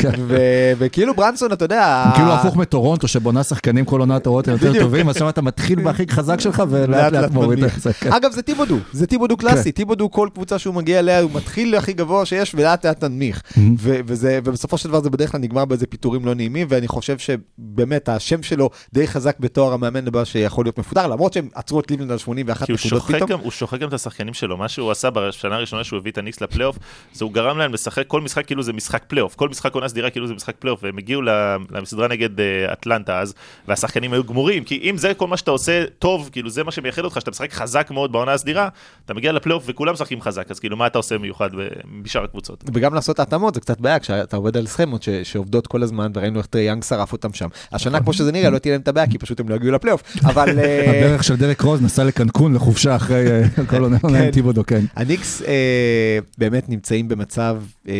כן. 0.00 0.12
ו- 0.28 0.72
וכאילו 0.78 1.14
ברנסון, 1.14 1.52
אתה 1.52 1.64
יודע... 1.64 2.10
כאילו 2.14 2.32
הפוך 2.32 2.56
מטורונטו, 2.56 3.08
שבונה 3.08 3.42
שחקנים 3.42 3.84
כל 3.84 4.00
עונה, 4.00 4.16
אתה 4.16 4.30
רואה 4.30 4.40
אותם 4.40 4.52
יותר. 4.52 4.80
טובים, 4.80 5.12
שם 5.12 5.28
אתה 5.28 5.42
מתחיל 5.42 5.82
בהכי 5.84 6.04
חזק 6.10 6.40
שלך, 6.40 6.62
ולאט 6.68 7.12
לאט 7.12 7.30
מוריד 7.30 7.64
את. 7.64 7.70
זה. 7.80 7.92
כן. 7.92 8.12
אגב, 8.12 8.32
זה 8.32 8.42
טיבודו, 8.42 8.76
זה 8.92 9.06
טיבודו 9.06 9.36
קלאסי, 9.36 9.72
טיבודו 9.72 10.10
כל 10.10 10.28
קבוצה 10.34 10.58
שהוא 10.58 10.74
מגיע 10.74 10.98
אליה, 10.98 11.20
הוא 11.20 11.30
מתחיל 11.34 11.74
הכי 11.74 11.92
גבוה 11.92 12.26
שיש, 12.26 12.54
ולאט 12.54 12.86
לאט 12.86 13.00
תנמיך. 13.00 13.42
ובסופו 13.76 14.78
של 14.78 14.88
דבר 14.88 15.00
זה 15.00 15.10
בדרך 15.10 15.32
כלל 15.32 15.40
נגמר 15.40 15.64
באיזה 15.64 15.86
פיטורים 15.86 16.26
לא 16.26 16.34
נעימים, 16.34 16.66
ואני 16.70 16.88
חושב 16.88 17.18
שבאמת 17.18 18.08
השם 18.08 18.42
שלו 18.42 18.70
די 18.92 19.06
חזק 19.06 19.36
בתואר 19.40 19.72
המאמן 19.72 20.08
הבא 20.08 20.24
שיכול 20.24 20.68
נקודות 20.72 20.78
מפוטר, 20.78 21.06
למרות 21.06 21.32
שהם 21.32 21.48
עצרו 21.54 21.80
את 21.80 21.90
ליבלנד 21.90 22.10
על 22.10 22.18
81 22.18 22.66
כי 22.66 22.72
הוא 22.72 22.78
נקודות 22.86 23.02
פתאום. 23.16 23.30
גם, 23.30 23.38
הוא 23.38 23.50
שוחק 23.50 23.78
גם 23.80 23.88
את 23.88 23.92
השחקנים 23.94 24.34
שלו, 24.34 24.56
מה 24.56 24.68
שהוא 24.68 24.90
עשה 24.90 25.10
בשנה 25.10 25.56
הראשונה 25.56 25.84
שהוא 25.84 25.98
הביא 25.98 26.12
את 26.12 26.18
הניקס 26.18 26.40
לפלייאוף, 26.40 26.78
זה 27.12 27.24
הוא 27.24 27.32
גרם 27.32 27.58
להם 27.58 27.74
לשחק 27.74 28.06
כל 28.06 28.20
משחק 28.20 28.46
כאילו 28.46 28.62
זה 28.62 28.72
משחק 28.72 29.04
פלייאוף, 29.06 29.34
כל 29.34 29.48
משחק 29.48 29.74
עונה 29.74 29.88
סדירה 29.88 30.10
כאילו 30.10 30.26
זה 30.26 30.34
משחק 30.34 30.54
פלייאוף, 30.58 30.80
והם 30.82 30.98
הגיעו 30.98 31.22
ל- 31.22 31.30
לסדרה 31.70 32.08
נגד 32.08 32.40
אה, 32.40 32.72
אטלנטה 32.72 33.20
אז, 33.20 33.34
והשחקנים 33.68 34.12
היו 34.12 34.24
גמורים, 34.24 34.64
כי 34.64 34.80
אם 34.90 34.96
זה 34.96 35.14
כל 35.14 35.26
מה 35.26 35.36
שאתה 35.36 35.50
עושה 35.50 35.84
טוב, 35.98 36.28
כאילו 36.32 36.50
זה 36.50 36.64
מה 36.64 36.70
שמייחד 36.72 37.04
אותך, 37.04 37.20
שאתה 37.20 37.30
משחק 37.30 37.52
חזק 37.52 37.90
מאוד 37.90 38.12
בעונה 38.12 38.32
הסדירה, 38.32 38.68
אתה 39.04 39.14
מגיע 39.14 39.32
לפלייאוף 39.32 39.64
וכולם 39.66 39.92
משחקים 39.92 40.20
חזק, 40.20 40.50
אז 40.50 40.58
כאילו 40.60 40.76
מה 40.76 40.86
אתה 40.86 40.98
עושה 40.98 41.18
מיוחד 41.18 41.50
ב- 41.56 41.68
בשאר 42.02 42.24
הקבוצות? 42.24 42.64
וגם 42.74 42.94
לעשות 42.94 43.20
התאמות 43.20 43.54
זה 43.54 43.60
קצת 43.60 43.80
בעיה 43.80 43.98
כשאתה 43.98 44.36
עובד 44.36 44.56
על 44.56 44.66
סכמות 44.66 45.02
ש- 45.02 45.08
שעובדות 45.08 45.66
כל 45.66 45.82
הזמן 45.82 46.10
וראינו 46.14 46.38
איך 46.38 46.46
טרי 46.46 46.62
יאנג 46.62 46.84
שרף 46.84 47.12
אותם 47.12 47.32
שם. 47.32 47.48
השנה 47.72 48.00
כמו 48.00 48.12
שזה 48.12 48.32
נראה 48.32 48.50
לא 48.50 48.58
תהיה 48.58 48.72
להם 48.74 48.80
את 48.80 48.88
הבעיה 48.88 49.06
כי 49.06 49.18
פשוט 49.18 49.40
הם 49.40 49.48
לא 49.48 49.54
יגיעו 49.54 49.72
לפלייאוף. 49.74 50.02
אבל 50.24 50.48
אה, 50.58 50.90
הדרך 50.90 51.24
של 51.24 51.36
דרק 51.36 51.60
רוז 51.60 51.82
נסע 51.82 52.04
לקנקון 52.04 52.54
לחופשה 52.54 52.96
אחרי 52.96 53.26
אה, 53.30 53.42
כל 53.70 53.82
עונה 53.82 53.98
עם 54.02 54.30
טיבודו, 54.30 54.62
כן. 54.66 54.84
הניקס 54.96 55.42
אה, 55.42 56.18
באמת 56.38 56.68
נמצאים 56.68 57.08
במצב 57.08 57.56
אה, 57.88 57.94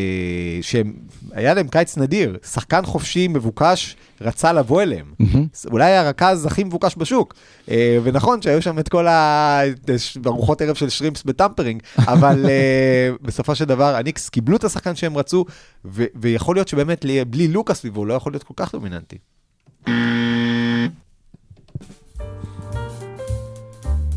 שהם, 0.62 0.92
היה 1.32 1.54
להם 1.54 1.68
קיץ 1.68 1.98
נדיר, 1.98 2.38
שחקן 2.52 2.84
חופשי 2.84 3.28
מבוקש 3.28 3.96
רצה 4.20 4.52
לבוא 4.52 4.82
אליהם. 4.82 5.06
אולי 5.70 5.92
הרכז 5.92 6.46
הכי 6.46 6.64
מבוקש 6.64 6.94
בשוק. 6.98 7.34
ונכון 8.02 8.42
שהיו 8.42 8.62
שם 8.62 8.78
את 8.78 8.88
כל 8.88 9.06
ה- 9.08 9.60
ארוחות 10.26 10.62
ערב 10.62 10.74
של 10.74 10.88
שרימפס 10.88 11.22
בטמפרינג, 11.22 11.82
אבל 11.98 12.46
בסופו 13.22 13.54
של 13.54 13.64
דבר 13.64 13.94
הניקס 13.96 14.28
קיבלו 14.28 14.56
את 14.56 14.64
השחקן 14.64 14.94
שהם 14.96 15.16
רצו, 15.16 15.44
ויכול 16.14 16.56
להיות 16.56 16.68
שבאמת 16.68 17.04
לי- 17.04 17.24
בלי 17.24 17.48
לוקה 17.48 17.74
סביבו 17.74 18.04
לא 18.04 18.14
יכול 18.14 18.32
להיות 18.32 18.42
כל 18.42 18.54
כך 18.56 18.72
דומיננטי. 18.72 19.18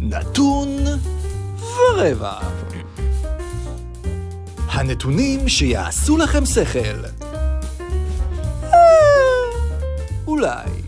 נתון 0.09 0.77
ורבע. 1.59 2.39
הנתונים 4.67 5.49
שיעשו 5.49 6.17
לכם 6.17 6.45
שכל. 6.45 7.05
אה, 8.63 8.79
אולי. 10.27 10.85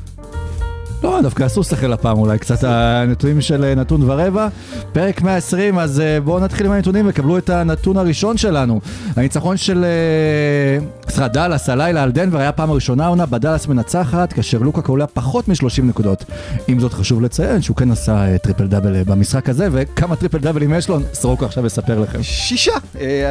לא, 1.04 1.22
דווקא 1.22 1.44
עשו 1.44 1.64
שכל 1.64 1.94
הפעם 1.94 2.18
אולי, 2.18 2.40
קצת 2.40 2.64
הנתונים 2.64 3.42
של 3.42 3.64
אה, 3.64 3.76
נתון 3.76 4.10
ורבע. 4.10 4.48
פרק 4.94 5.22
120, 5.22 5.80
אז 5.80 6.00
אה, 6.00 6.20
בואו 6.22 6.40
נתחיל 6.40 6.66
עם 6.66 6.72
הנתונים 6.72 7.06
וקבלו 7.10 7.38
את 7.38 7.50
הנתון 7.50 7.98
הראשון 7.98 8.38
שלנו. 8.38 8.82
הניצחון 9.16 9.58
של, 9.58 9.84
אה, 9.84 10.86
סליחה, 11.10 11.28
דאלאס 11.28 11.70
הלילה 11.70 12.04
על 12.04 12.12
דנבר 12.12 12.40
היה 12.40 12.50
הפעם 12.50 12.70
הראשונה 12.70 13.06
העונה 13.06 13.26
בדאלאס 13.26 13.68
מנצחת, 13.68 14.34
כאשר 14.34 14.58
לוקה 14.58 14.82
קולע 14.82 15.06
פחות 15.08 15.48
מ-30 15.48 15.84
נקודות. 15.84 16.24
עם 16.68 16.80
זאת 16.80 16.94
חשוב 16.94 17.22
לציין 17.22 17.62
שהוא 17.62 17.78
כן 17.78 17.92
עשה 17.92 18.38
triple 18.38 18.68
double 18.68 19.04
במשחק 19.04 19.50
הזה, 19.50 19.68
וכמה 19.72 20.16
triple 20.16 20.38
דאבלים 20.38 20.74
יש 20.74 20.90
לו, 20.90 21.00
סורוקה 21.14 21.46
עכשיו 21.46 21.66
יספר 21.66 22.00
לכם. 22.00 22.24
שישה. 22.24 22.76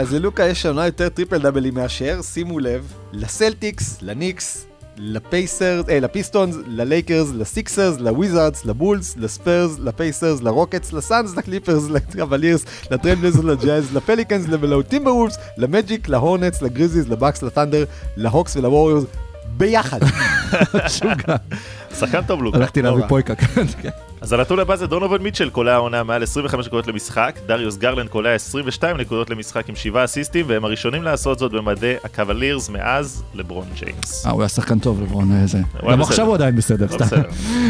אז 0.00 0.12
ללוקה 0.12 0.46
יש 0.46 0.66
עונה 0.66 0.86
יותר 0.86 1.08
triple 1.08 1.38
דאבלים 1.38 1.74
מאשר, 1.74 2.20
שימו 2.22 2.58
לב, 2.58 2.92
לסלטיקס, 3.12 3.98
לניקס, 4.02 4.66
לפייסרס, 4.98 5.88
אה, 5.88 6.00
לפיסטונס, 6.00 6.56
ללייקרס, 6.66 7.28
לסיקסרס, 7.34 8.00
לוויזארדס, 8.00 8.64
לבולס, 8.64 9.16
לספרס, 9.16 9.78
לפייסרס, 9.78 10.42
לרוקטס, 10.42 10.92
לסאנס, 10.92 11.36
לקליפרס, 11.36 11.88
לקאבלירס, 11.90 12.64
לטרנבלזר, 12.90 13.40
לג'אז, 13.40 13.94
לפליקנס, 13.94 14.48
לטימברוולבס, 14.48 15.38
למג'יק, 15.56 16.08
להורנטס, 16.08 16.62
לגריזליז, 16.62 17.08
לבאקס, 17.08 17.42
לת'אנדר, 17.42 17.84
להוקס 18.16 18.56
ולווריורס, 18.56 19.04
ביחד. 19.56 20.00
שחקן 21.98 22.22
טוב 22.26 22.42
לוקה. 22.42 22.58
הלכתי 22.58 22.82
לא 22.82 22.90
להביא. 22.90 23.06
פויקה 23.08 23.34
כאן. 23.34 23.64
אז 24.26 24.32
הנתון 24.32 24.58
הבא 24.58 24.76
זה 24.76 24.86
דונובן 24.86 25.18
מיטשל 25.18 25.50
קולע 25.50 25.74
העונה 25.74 26.02
מעל 26.02 26.22
25 26.22 26.66
נקודות 26.66 26.86
למשחק, 26.86 27.38
דריוס 27.46 27.76
גרלנד 27.76 28.08
קולע 28.08 28.34
22 28.34 28.96
נקודות 28.96 29.30
למשחק 29.30 29.68
עם 29.68 29.76
7 29.76 30.04
אסיסטים, 30.04 30.46
והם 30.48 30.64
הראשונים 30.64 31.02
לעשות 31.02 31.38
זאת 31.38 31.52
במדי 31.52 31.94
הקאבלירס 32.04 32.68
מאז 32.68 33.22
לברון 33.34 33.66
ג'יימס. 33.78 34.26
אה, 34.26 34.30
הוא 34.30 34.42
היה 34.42 34.48
שחקן 34.48 34.78
טוב 34.78 35.02
לברון 35.02 35.32
אה, 35.32 35.46
זה. 35.46 35.58
גם. 35.90 36.00
עכשיו 36.00 36.26
הוא 36.26 36.34
עדיין 36.34 36.56
בסדר, 36.56 36.86
לא 37.00 37.06
סתם. 37.06 37.16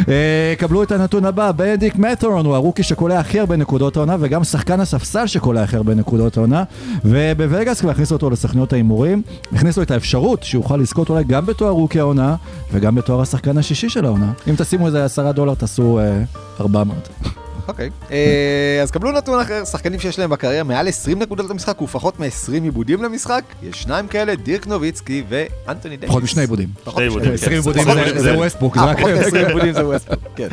אה, 0.08 0.54
קבלו 0.58 0.82
את 0.82 0.92
הנתון 0.92 1.24
הבא, 1.24 1.52
בנדיקט 1.52 1.96
מת'ורין 1.96 2.46
הוא 2.46 2.54
ה 2.54 2.58
rookie 2.58 2.82
שקולע 2.82 3.18
הכי 3.18 3.40
הרבה 3.40 3.56
נקודות 3.56 3.96
העונה 3.96 4.16
וגם 4.20 4.44
שחקן 4.44 4.80
הספסל 4.80 5.26
שקולע 5.26 5.62
הכי 5.62 5.76
הרבה 5.76 5.94
נקודות 5.94 6.36
העונה 6.36 6.64
ובווגאס 7.04 7.80
כבר 7.80 7.90
הכניסו 7.90 8.14
אותו 8.14 8.30
לסוכניות 8.30 8.72
ההימורים, 8.72 9.22
הכניסו 9.52 9.82
את 9.82 9.90
האפשרות 9.90 10.42
שיוכל 10.42 10.76
לזכות 10.76 11.10
אולי 11.10 11.24
גם 11.24 11.46
בתואר 11.46 11.70
rookie 11.70 12.00
העונה 12.00 12.36
וגם 12.72 12.94
בתואר 12.94 13.20
השחקן 13.20 13.58
השישי 13.58 13.88
של 13.88 14.04
העונה. 14.04 14.32
אם 14.50 14.54
תשימו 14.58 14.86
איזה 14.86 15.04
עשרה 15.04 15.32
דולר 15.32 15.54
תעשו 15.54 15.98
אה, 15.98 16.22
400. 16.60 17.08
אוקיי. 17.68 17.90
אה, 18.10 18.80
אז 18.82 18.90
קבלו 18.90 19.12
נתון 19.12 19.40
אחר, 19.40 19.64
שחקנים 19.64 20.00
שיש 20.00 20.18
להם 20.18 20.30
בקריירה 20.30 20.62
מעל 20.64 20.88
20 20.88 21.18
נקודות 21.18 21.50
למשחק 21.50 21.82
ופחות 21.82 22.20
מ-20 22.20 22.52
איבודים 22.62 23.02
למשחק, 23.02 23.44
יש 23.62 23.82
שניים 23.82 24.08
כאלה, 24.08 24.34
דירק 24.36 24.66
נוביצקי 24.66 25.22
ואנטוני 25.28 25.96
דייוויס. 25.96 26.10
פחות 26.10 26.22
משני 26.22 26.42
איבודים. 26.42 26.68
שני 26.84 27.02
איבודים, 27.02 27.08
איבודים. 27.08 27.32
20 27.34 27.52
איבודים 27.52 27.82
פחות 27.82 27.94
זה- 27.96 28.02
משני- 28.04 28.18
זה 28.18 28.22
זה- 28.32 28.36
ווסטבוק, 28.38 28.74
זה 28.74 28.80
אה. 28.80 28.96
פחות 28.96 29.10
מ-20 29.10 29.46
איבודים 29.46 29.72
זה 29.72 29.86
ווסטבוק, 29.86 30.18
כן. 30.36 30.48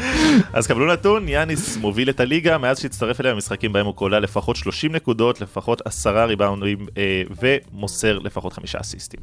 אז 0.54 0.68
קבלו 0.68 0.94
נתון, 0.94 1.28
יאניס 1.30 1.78
מוביל 1.78 2.10
את 2.10 2.20
הליגה 2.20 2.58
מאז 2.58 2.80
שהצטרף 2.80 3.22
אליה 3.22 3.34
במשחקים 3.34 3.74
בהם 3.74 3.86
הוא 3.86 3.96
קולע 3.96 4.20
לפחות 4.20 4.56
30 4.56 4.96
נקודות, 4.96 5.42
לפחות 5.42 5.82
10 5.86 6.26
ריבאונדים 6.26 6.86
אה, 6.98 7.22
ומוסר 7.42 8.20
לפחות 8.20 8.54
5 8.54 8.76
אסיסטים. 8.76 9.20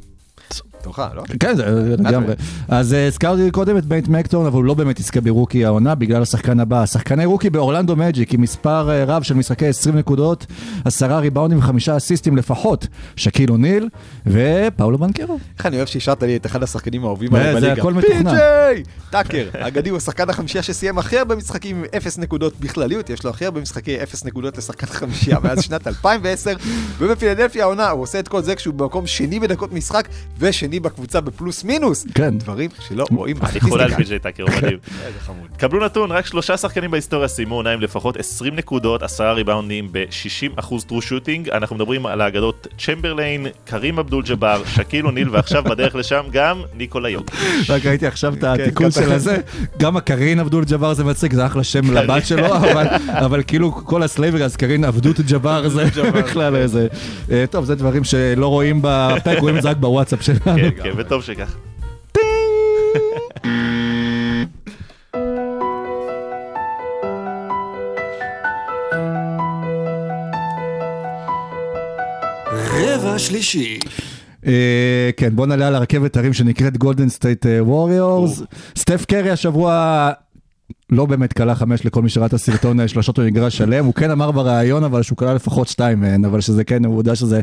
תורך, 0.83 0.99
לא? 1.15 1.23
כן, 1.41 1.57
זה 1.57 1.65
לגמרי. 1.99 2.35
אז 2.69 2.95
אה, 2.95 3.07
הזכרתי 3.07 3.51
קודם 3.51 3.77
את 3.77 3.85
בנט 3.85 4.09
מקטורן, 4.09 4.47
אבל 4.47 4.57
הוא 4.57 4.65
לא 4.65 4.75
באמת 4.75 5.01
יזכה 5.01 5.21
ברוקי 5.21 5.65
העונה 5.65 5.95
בגלל 5.95 6.23
השחקן 6.23 6.61
הבא. 6.61 6.87
שחקני 6.87 7.25
רוקי 7.25 7.51
באורלנדו 7.51 7.97
מג'יק 7.97 8.35
עם 8.35 8.41
מספר 8.41 8.91
אה, 8.91 9.05
רב 9.05 9.23
של 9.23 9.35
משחקי 9.35 9.67
20 9.67 9.97
נקודות, 9.97 10.47
עשרה 10.85 11.19
ריבאונדים 11.19 11.59
וחמישה 11.59 11.97
אסיסטים 11.97 12.37
לפחות, 12.37 12.87
שקיל 13.17 13.51
אוניל 13.51 13.89
ופאולו 14.27 14.99
בנקרו. 14.99 15.39
איך 15.59 15.67
אני 15.67 15.77
אוהב 15.77 15.87
שהשארת 15.89 16.23
לי 16.23 16.37
את 16.37 16.47
אחד 16.47 16.63
השחקנים 16.63 17.05
האהובים 17.05 17.31
זה- 17.31 17.37
עליי 17.41 17.55
זה 17.55 17.61
בליגה. 17.61 17.81
הכל 17.83 17.95
מתוכנן. 17.95 18.31
פי.ג'יי! 18.31 18.83
טאקר, 19.11 19.49
אגדי 19.59 19.91
הוא 19.91 19.97
השחקן 19.97 20.31
החמישייה 20.31 20.63
שסיים 20.63 20.99
הכי 20.99 21.19
הרבה 21.19 21.37
משחקים 21.37 21.77
עם 21.77 21.85
אפס 21.97 22.19
נקודות 22.19 22.61
בכלליות, 22.61 23.11
יש 23.11 23.25
לו 23.25 23.31
הכי 23.31 23.45
הרבה 23.45 23.61
משחקי 23.61 24.03
אפס 24.03 24.25
נקודות 24.25 24.59
לשחקן 24.59 24.87
חמישייה 24.87 25.39
מאז 25.45 25.63
שנת 25.63 25.87
2010, 25.87 26.53
ובפילדלפיה 26.99 27.63
העונה 27.65 27.91
הוא 27.91 28.03
עושה 28.03 28.19
את 28.19 28.29
כל 28.29 28.43
זה 28.43 28.55
כשהוא 28.55 28.75
במקום 28.75 29.07
שני 29.07 29.41
בדקות 29.41 29.73
משחק 29.73 30.09
ושני 30.41 30.81
בקבוצה 30.81 31.21
בפלוס 31.21 31.65
מינוס. 31.65 32.07
כן. 32.15 32.39
דברים 32.39 32.71
שלא 32.89 33.05
רואים 33.11 33.37
אני 33.43 33.61
חולה 33.61 33.85
על 33.85 33.91
בסטטיסטיקה. 33.91 33.97
פי.ג'יי 33.97 34.19
טאקר, 34.19 34.43
הוא 34.43 34.51
מדהים. 34.57 34.79
איזה 35.07 35.19
חמוד. 35.21 35.47
קבלו 35.57 35.85
נתון, 35.85 36.13
רק 36.13 36.27
שלושה 36.27 36.57
שחקנים 36.57 36.91
בהיסטוריה 36.91 37.29
סיימו 37.29 37.55
עונה 37.55 37.71
עם 37.71 37.81
לפחות 37.81 38.17
20 38.17 38.57
נקודות, 38.57 39.03
10 39.03 39.33
ריבאונדים 39.33 39.89
ב-60% 39.93 40.61
טרו 40.87 41.03
שוטינג. 41.03 41.49
אנחנו 41.51 41.77
מדברים 41.77 42.07
על 42.07 42.21
האגדות 42.21 42.67
צ'מברליין, 42.79 43.47
קרים 43.65 43.99
אבדול 43.99 44.23
ג'באר, 44.27 44.63
שקיל 44.67 45.07
אוניל, 45.07 45.29
ועכשיו 45.31 45.65
בדרך 45.65 45.95
לשם 45.95 46.23
גם 46.33 46.63
ניקולה 46.75 47.09
יוקיץ'. 47.09 47.37
רק 47.71 47.87
ראיתי 47.87 48.07
עכשיו 48.07 48.35
את 48.35 48.45
התיקון 48.45 48.85
גם- 48.87 48.91
של 48.91 49.13
הזה, 49.13 49.37
גם 49.79 49.97
הקרין 49.97 50.41
עבדול 50.41 50.65
ג'באר 50.65 50.95
זה 50.95 51.05
מצחיק, 51.05 51.33
זה 51.33 51.47
אחלה 51.47 51.65
שם 51.65 51.91
לבת 51.95 52.27
שלו, 52.27 52.47
אבל- 52.57 52.87
אבל 53.09 53.43
כאילו 53.47 53.73
כל 53.73 54.03
הסלייבר, 54.03 54.43
אז 54.45 54.57
קרין 54.57 54.85
עבדות 54.85 55.21
ג'באר 55.21 55.69
זה 55.69 55.85
בכלל 56.15 56.57
איזה... 56.57 56.87
אה, 57.31 57.45
טוב, 57.51 57.65
זה 57.65 57.75
דברים 57.75 58.05
שלא 58.05 58.47
רואים 58.47 58.79
בפרק, 58.83 59.39
רואים 59.39 59.57
את 59.57 59.63
זה 59.63 59.71
רק 59.71 59.77
בוואטסאפ 59.77 60.23
שלנו. 60.45 60.59
כן, 60.59 60.71
כן, 60.83 60.91
וטוב 60.97 61.23
שכך. 61.23 61.57
רבע 72.53 73.19
שלישי. 73.19 73.79
אה, 74.47 75.11
כן, 75.17 75.37
בוא 75.37 75.47
נעלה 75.47 75.67
על 75.67 75.75
הרכבת 75.75 76.17
הרים 76.17 76.33
שנקראת 76.33 76.77
גולדן 76.77 77.09
סטייט 77.09 77.47
ווריורס. 77.61 78.43
סטף 78.77 79.05
קרי 79.05 79.31
השבוע 79.31 80.11
לא 80.91 81.07
באמת 81.07 81.33
קלע 81.33 81.55
חמש 81.55 81.87
לכל 81.87 82.03
מי 82.03 82.09
שראה 82.09 82.27
את 82.27 82.33
הסרטון 82.33 82.81
אה, 82.81 82.89
שלושות 82.89 83.19
במגרש 83.19 83.57
שלם, 83.59 83.85
הוא 83.85 83.95
כן 83.95 84.11
אמר 84.11 84.31
בריאיון 84.31 84.85
אבל 84.85 85.03
שהוא 85.03 85.17
קלע 85.19 85.35
לפחות 85.35 85.69
שתיים 85.69 86.01
מהן, 86.01 86.25
אבל 86.25 86.41
שזה 86.41 86.65
כן, 86.65 86.85
הוא 86.85 87.01
יודע 87.01 87.15
שזה 87.15 87.41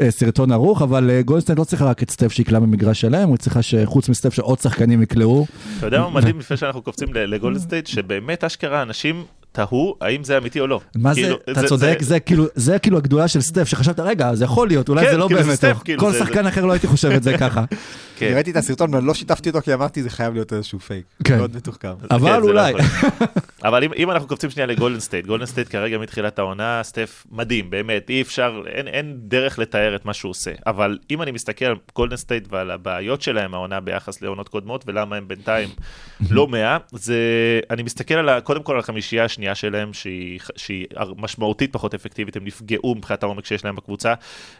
אה, 0.00 0.10
סרטון 0.10 0.52
ערוך, 0.52 0.82
אבל 0.82 1.10
אה, 1.10 1.22
גולדן 1.22 1.40
סטייט 1.40 1.58
לא 1.58 1.64
צריכה 1.64 1.84
רק 1.84 2.02
את 2.02 2.10
סטף 2.10 2.32
שיקלע 2.32 2.58
במגרש 2.58 3.00
שלם, 3.00 3.28
הוא 3.28 3.36
צריכה 3.36 3.62
שחוץ 3.62 4.08
מסטף 4.08 4.34
שעוד 4.34 4.58
שחקנים 4.58 5.02
יקלעו. 5.02 5.46
אתה 5.78 5.86
יודע 5.86 6.00
מה 6.00 6.10
מדהים 6.10 6.38
לפני 6.38 6.56
שאנחנו 6.56 6.82
קופצים 6.82 7.14
ל- 7.14 7.34
לגולדן 7.34 7.58
סטייט, 7.60 7.86
שבאמת 7.86 8.44
אשכרה 8.44 8.82
אנשים 8.82 9.24
תהו 9.56 9.94
האם 10.00 10.24
זה 10.24 10.38
אמיתי 10.38 10.60
או 10.60 10.66
לא. 10.66 10.80
מה 10.96 11.14
זה, 11.14 11.20
כאילו, 11.20 11.36
אתה 11.50 11.62
צודק, 11.68 11.98
זה 12.00 12.20
כאילו, 12.20 12.44
זה 12.54 12.78
כאילו 12.78 12.96
הגדולה 12.98 13.28
של 13.28 13.40
סטף, 13.40 13.68
שחשבת, 13.68 14.00
רגע, 14.00 14.34
זה 14.34 14.44
יכול 14.44 14.68
להיות, 14.68 14.88
אולי 14.88 15.04
כן, 15.04 15.10
זה 15.10 15.16
לא 15.16 15.26
כאילו 15.28 15.40
באמת 15.42 15.54
סטף. 15.54 15.76
כאילו, 15.84 16.00
כל 16.00 16.12
זה- 16.12 16.18
שחקן 16.18 16.46
אחר 16.46 16.64
לא 16.64 16.72
הייתי 16.72 16.86
חושב 16.86 17.10
את 17.10 17.22
זה 17.22 17.38
ככה. 17.42 17.64
כן. 18.18 18.32
ראיתי 18.34 18.50
את 18.50 18.56
הסרטון 18.56 18.94
ואני 18.94 19.06
לא 19.06 19.14
שיתפתי 19.14 19.48
אותו 19.48 19.60
כי 19.60 19.74
אמרתי 19.74 20.02
זה 20.02 20.10
חייב 20.10 20.34
להיות 20.34 20.52
איזשהו 20.52 20.80
פייק. 20.80 21.04
כן. 21.24 21.38
מאוד 21.38 21.56
מתוחכם. 21.56 21.88
אבל 22.10 22.30
כן, 22.36 22.42
אולי. 22.42 22.72
לא 22.72 22.78
להיות. 22.78 22.90
אבל 23.64 23.84
אם, 23.84 23.90
אם 23.96 24.10
אנחנו 24.10 24.28
קופצים 24.28 24.50
שנייה 24.50 24.66
לגולדן 24.66 25.00
סטייט, 25.00 25.26
גולדן 25.26 25.46
סטייט 25.46 25.68
כרגע 25.70 25.98
מתחילת 25.98 26.38
העונה, 26.38 26.80
סטף 26.82 27.26
מדהים, 27.32 27.70
באמת, 27.70 28.10
אי 28.10 28.22
אפשר, 28.22 28.62
אין, 28.66 28.88
אין 28.88 29.16
דרך 29.18 29.58
לתאר 29.58 29.96
את 29.96 30.04
מה 30.04 30.14
שהוא 30.14 30.30
עושה. 30.30 30.50
אבל 30.66 30.98
אם 31.10 31.22
אני 31.22 31.30
מסתכל 31.30 31.64
על 31.64 31.74
גולדן 31.94 32.16
סטייט 32.16 32.48
ועל 32.50 32.70
הבעיות 32.70 33.22
שלהם 33.22 33.54
העונה 33.54 33.80
ביחס 33.80 34.22
לעונות 34.22 34.48
קודמות, 34.48 34.84
ולמה 34.86 35.16
הם 35.16 35.28
בינתיים 35.28 35.68
לא 36.30 36.46
מאה, 36.52 36.76
זה, 36.92 37.16
אני 37.70 37.82
מסתכל 37.82 38.14
על, 38.14 38.40
קודם 38.40 38.62
כל 38.62 38.72
על 38.72 38.78
החמישייה 38.78 39.24
השנייה 39.24 39.45
שלהם, 39.54 39.92
שהיא, 39.92 40.40
שהיא 40.56 40.86
משמעותית 41.16 41.72
פחות 41.72 41.94
אפקטיבית, 41.94 42.36
הם 42.36 42.44
נפגעו 42.44 42.94
מבחינת 42.94 43.22
העומק 43.22 43.46
שיש 43.46 43.64
להם 43.64 43.76
בקבוצה. 43.76 44.14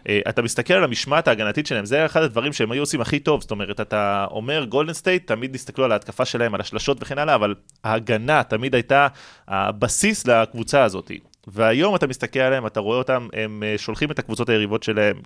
אה, 0.09 0.21
אתה 0.29 0.43
מסתכל 0.43 0.75
על 0.75 0.85
המשמעת 0.85 1.29
ההגנתית 1.29 1.67
שלהם, 1.67 1.85
זה 1.85 2.07
אחד 2.07 2.23
הדברים 2.23 2.53
שהם 2.53 2.73
היו 2.73 2.83
עושים 2.83 3.01
הכי 3.01 3.19
טוב, 3.19 3.41
זאת 3.41 3.51
אומרת, 3.51 3.81
אתה 3.81 4.27
אומר 4.31 4.65
גולדן 4.65 4.93
סטייט, 4.93 5.27
תמיד 5.27 5.55
הסתכלו 5.55 5.85
על 5.85 5.93
ההתקפה 5.93 6.25
שלהם, 6.25 6.55
על 6.55 6.61
השלשות 6.61 6.99
וכן 7.01 7.19
הלאה, 7.19 7.35
אבל 7.35 7.55
ההגנה 7.85 8.43
תמיד 8.43 8.75
הייתה 8.75 9.07
הבסיס 9.49 10.27
לקבוצה 10.27 10.85
הזאת. 10.85 11.11
והיום 11.47 11.95
אתה 11.95 12.07
מסתכל 12.07 12.41
עליהם, 12.41 12.67
אתה 12.67 12.81
רואה 12.81 12.99
אותם, 12.99 13.29
הם 13.33 13.63
אה, 13.63 13.79
שולחים 13.79 14.11
את 14.11 14.19
הקבוצות 14.19 14.49
היריבות 14.49 14.83
שלהם 14.83 15.17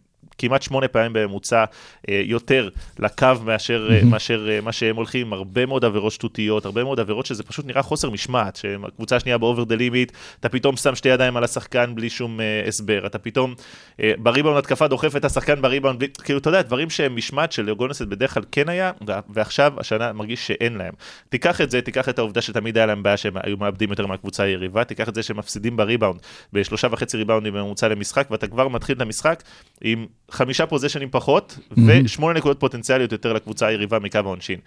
כמעט 0.40 0.62
שמונה 0.62 0.88
פעמים 0.88 1.12
בממוצע 1.12 1.64
אה, 2.08 2.22
יותר 2.24 2.68
לקו 2.98 3.26
מאשר, 3.44 3.88
אה, 3.92 4.04
מאשר 4.04 4.48
אה, 4.50 4.60
מה 4.60 4.72
שהם 4.72 4.96
הולכים, 4.96 5.32
הרבה 5.32 5.66
מאוד 5.66 5.84
עבירות 5.84 6.12
שטותיות, 6.12 6.64
הרבה 6.64 6.84
מאוד 6.84 7.00
עבירות 7.00 7.26
שזה 7.26 7.42
פשוט 7.42 7.66
נראה 7.66 7.82
חוסר 7.82 8.10
משמעת, 8.10 8.56
שהקבוצה 8.56 9.16
השנייה 9.16 9.38
ב 9.38 9.44
over 9.44 9.64
the 9.64 9.74
limit, 9.74 10.12
אתה 10.40 10.48
פתאום 10.48 10.76
שם 10.76 10.94
שתי 10.94 11.08
ידיים 11.08 11.36
על 11.36 11.44
השחקן 11.44 11.94
בלי 11.94 12.10
שום 12.10 12.40
אה, 12.40 12.62
הסבר, 12.68 13.06
אתה 13.06 13.18
פתאום 13.18 13.54
אה, 14.00 14.12
בריבאונד 14.18 14.58
התקפה 14.58 14.88
דוחף 14.88 15.16
את 15.16 15.24
השחקן 15.24 15.62
בריבאונד, 15.62 15.98
בלי, 15.98 16.08
כאילו 16.24 16.38
אתה 16.38 16.48
יודע, 16.48 16.62
דברים 16.62 16.90
שהם 16.90 17.16
משמעת 17.16 17.52
של 17.52 17.74
גולדן 17.74 17.88
סטייט 17.88 18.02
בדרך 18.02 18.34
כלל 18.34 18.42
כן 18.52 18.68
היה, 18.68 18.92
ועכשיו 19.28 19.72
השנה 19.78 20.12
מרגיש 20.12 20.46
שאין 20.46 20.76
להם. 20.76 20.92
תיקח 21.28 21.60
את 21.60 21.70
זה, 21.70 21.82
תיקח 21.82 22.08
את 22.08 22.18
העובדה 22.18 22.40
שתמיד 22.40 22.76
היה 22.76 22.86
להם 22.86 23.02
בעיה 23.02 23.16
שהם 23.16 23.34
היו 23.42 23.56
מאבדים 23.56 23.90
יותר 23.90 24.06
מהקבוצה 24.06 24.42
היריבה, 24.42 24.84
תיקח 24.84 25.08
את 25.08 25.14
זה 25.14 25.22
שהם 25.22 25.36
מפסידים 25.36 25.76
בריבאונד, 25.76 26.20
בשלושה 26.52 26.88
וחצי 26.90 27.16
ריבאונדים 27.16 27.52
בממוצע 27.52 27.88
למשחק, 27.88 28.30
ואתה 28.30 28.46
כבר 28.46 28.68
מתחיל 28.68 28.96
את 28.96 29.00
המשחק 29.00 29.42
עם 29.80 30.06
חמישה 30.30 30.66
פוזשנים 30.66 31.08
פחות, 31.10 31.58
ושמונה 31.86 32.38
נקודות 32.38 32.60
פוטנציאליות 32.60 33.12
יותר 33.12 33.32
לקבוצה 33.32 33.66
היריבה 33.66 33.98
מקו 33.98 34.18
העונשין. 34.18 34.58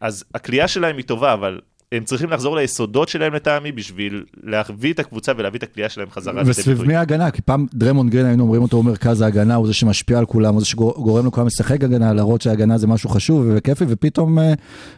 אז 0.00 0.24
הקליעה 0.34 0.68
שלהם 0.68 0.96
היא 0.96 1.04
טובה, 1.04 1.32
אבל 1.32 1.60
הם 1.92 2.04
צריכים 2.04 2.30
לחזור 2.30 2.56
ליסודות 2.56 3.08
שלהם 3.08 3.34
לטעמי 3.34 3.72
בשביל 3.72 4.24
להביא 4.42 4.92
את 4.92 4.98
הקבוצה 4.98 5.32
ולהביא 5.36 5.58
את 5.58 5.62
הקליעה 5.62 5.88
שלהם 5.88 6.10
חזרה. 6.10 6.42
וסביב. 6.46 6.82
מי 6.82 6.96
ההגנה? 6.96 7.30
כי 7.30 7.42
פעם 7.42 7.66
דריימונד 7.74 8.10
גרין 8.10 8.26
היינו 8.26 8.42
אומרים 8.42 8.62
אותו, 8.62 8.76
הוא 8.76 8.84
מרכז 8.84 9.20
ההגנה, 9.20 9.54
הוא 9.54 9.66
זה 9.66 9.74
שמשפיע 9.74 10.18
על 10.18 10.26
כולם, 10.26 10.52
הוא 10.54 10.60
זה 10.60 10.66
שגורם 10.66 11.26
לכולם 11.26 11.46
לשחק 11.46 11.84
הגנה, 11.84 12.12
להראות 12.12 12.42
שההגנה 12.42 12.78
זה 12.78 12.86
משהו 12.86 13.10
חשוב 13.10 13.46
וכיפי, 13.54 13.84
ופתאום 13.88 14.38
אה, 14.38 14.54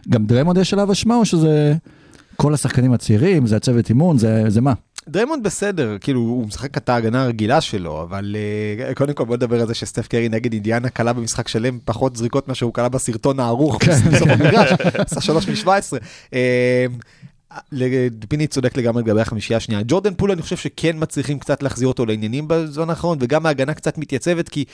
גם 0.09 0.27
דריימונד 0.27 0.59
יש 0.59 0.73
עליו 0.73 0.93
אשמה, 0.93 1.17
או 1.17 1.25
שזה 1.25 1.75
כל 2.37 2.55
השחקנים 2.55 2.93
הצעירים, 2.93 3.47
זה 3.47 3.57
הצוות 3.57 3.89
אימון, 3.89 4.19
זה 4.19 4.45
זה 4.49 4.61
מה? 4.61 4.73
דריימונד 5.09 5.43
בסדר, 5.43 5.97
כאילו 6.01 6.21
הוא 6.21 6.47
משחק 6.47 6.77
את 6.77 6.89
ההגנה 6.89 7.23
הרגילה 7.23 7.61
שלו, 7.61 8.03
אבל 8.03 8.37
uh, 8.91 8.95
קודם 8.95 9.15
כל 9.15 9.25
בוא 9.25 9.37
נדבר 9.37 9.61
על 9.61 9.67
זה 9.67 9.75
שסטף 9.75 10.09
קרי 10.09 10.29
נגד 10.29 10.53
אינדיאנה 10.53 10.89
קלע 10.89 11.13
במשחק 11.13 11.49
שלם 11.49 11.79
פחות 11.85 12.17
זריקות 12.17 12.49
מאשר 12.49 12.67
הוא 12.67 12.75
קלע 12.75 12.89
בסרטון 12.89 13.41
הערוך 13.41 13.85
בסוף 13.85 14.29
המגרש, 14.29 14.73
עשה 14.99 15.21
שלוש 15.21 15.49
מ-17. 15.49 15.69
פיני 18.29 18.47
צודק 18.47 18.77
לגמרי 18.77 19.03
לגבי 19.03 19.21
החמישייה 19.21 19.57
השנייה. 19.57 19.83
ג'ורדן 19.89 20.15
פול 20.15 20.31
אני 20.31 20.43
חושב 20.43 20.57
שכן 20.57 20.97
מצליחים 20.99 21.39
קצת 21.39 21.63
להחזיר 21.63 21.89
אותו 21.89 22.07
לעניינים 22.07 22.49
בזמן 22.49 22.91
האחרון, 22.91 23.19
וגם 23.21 23.47
ההגנה 23.47 23.75
קצת 23.75 23.99
מתייצבת 23.99 24.49
כי... 24.49 24.65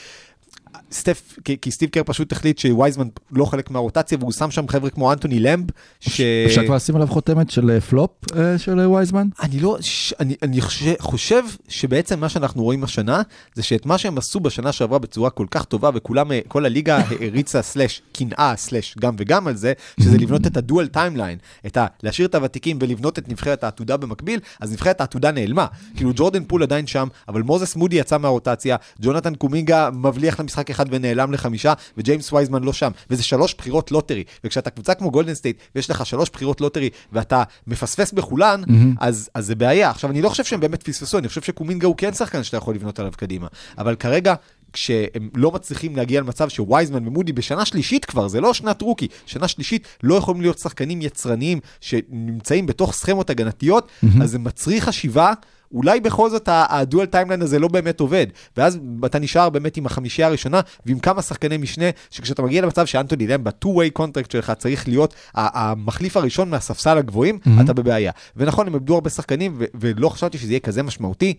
סטף, 0.92 1.38
כי, 1.44 1.56
כי 1.60 1.70
סטיב 1.70 1.90
קר 1.90 2.02
פשוט 2.06 2.32
החליט 2.32 2.58
שווייזמן 2.58 3.08
לא 3.32 3.44
חלק 3.44 3.70
מהרוטציה 3.70 4.18
והוא 4.20 4.32
שם 4.32 4.50
שם 4.50 4.68
חבר'ה 4.68 4.90
כמו 4.90 5.12
אנטוני 5.12 5.40
למב, 5.40 5.66
ש... 6.00 6.20
אפשר 6.46 6.64
כבר 6.66 6.74
לשים 6.74 6.96
עליו 6.96 7.08
חותמת 7.08 7.50
של 7.50 7.70
אה, 7.70 7.80
פלופ 7.80 8.10
אה, 8.36 8.58
של 8.58 8.80
אה, 8.80 8.90
וייזמן? 8.90 9.28
אני 9.42 9.60
לא, 9.60 9.76
ש... 9.80 10.14
אני, 10.20 10.36
אני 10.42 10.60
חושב, 10.60 10.94
חושב 11.00 11.42
שבעצם 11.68 12.20
מה 12.20 12.28
שאנחנו 12.28 12.62
רואים 12.62 12.84
השנה, 12.84 13.22
זה 13.54 13.62
שאת 13.62 13.86
מה 13.86 13.98
שהם 13.98 14.18
עשו 14.18 14.40
בשנה 14.40 14.72
שעברה 14.72 14.98
בצורה 14.98 15.30
כל 15.30 15.46
כך 15.50 15.64
טובה, 15.64 15.90
וכולם, 15.94 16.30
כל 16.48 16.66
הליגה 16.66 16.96
העריצה 17.20 17.62
slash, 17.62 18.02
קנאה 18.12 18.52
slash, 18.56 18.94
גם 19.00 19.14
וגם 19.18 19.46
על 19.46 19.56
זה, 19.56 19.72
שזה 20.00 20.18
לבנות 20.18 20.46
את 20.46 20.56
ה 20.56 20.62
dual 20.62 20.86
timeline, 20.86 21.38
את 21.66 21.76
ה... 21.76 21.86
להשאיר 22.02 22.28
את 22.28 22.34
הוותיקים 22.34 22.78
ולבנות 22.80 23.18
את 23.18 23.28
נבחרת 23.28 23.64
העתודה 23.64 23.96
במקביל, 23.96 24.40
אז 24.60 24.72
נבחרת 24.72 25.00
העתודה 25.00 25.30
נעלמה. 25.30 25.66
כאילו 25.96 26.12
ג'ורדן 26.14 26.44
פול 26.44 26.62
עדיין 26.62 26.86
שם, 26.86 27.08
אבל 27.28 27.42
מוזס 27.42 27.76
מודי 27.76 27.96
יצא 27.96 28.18
מהרוטציה, 28.18 28.76
ג'ונתן 29.02 29.34
קומינגה 29.34 29.90
מבליח 29.90 30.40
למשחק 30.40 30.59
אחד 30.70 30.86
ונעלם 30.90 31.32
לחמישה, 31.32 31.72
וג'יימס 31.96 32.32
וייזמן 32.32 32.62
לא 32.62 32.72
שם, 32.72 32.90
וזה 33.10 33.22
שלוש 33.22 33.54
בחירות 33.54 33.90
lottery, 33.90 34.24
וכשאתה 34.44 34.70
קבוצה 34.70 34.94
כמו 34.94 35.10
גולדן 35.10 35.34
סטייט, 35.34 35.58
ויש 35.74 35.90
לך 35.90 36.06
שלוש 36.06 36.30
בחירות 36.30 36.60
lottery, 36.60 36.90
ואתה 37.12 37.42
מפספס 37.66 38.12
בכולן, 38.12 38.62
אז, 39.00 39.30
אז 39.34 39.46
זה 39.46 39.54
בעיה. 39.54 39.90
עכשיו, 39.90 40.10
אני 40.10 40.22
לא 40.22 40.28
חושב 40.28 40.44
שהם 40.44 40.60
באמת 40.60 40.82
פספסו, 40.82 41.18
אני 41.18 41.28
חושב 41.28 41.42
שקומינגה 41.42 41.86
הוא 41.86 41.96
כן 41.96 42.12
שחקן 42.12 42.42
שאתה 42.42 42.56
יכול 42.56 42.74
לבנות 42.74 42.98
עליו 42.98 43.12
קדימה, 43.16 43.46
אבל 43.78 43.94
כרגע... 43.94 44.34
כשהם 44.72 45.28
לא 45.34 45.50
מצליחים 45.50 45.96
להגיע 45.96 46.20
למצב 46.20 46.48
שווייזמן 46.48 47.08
ומודי 47.08 47.32
בשנה 47.32 47.64
שלישית 47.64 48.04
כבר, 48.04 48.28
זה 48.28 48.40
לא 48.40 48.54
שנת 48.54 48.82
rookie, 48.82 49.08
שנה 49.26 49.48
שלישית 49.48 49.88
לא 50.02 50.14
יכולים 50.14 50.40
להיות 50.40 50.58
שחקנים 50.58 51.02
יצרניים 51.02 51.60
שנמצאים 51.80 52.66
בתוך 52.66 52.92
סכמות 52.94 53.30
הגנתיות, 53.30 53.90
אז 54.22 54.30
זה 54.30 54.38
מצריך 54.38 54.84
חשיבה. 54.84 55.32
אולי 55.72 56.00
בכל 56.00 56.30
זאת 56.30 56.48
ה 56.52 56.63
dual 56.63 57.06
timeline 57.06 57.42
הזה 57.42 57.58
לא 57.58 57.68
באמת 57.68 58.00
עובד, 58.00 58.26
ואז 58.56 58.78
אתה 59.06 59.18
נשאר 59.18 59.50
באמת 59.50 59.76
עם 59.76 59.86
החמישייה 59.86 60.28
הראשונה 60.28 60.60
ועם 60.86 60.98
כמה 60.98 61.22
שחקני 61.22 61.56
משנה, 61.56 61.84
שכשאתה 62.10 62.42
מגיע 62.42 62.62
למצב 62.62 62.86
שאנטוני 62.86 63.26
למב 63.26 63.44
ב-2-way 63.44 63.90
contract 63.92 64.30
שלך 64.30 64.52
צריך 64.58 64.88
להיות 64.88 65.14
המחליף 65.34 66.16
הראשון 66.16 66.50
מהספסל 66.50 66.98
הגבוהים, 66.98 67.38
מהמם. 67.46 67.64
אתה 67.64 67.72
בבעיה. 67.72 68.12
ונכון, 68.36 68.66
הם 68.66 68.74
איבדו 68.74 68.94
הרבה 68.94 69.10
שחקנים, 69.10 69.54
ו- 69.58 69.64
ולא 69.74 70.08
חשבתי 70.08 70.38
שזה 70.38 70.52
יהיה 70.52 70.60
כזה 70.60 70.82
משמעותי, 70.82 71.34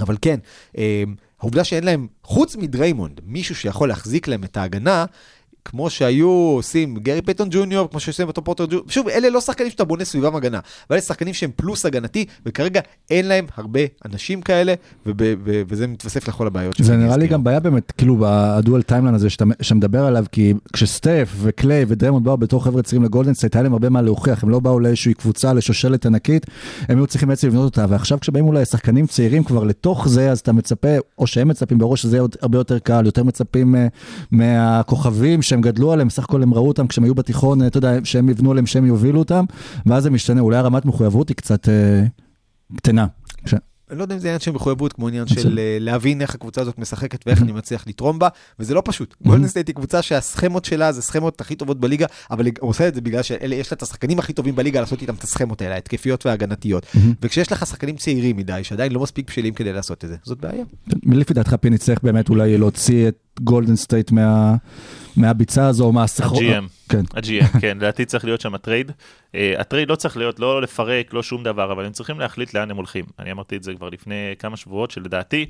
אבל 0.00 0.16
כן, 0.22 0.38
אה, 0.78 1.04
העובדה 1.40 1.64
שאין 1.64 1.84
להם, 1.84 2.06
חוץ 2.24 2.56
מדריימונד, 2.56 3.20
מישהו 3.26 3.54
שיכול 3.54 3.88
להחזיק 3.88 4.28
להם 4.28 4.44
את 4.44 4.56
ההגנה, 4.56 5.04
כמו 5.64 5.90
שהיו 5.90 6.28
עושים 6.28 6.96
גרי 6.96 7.22
פייטון 7.22 7.48
ג'וניור, 7.50 7.90
כמו 7.90 8.00
שעושים 8.00 8.28
אוטו 8.28 8.44
פורטר 8.44 8.64
ג'וניור, 8.64 8.84
שוב, 8.88 9.08
אלה 9.08 9.30
לא 9.30 9.40
שחקנים 9.40 9.70
שאתה 9.70 9.84
בונה 9.84 10.04
סביבם 10.04 10.36
הגנה, 10.36 10.58
אבל 10.58 10.96
אלה 10.96 11.00
שחקנים 11.00 11.34
שהם 11.34 11.50
פלוס 11.56 11.86
הגנתי, 11.86 12.24
וכרגע 12.46 12.80
אין 13.10 13.28
להם 13.28 13.46
הרבה 13.56 13.80
אנשים 14.04 14.42
כאלה, 14.42 14.74
וזה 15.68 15.86
מתווסף 15.86 16.28
לכל 16.28 16.46
הבעיות. 16.46 16.74
זה 16.78 16.96
נראה 16.96 17.16
לי. 17.16 17.26
גם 17.26 17.44
בעיה 17.44 17.60
באמת, 17.60 17.92
כאילו 17.92 18.16
ב 18.20 18.32
dual 18.32 18.82
timeline 18.82 19.14
הזה 19.14 19.30
שאתה 19.30 19.44
שמדבר 19.62 20.04
עליו, 20.04 20.24
כי 20.32 20.54
כשסטף 20.72 21.34
וקליי 21.40 21.84
ודריימונד 21.88 22.24
באו 22.24 22.36
בתור 22.36 22.64
חבר'ה 22.64 22.82
צעירים 22.82 23.04
לגולדן 23.04 23.34
סטייט, 23.34 23.56
היה 23.56 23.62
להם 23.62 23.72
הרבה 23.72 23.88
מה 23.88 24.02
להוכיח, 24.02 24.42
הם 24.42 24.50
לא 24.50 24.60
באו 24.60 24.80
לאיזושהי 24.80 25.14
קבוצה, 25.14 25.52
לשושלת 25.52 26.06
ענקית, 26.06 26.46
הם 26.88 26.98
היו 26.98 27.06
צריכים 27.06 27.28
בעצם 27.28 27.48
לבנות 27.48 27.64
אותה, 27.64 27.86
ועכשיו 27.88 28.20
כשבאים 28.20 28.44
אולי 28.44 28.64
שחקנים 28.64 29.06
צעירים 29.06 29.44
כבר 29.44 29.64
לתוך 29.64 30.08
זה, 30.08 30.30
אז 30.30 30.38
אתה 30.38 30.52
מצפה, 30.52 30.88
או 31.18 31.26
שהם 31.26 31.48
מצפים 31.48 31.78
בראש 31.78 32.02
שזה 32.02 32.16
יהיה 32.16 32.22
עוד 32.22 32.36
הרבה 32.42 32.58
יותר 32.58 32.78
קל, 32.78 33.06
יותר 33.06 33.24
מצפים 33.24 33.74
מהכוכבים 34.30 35.42
שהם 35.52 35.60
גדלו 35.60 35.92
עליהם, 35.92 36.10
סך 36.10 36.24
הכל 36.24 36.42
הם 36.42 36.54
ראו 36.54 36.68
אותם 36.68 36.86
כשהם 36.86 37.04
היו 37.04 37.14
בתיכון, 37.14 37.62
אה, 37.62 37.66
אתה 37.66 37.78
יודע, 37.78 37.92
שהם 38.04 38.28
יבנו 38.28 38.50
עליהם, 38.50 38.66
שהם 38.66 38.86
יובילו 38.86 39.18
אותם, 39.18 39.44
ואז 39.86 40.02
זה 40.02 40.10
משתנה, 40.10 40.40
אולי 40.40 40.56
רמת 40.56 40.84
מחויבות 40.84 41.28
היא 41.28 41.36
קצת 41.36 41.68
אה, 41.68 42.02
קטנה. 42.76 43.06
כש- 43.44 43.54
אני 43.90 43.98
לא 43.98 44.04
יודע 44.04 44.14
אם 44.14 44.20
זה 44.20 44.28
עניין 44.28 44.40
של 44.40 44.50
מחויבות, 44.50 44.92
כמו 44.92 45.08
עניין. 45.08 45.26
של 45.26 45.58
אה, 45.58 45.76
להבין 45.80 46.20
איך 46.20 46.34
הקבוצה 46.34 46.60
הזאת 46.60 46.78
משחקת 46.78 47.24
ואיך 47.26 47.42
אני 47.42 47.52
מצליח 47.52 47.84
לתרום 47.86 48.18
בה, 48.18 48.28
וזה 48.58 48.74
לא 48.74 48.82
פשוט. 48.84 49.14
גולדן 49.26 49.46
סטייט 49.48 49.68
היא 49.68 49.74
קבוצה 49.74 50.02
שהסכמות 50.02 50.64
שלה 50.64 50.92
זה 50.92 51.02
סכמות 51.02 51.40
הכי 51.40 51.54
טובות 51.54 51.80
בליגה, 51.80 52.06
אבל 52.30 52.46
היא 52.46 52.54
עושה 52.60 52.88
את 52.88 52.94
זה 52.94 53.00
בגלל 53.00 53.22
שיש 53.22 53.72
לה 53.72 53.76
את 53.76 53.82
השחקנים 53.82 54.18
הכי 54.18 54.32
טובים 54.32 54.56
בליגה 54.56 54.80
לעשות 54.80 55.02
איתם 55.02 55.14
את 55.14 55.22
הסכמות 55.22 55.62
האלה, 55.62 55.74
ההתקפיות 55.74 56.26
וההגנתיות. 56.26 56.86
וכשיש 57.22 57.52
לך 57.52 57.66
שחקנים 57.66 57.96
צעירים 57.96 58.36
מדי, 58.36 58.60
שעדיין 58.62 58.92
לא 58.92 59.00
מספיק 59.00 59.30
בשלים 59.30 59.54
כדי 59.54 59.72
לעשות 59.72 60.04
את 60.04 60.08
זה, 60.08 60.16
זאת 60.24 60.40
בעיה. 60.40 60.64
מי 61.06 61.16
לפי 61.16 61.34
דעתך 61.34 61.54
פיני 61.60 61.78
צריך 61.78 61.98
באמת 62.02 62.28
אולי 62.28 62.58
להוציא 62.58 63.08
את 63.08 63.16
גולדן 63.40 63.76
סטייט 63.76 64.10
מה, 64.10 64.54
מהביצה 65.16 65.66
הזו, 65.66 65.84
או 65.84 65.92
מהסחרור? 65.92 66.42
ה-GM. 66.42 66.88
כן. 66.88 67.02
ה-GM, 67.14 67.60
כן, 67.60 67.76
לדעתי 67.76 68.04
צריך 68.04 68.24
להיות 68.24 68.40
שם 68.40 68.54
הטרייד. 68.54 68.90
Uh, 68.90 69.34
הטרייד 69.58 69.90
לא 69.90 69.94
צריך 69.94 70.16
להיות, 70.16 70.40
לא 70.40 70.62
לפרק, 70.62 71.14
לא 71.14 71.22
שום 71.22 71.42
דבר, 71.42 71.72
אבל 71.72 71.84
הם 71.84 71.92
צריכים 71.92 72.20
להחליט 72.20 72.54
לאן 72.54 72.70
הם 72.70 72.76
הולכים. 72.76 73.04
אני 73.18 73.32
אמרתי 73.32 73.56
את 73.56 73.62
זה 73.62 73.74
כבר 73.74 73.88
לפני 73.88 74.34
כמה 74.38 74.56
שבועות, 74.56 74.90
שלדעתי, 74.90 75.46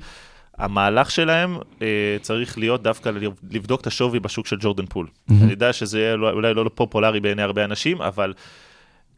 המהלך 0.57 1.11
שלהם 1.11 1.57
uh, 1.57 1.81
צריך 2.21 2.57
להיות 2.57 2.83
דווקא 2.83 3.11
לבדוק 3.51 3.81
את 3.81 3.87
השווי 3.87 4.19
בשוק 4.19 4.47
של 4.47 4.57
ג'ורדן 4.59 4.85
פול. 4.85 5.07
אני 5.41 5.51
יודע 5.51 5.73
שזה 5.73 5.99
יהיה 5.99 6.15
לא- 6.15 6.31
אולי 6.31 6.53
לא 6.53 6.69
פופולרי 6.75 7.19
בעיני 7.19 7.41
הרבה 7.41 7.65
אנשים, 7.65 8.01
אבל... 8.01 8.33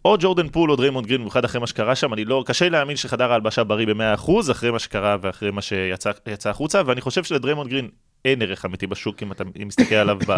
או 0.06 0.16
ג'ורדן 0.20 0.50
פול 0.50 0.72
או 0.72 0.76
דריימונד 0.76 1.08
גרין, 1.08 1.22
במיוחד 1.22 1.46
אחרי 1.46 1.62
מה 1.62 1.68
שקרה 1.68 1.96
שם, 1.96 2.14
אני 2.14 2.26
לא, 2.26 2.44
קשה 2.48 2.70
להאמין 2.70 2.96
שחדר 2.96 3.32
ההלבשה 3.32 3.64
בריא 3.64 3.88
ב-100% 3.88 4.52
אחרי 4.52 4.72
מה 4.72 4.80
שקרה 4.80 5.18
ואחרי 5.22 5.52
מה 5.52 5.62
שיצא 5.62 6.12
יצא 6.28 6.50
החוצה, 6.50 6.82
ואני 6.86 7.02
חושב 7.02 7.24
שלדריימונד 7.24 7.70
גרין 7.70 7.90
אין 8.26 8.42
ערך 8.42 8.66
אמיתי 8.66 8.88
בשוק 8.88 9.24
אם 9.24 9.32
אתה 9.32 9.44
מסתכל 9.66 9.96
עליו 9.96 10.18
ב... 10.28 10.32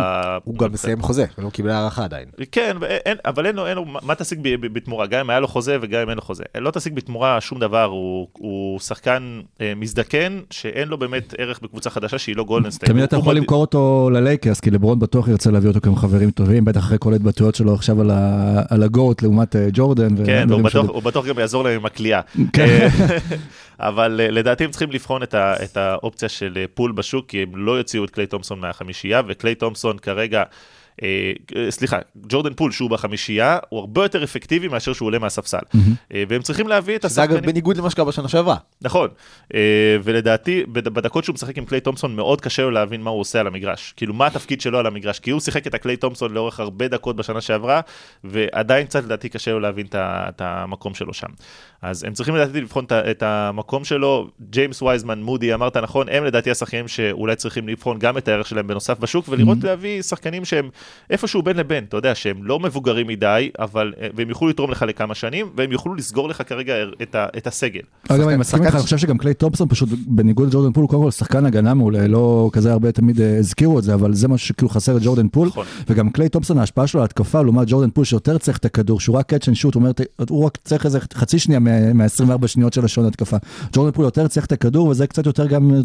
הוא 0.44 0.58
גם 0.58 0.72
מסיים 0.72 1.02
חוזה, 1.02 1.26
הוא 1.36 1.46
לא 1.46 1.50
קיבל 1.50 1.70
הערכה 1.70 2.04
עדיין. 2.04 2.26
כן, 2.52 2.78
ואין, 2.80 3.18
אבל 3.26 3.46
אין 3.46 3.56
לו, 3.56 3.68
אין 3.68 3.76
לו, 3.76 3.86
מה 3.86 4.16
תשיג 4.16 4.40
בתמורה? 4.62 5.08
גם 5.08 5.20
אם 5.20 5.30
היה 5.30 5.40
לו 5.40 5.48
חוזה 5.48 5.78
וגם 5.82 6.02
אם 6.02 6.10
אין 6.10 6.16
לו 6.16 6.22
חוזה. 6.22 6.44
לא 6.58 6.72
תשיג 6.72 6.94
בתמורה 6.96 7.42
שום 7.42 7.60
דבר, 7.60 7.84
הוא, 7.84 8.28
הוא 8.34 8.80
שחקן 8.80 9.42
אה, 9.62 9.74
מזדקן, 9.76 10.40
שאין 10.52 10.88
לו 10.88 10.98
באמת 10.98 11.34
ערך 11.38 11.60
בקבוצה 11.64 11.90
חדשה 11.90 12.18
שהיא 12.18 12.36
לא 12.36 12.44
גולדן 12.44 12.70
סטייט. 12.72 12.92
תמיד 12.92 13.04
אתה 13.04 13.16
יכול 13.18 13.34
הוא- 13.34 13.40
למכור 13.42 13.62
אותו 13.62 14.10
ללייקרס, 14.14 14.60
כי 14.60 14.72
לברון 14.72 15.00
בטוח 15.00 15.28
ירצה 15.28 15.52
להביא 15.52 15.68
אותו 15.70 15.82
כי 15.82 15.90
הם 15.90 15.96
חברים 15.96 16.32
טובים, 16.32 16.66
בטח 16.66 16.80
אחרי 16.80 16.98
כל 17.02 17.14
ההתבטאויות 17.14 17.56
שלו 17.56 17.74
עכשיו 17.74 18.02
על 18.02 18.12
ה- 18.12 18.62
על 18.70 18.84
ה 18.84 18.91
GOAT 18.91 19.22
לעומת 19.22 19.56
אה, 19.56 19.68
ג'ורדן. 19.74 20.26
כן, 20.26 20.46
והוא 20.50 20.62
בטוח, 20.62 20.86
הוא 20.90 21.04
בטוח 21.04 21.26
גם 21.26 21.40
יעזור 21.40 21.64
להם 21.64 21.76
עם 21.80 21.86
הקליעה. 21.86 22.22
כן. 22.54 22.66
אה, 22.66 22.88
אבל 23.80 24.22
אה, 24.24 24.32
לדעתי 24.32 24.64
הם 24.64 24.70
צריכים 24.72 24.92
לבחון 24.92 25.24
את, 25.24 25.34
ה, 25.34 25.54
את 25.64 25.78
האופציה 25.78 26.30
של 26.30 26.66
פול 26.74 26.92
בשוק, 26.92 27.26
כי 27.28 27.42
הם 27.44 27.50
לא 27.56 27.77
יוציאו 27.78 28.06
את 28.06 28.10
קליי 28.10 28.28
תומפסון 28.28 28.60
מהחמישייה, 28.60 29.22
וקליי 29.28 29.56
תומפסון 29.56 29.98
כרגע, 29.98 30.44
אה, 31.04 31.32
אה, 31.56 31.72
סליחה, 31.72 31.98
ג'ורדן 32.30 32.54
פול 32.54 32.72
שהוא 32.72 32.90
בחמישייה, 32.90 33.58
הוא 33.70 33.80
הרבה 33.80 34.06
יותר 34.06 34.24
אפקטיבי 34.24 34.68
מאשר 34.68 34.94
שהוא 34.94 35.06
עולה 35.06 35.20
מהספסל. 35.20 35.58
אה, 36.14 36.24
והם 36.30 36.42
צריכים 36.42 36.68
להביא 36.68 36.96
את 36.96 37.06
זה 37.08 37.24
אגב 37.24 37.32
השחקנים... 37.32 37.52
בניגוד 37.52 37.78
למה 37.78 37.90
שקרה 37.90 38.06
בשנה 38.06 38.28
שעברה. 38.28 38.56
נכון, 38.82 39.10
אה, 39.54 39.60
ולדעתי 40.04 40.64
בד- 40.68 40.88
בדקות 40.88 41.24
שהוא 41.24 41.34
משחק 41.34 41.58
עם 41.58 41.66
קליי 41.66 41.82
תומפסון 41.82 42.16
מאוד 42.16 42.42
קשה 42.42 42.62
לו 42.62 42.72
להבין 42.72 43.02
מה 43.02 43.10
הוא 43.10 43.20
עושה 43.20 43.40
על 43.40 43.48
המגרש. 43.48 43.94
כאילו 43.98 44.14
מה 44.14 44.28
התפקיד 44.28 44.62
שלו 44.62 44.80
על 44.80 44.86
המגרש, 44.86 45.20
כי 45.20 45.32
הוא 45.32 45.40
שיחק 45.42 45.68
את 45.68 45.74
הקליי 45.74 45.98
תומפסון 45.98 46.34
לאורך 46.34 46.60
הרבה 46.60 46.88
דקות 46.88 47.16
בשנה 47.16 47.42
שעברה, 47.42 47.82
ועדיין 48.24 48.86
קצת 48.88 49.04
לדעתי 49.04 49.30
קשה 49.30 49.52
לו 49.52 49.60
להבין 49.60 49.86
את 49.92 50.42
המקום 50.42 50.94
שלו 50.94 51.14
שם. 51.14 51.28
אז 51.82 52.04
הם 52.04 52.14
צריכים 52.14 52.36
לדעתי 52.36 52.62
לבחון 52.62 52.86
את 52.92 53.24
המקום 53.24 53.86
שלו, 53.86 54.28
ג'יימס 54.50 54.82
וייזמן, 54.82 55.22
מודי, 55.22 55.54
אמרת 55.54 55.78
נכון, 55.78 56.10
הם 56.10 56.26
לדעתי 56.26 56.52
השחקנים 56.52 56.88
שאולי 56.88 57.36
צריכים 57.36 57.68
לבחון 57.68 58.00
גם 58.00 58.18
את 58.18 58.28
הערך 58.28 58.48
שלהם 58.48 58.68
בנוסף 58.68 59.00
בשוק, 59.00 59.26
ולראות 59.30 59.58
להביא 59.64 60.02
שחקנים 60.02 60.46
שהם 60.46 60.70
איפשהו 61.10 61.42
בין 61.42 61.58
לבין, 61.58 61.84
אתה 61.84 61.98
יודע, 61.98 62.16
שהם 62.16 62.44
לא 62.44 62.60
מבוגרים 62.60 63.08
מדי, 63.08 63.50
אבל, 63.60 63.94
אה, 64.02 64.08
והם 64.16 64.30
יוכלו 64.30 64.48
לתרום 64.48 64.72
לך 64.72 64.86
לכמה 64.88 65.16
שנים, 65.16 65.46
והם 65.58 65.72
יוכלו 65.72 65.96
לסגור 65.96 66.30
לך 66.30 66.42
כרגע 66.46 66.74
את 67.02 67.16
ה- 67.16 67.28
את 67.38 67.48
הסגל. 67.48 67.82
אגב, 68.10 68.28
אני 68.28 68.38
מסכים 68.38 68.64
איתך, 68.64 68.76
אני 68.76 68.84
חושב 68.84 68.98
שגם 68.98 69.18
קליי 69.18 69.34
תומפסון 69.34 69.68
פשוט 69.68 69.90
בניגוד 70.08 70.48
לג'ורדן 70.48 70.72
פול, 70.74 70.88
קודם 70.88 71.04
כל 71.04 71.12
שחקן 71.12 71.46
הגנה 71.46 71.74
מעולה, 71.74 72.08
לא 72.08 72.50
כזה 72.54 72.72
הרבה 72.72 72.92
תמיד 72.92 73.22
אה, 73.22 73.38
הזכירו 73.38 73.80
את 73.80 73.84
זה, 73.84 73.94
אבל 73.94 74.14
זה 74.14 74.28
משהו 74.28 74.48
שכאילו 74.48 74.70
חסר 74.70 74.96
לג'ורדן 74.96 75.28
פול, 75.28 75.48
נכון. 75.48 75.66
וגם 75.90 76.10
קליי 76.10 76.30
תומפסון 76.30 76.58
ההשפעה 76.58 76.88
שלו 76.88 77.00
על 77.00 77.06
התקפה 77.06 77.42
לעומת 77.42 77.68
ג'ורדן 77.70 77.90
פול 77.90 78.06
שיותר 78.06 78.38
צריך 78.38 78.58
את 78.58 78.66
הכדור, 78.66 79.00
שהוא 79.00 79.18
רק 79.18 79.34
catch 79.34 79.46
and 79.46 79.66
shoot, 79.66 79.80
הוא 80.30 80.46
רק 80.46 80.58
צריך 80.64 80.86
איזה 80.86 81.00
חצי 81.14 81.40
שנייה 81.40 81.60
מה-24 81.94 82.48
שניות 82.48 82.74
של 82.74 82.86
השעון 82.86 83.08
התקפה. 83.08 83.38
ג'ורדן 83.74 83.92
פול 83.92 84.06
יותר 84.06 84.28
צריך 84.28 84.46
את 84.46 84.52
הכדור, 84.52 84.88
וזה 84.88 85.08
קצת 85.08 85.26
יותר 85.26 85.48
גם 85.48 85.74
אה, 85.74 85.80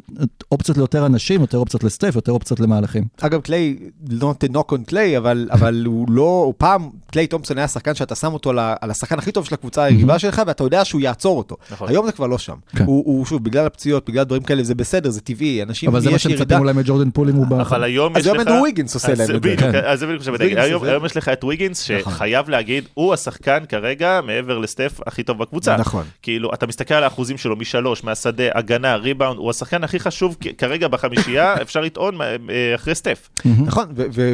אופציות 0.52 0.76
ליותר 0.78 1.06
אנשים, 1.06 1.40
יותר 1.40 1.58
אופציות 1.58 1.84
לסטף, 1.84 2.12
יותר 2.14 2.32
אופציות 2.32 2.60
למהלכים. 2.60 3.04
אגב, 3.20 3.40
קליי, 3.40 3.76
לא 4.10 4.34
knock 4.50 4.72
on 4.72 4.82
קליי, 4.92 5.16
אבל, 5.18 5.48
אבל 5.52 5.82
הוא 5.86 6.06
לא, 6.10 6.42
הוא 6.46 6.54
פעם, 6.58 6.90
קליי 7.10 7.26
תומפסון 7.26 7.58
היה 7.58 7.68
שחקן 7.68 7.94
שאתה 7.94 8.14
שם 8.14 8.32
אותו 8.32 8.50
על 8.80 8.90
השחקן 8.90 9.18
הכי 9.18 9.32
טוב 9.32 9.46
של 9.46 9.54
הקבוצה 9.54 9.84
היריבה 9.84 10.18
שלך, 10.18 10.42
ואתה 10.46 10.64
יודע 10.64 10.84
שהוא 10.84 11.00
יעצור 11.00 11.38
אותו. 11.38 11.56
נכון. 11.70 11.88
היום 11.88 12.06
זה 12.06 12.12
כבר 12.12 12.26
לא 12.26 12.38
שם. 12.38 12.54
כן. 12.76 12.84
הוא, 12.84 13.02
הוא, 13.06 13.26
שוב, 13.26 13.44
בגלל 13.44 13.66
הפציעות, 13.66 14.08
בגלל 14.10 14.24
דברים 14.24 14.42
כאלה, 14.42 14.62
זה 14.62 14.74
בסדר, 14.74 15.10
זה 15.10 15.20
טבעי, 15.20 15.62
אנשים, 15.62 15.88
אבל 15.88 16.00
זה 16.00 16.10
מה 16.10 16.16
יש 16.16 16.22
שמצפים. 16.22 16.58
אולי 16.58 16.72
מג'ורדן 16.72 17.10
פול 17.10 17.28
אם 17.28 17.34
הוא 17.34 17.46
בא... 17.46 17.60
אבל 17.60 17.84
היום 17.84 18.16
אז 18.16 18.20
יש 18.20 18.26
היום 18.26 18.36
לך... 18.38 18.46
אנדרו 18.48 18.62
ויגינס 18.62 18.94
עושה 18.94 19.12
אז 19.12 19.18
להם 19.20 19.36
את 19.36 19.42
זה. 19.42 19.56
כן. 19.56 19.70
אז 19.84 19.98
זה 20.00 20.06
בדיוק 20.06 20.58
היום. 20.58 20.84
היום 20.84 21.04
יש 21.06 21.16
לך 21.16 21.28
את 21.28 21.44
ויגינס, 21.44 21.90
נכון. 21.90 22.12
שחייב 22.12 22.48
להגיד, 22.48 22.84
הוא 22.94 23.14
השחקן 23.14 23.58
כרגע, 23.68 24.20
מעבר 24.26 24.58
לסטף, 24.58 25.00
הכי 25.06 25.22
טוב 25.22 25.38
בקבוצה. 25.38 25.76
נכון. 25.76 26.04
כאילו, 26.22 26.54
אתה 26.54 26.66
מסתכל 26.66 26.94
על 26.94 27.04
האחוזים 27.04 27.38
שלו 27.38 27.56
משלוש, 27.56 28.04
מהשדה, 28.04 28.44
הגנה, 28.54 28.96
ריבאונד, 28.96 29.38
הוא 29.38 29.50
השחקן 29.50 29.84
הכי 29.84 29.98
חשוב 30.00 30.36
כרגע 30.58 30.88
בחמישייה, 30.88 31.54
אפשר 31.62 31.80
לטעון 31.80 32.14
מה- 32.14 32.24
אה, 32.24 32.74
אחרי 32.74 32.94
סטף. 32.94 33.28
נכון, 33.44 33.84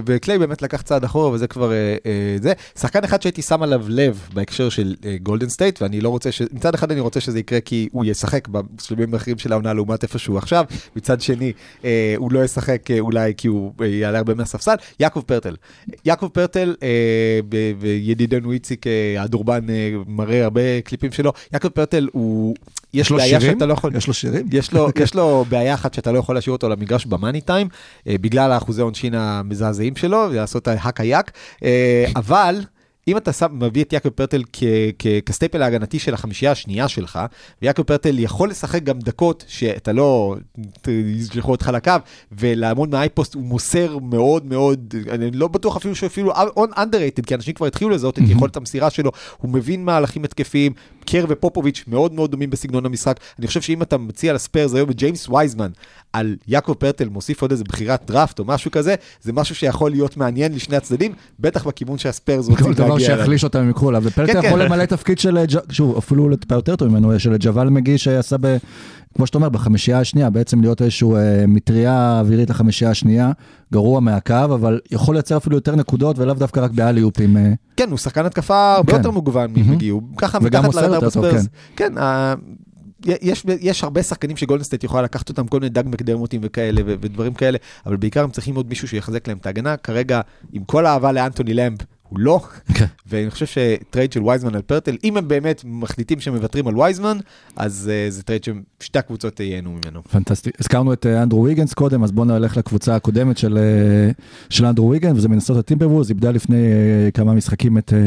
וקליי 0.06 0.38
באמת 0.48 0.62
לקח 0.62 0.82
צעד 0.82 1.04
אחורה, 1.04 1.30
וזה 1.30 1.46
כבר 1.46 1.72
אה, 1.72 1.96
אה, 2.06 2.36
זה. 2.42 2.52
שחקן 2.78 3.04
אחד 3.04 3.22
שהייתי 3.22 3.42
שם 3.42 3.62
עליו 3.62 3.84
לב 3.88 4.28
בהקשר 4.34 4.68
של 4.68 4.94
אה, 5.04 5.16
גולדן 5.22 5.48
סטייט, 5.48 5.82
ואני 5.82 6.00
לא 6.00 6.08
רוצה 6.08 6.32
ש... 6.32 6.42
מצד 6.52 6.74
אחד 6.74 6.90
אני 6.90 7.00
רוצה 7.00 7.20
שזה 7.20 7.38
יקרה 7.38 7.60
כי 7.60 7.88
הוא 7.92 8.04
ישחק 8.04 8.48
בשלבים 8.48 9.14
האחרים 9.14 9.38
של 9.38 9.52
העונה 9.52 9.72
לעומת 9.72 10.02
איפה 10.02 10.18
שהוא 10.18 10.38
עכשיו, 10.38 10.64
מצד 10.96 11.20
שני 11.20 11.52
אה, 11.84 12.14
הוא 12.16 12.32
לא 12.32 12.44
ישחק 12.44 12.90
אה, 12.90 13.00
אולי 13.00 13.32
כי 13.36 13.48
הוא 13.48 13.72
אה, 13.80 13.86
יעלה 13.86 14.18
הרבה 14.18 14.34
מהספסל. 14.34 14.74
יעקב 15.00 15.22
פרטל. 15.26 15.56
יעקב 16.04 16.28
פרטל, 16.32 16.76
אה, 16.82 17.40
וידידנו 17.78 18.52
איציק 18.52 18.86
אה, 18.86 19.22
הדורבן 19.22 19.70
אה, 19.70 19.90
מראה 20.06 20.44
הרבה 20.44 20.80
קליפים 20.80 21.12
שלו, 21.12 21.32
יעקב 21.52 21.68
פרטל 21.68 22.08
הוא... 22.12 22.54
יש 22.94 23.10
לו 23.10 23.20
שירים? 23.20 23.52
שאתה 23.52 23.66
לא 23.66 23.72
יכול... 23.72 23.96
יש 23.96 24.06
לו 24.06 24.14
שירים? 24.14 24.46
יש 24.52 24.72
לו, 24.72 24.88
יש 25.02 25.14
לו 25.14 25.44
בעיה 25.48 25.74
אחת 25.74 25.94
שאתה 25.94 26.12
לא 26.12 26.18
יכול 26.18 26.34
להשאיר 26.34 26.52
אותו 26.52 26.68
למגרש 26.68 27.06
במאני 27.06 27.40
טיים, 27.40 27.68
אה, 28.06 28.14
בגלל 28.20 28.52
האחוזי 28.52 28.82
עונשין 28.82 29.14
המזעזעים 29.14 29.96
שלו, 29.96 30.26
ולעשות 30.30 30.62
את 30.62 30.68
ה 30.68 30.76
hack-a, 30.76 31.30
אה, 31.64 32.04
אבל... 32.16 32.60
אם 33.08 33.16
אתה 33.16 33.32
שם, 33.32 33.46
מביא 33.52 33.84
את 33.84 33.92
יעקב 33.92 34.08
פרטל 34.08 34.42
כ- 34.52 34.62
כ- 34.98 35.20
כ 35.26 35.35
staple 35.35 35.62
ההגנתי 35.62 35.98
של 35.98 36.14
החמישייה 36.14 36.52
השנייה 36.52 36.88
שלך, 36.88 37.18
ויעקב 37.62 37.82
פרטל 37.82 38.18
יכול 38.18 38.50
לשחק 38.50 38.82
גם 38.82 38.98
דקות 38.98 39.44
שאתה 39.48 39.92
לא, 39.92 40.36
ישלחו 40.88 41.50
אותך 41.50 41.70
לקו, 41.74 41.92
ולעמוד 42.32 42.90
מה 42.90 42.99
high 42.99 43.17
post 43.17 43.34
הוא 43.34 43.42
מוסר 43.42 43.98
מאוד 43.98 44.46
מאוד, 44.46 44.94
אני 45.10 45.30
לא 45.30 45.48
בטוח 45.48 45.76
אפילו 45.76 45.94
שאפילו 45.94 46.32
underrated, 46.58 47.22
כי 47.26 47.34
אנשים 47.34 47.54
כבר 47.54 47.66
התחילו 47.66 47.90
לזהות 47.90 48.18
את 48.18 48.22
יכולת 48.28 48.56
המסירה 48.56 48.90
שלו, 48.90 49.10
הוא 49.36 49.50
מבין 49.50 49.84
מהלכים 49.84 50.24
התקפיים, 50.24 50.72
קר 51.10 51.24
ופופוביץ' 51.28 51.84
מאוד 51.86 52.12
מאוד 52.12 52.30
דומים 52.30 52.50
בסגנון 52.50 52.86
המשחק. 52.86 53.20
אני 53.38 53.46
חושב 53.46 53.60
שאם 53.60 53.82
אתה 53.82 53.98
מציע 53.98 54.32
לספיירס 54.32 54.74
היום 54.74 54.90
את 54.90 54.96
ג'יימס 54.96 55.28
וייזמן 55.28 55.70
על 56.12 56.36
יעקב 56.48 56.74
פרטל, 56.78 57.08
מוסיף 57.08 57.42
עוד 57.42 57.50
איזה 57.50 57.64
בחירת 57.64 58.02
דראפט 58.06 58.38
או 58.38 58.44
משהו 58.44 58.70
כזה, 58.70 58.94
זה 59.22 59.32
משהו 59.32 59.54
שיכול 59.54 59.90
להיות 59.90 60.16
מעניין 60.16 60.54
לשני 60.54 60.76
הצדדים, 60.76 61.12
בטח 61.40 61.66
בכיוון 61.66 61.98
שהספיירס 61.98 62.48
רוצים 62.48 62.64
כל 62.64 62.70
להגיע 62.70 62.84
דבר 62.84 62.96
אליו. 62.96 63.06
שיחליש 63.18 63.44
אותם 63.44 63.58
הם 63.58 63.70
יקחו 63.70 63.88
עליו, 63.88 64.02
כן, 64.14 64.22
יכול 64.28 64.40
כן. 64.50 64.58
למלא 64.58 64.84
תפקיד 64.84 65.18
של, 65.18 65.44
ג'- 65.44 65.72
שוב, 65.72 65.96
אפילו 65.96 66.36
טיפה 66.36 66.54
יותר 66.54 66.76
טוב 66.76 66.88
ממנו, 66.88 67.20
של 67.20 67.36
ג'וואל 67.40 67.68
מגי 67.70 67.98
שעשה 67.98 68.36
ב... 68.40 68.56
כמו 69.16 69.26
שאתה 69.26 69.38
אומר, 69.38 69.48
בחמישייה 69.48 70.00
השנייה, 70.00 70.30
בעצם 70.30 70.60
להיות 70.60 70.82
איזשהו 70.82 71.16
אה, 71.16 71.44
מטריה 71.48 72.20
אווירית 72.20 72.50
לחמישייה 72.50 72.90
השנייה, 72.90 73.30
גרוע 73.72 74.00
מהקו, 74.00 74.34
אבל 74.44 74.80
יכול 74.90 75.14
לייצר 75.14 75.36
אפילו 75.36 75.56
יותר 75.56 75.76
נקודות, 75.76 76.18
ולאו 76.18 76.34
דווקא 76.34 76.60
רק 76.60 76.70
באליופים. 76.70 77.36
אה, 77.36 77.52
כן, 77.76 77.90
הוא 77.90 77.98
שחקן 77.98 78.26
התקפה 78.26 78.74
הרבה 78.74 78.92
כן. 78.92 78.98
יותר 78.98 79.10
מגוון 79.10 79.50
מהמם. 79.52 79.70
ממגי, 79.70 79.88
הוא 79.88 80.02
ככה 80.16 80.38
וגם 80.42 80.64
מתחת 80.64 80.74
לרדאר 80.82 81.00
בספיירס. 81.00 81.46
כן, 81.76 81.98
ה- 81.98 82.34
יש, 83.06 83.44
יש 83.60 83.84
הרבה 83.84 84.02
שחקנים 84.02 84.36
שגולדנסטייט 84.36 84.84
יכולה 84.84 85.02
לקחת 85.02 85.28
אותם, 85.28 85.46
כל 85.46 85.60
מיני 85.60 85.70
דג 85.70 85.82
מקדרמוטים 85.86 86.40
וכאלה 86.44 86.80
ו- 86.86 86.94
ודברים 87.00 87.34
כאלה, 87.34 87.58
אבל 87.86 87.96
בעיקר 87.96 88.24
הם 88.24 88.30
צריכים 88.30 88.54
עוד 88.54 88.68
מישהו 88.68 88.88
שיחזק 88.88 89.28
להם 89.28 89.38
את 89.40 89.46
ההגנה. 89.46 89.76
כרגע, 89.76 90.20
עם 90.52 90.64
כל 90.64 90.86
האהבה 90.86 91.12
לאנטוני 91.12 91.54
למב, 91.54 91.78
הוא 92.08 92.18
לא, 92.20 92.40
כן. 92.74 92.84
ואני 93.06 93.30
חושב 93.30 93.46
שטרייד 93.46 94.12
של 94.12 94.22
וייזמן 94.22 94.54
על 94.54 94.62
פרטל, 94.62 94.96
אם 95.04 95.16
הם 95.16 95.28
באמת 95.28 95.62
מחליטים 95.64 96.20
שהם 96.20 96.34
מוותרים 96.34 96.68
על 96.68 96.76
וייזמן, 96.78 97.18
אז 97.56 97.90
אה, 98.08 98.12
זה 98.12 98.22
טרייד 98.22 98.44
ששתי 98.80 98.98
הקבוצות 98.98 99.40
ייהנו 99.40 99.70
ממנו. 99.70 100.02
פנטסטי. 100.10 100.50
הזכרנו 100.60 100.92
את 100.92 101.06
אה, 101.06 101.22
אנדרו 101.22 101.42
ויגנס 101.44 101.74
קודם, 101.74 102.04
אז 102.04 102.12
בואו 102.12 102.26
נלך 102.26 102.56
לקבוצה 102.56 102.94
הקודמת 102.96 103.38
של, 103.38 103.58
אה, 103.58 104.10
של 104.50 104.66
אנדרו 104.66 104.90
ויגנס, 104.90 105.16
וזה 105.16 105.28
מינסוטה 105.28 105.66
טימברוולבס, 105.66 106.08
איבדה 106.08 106.30
לפני 106.30 106.56
אה, 106.56 107.10
כמה 107.10 107.34
משחקים 107.34 107.78
את, 107.78 107.92
אה, 107.92 107.98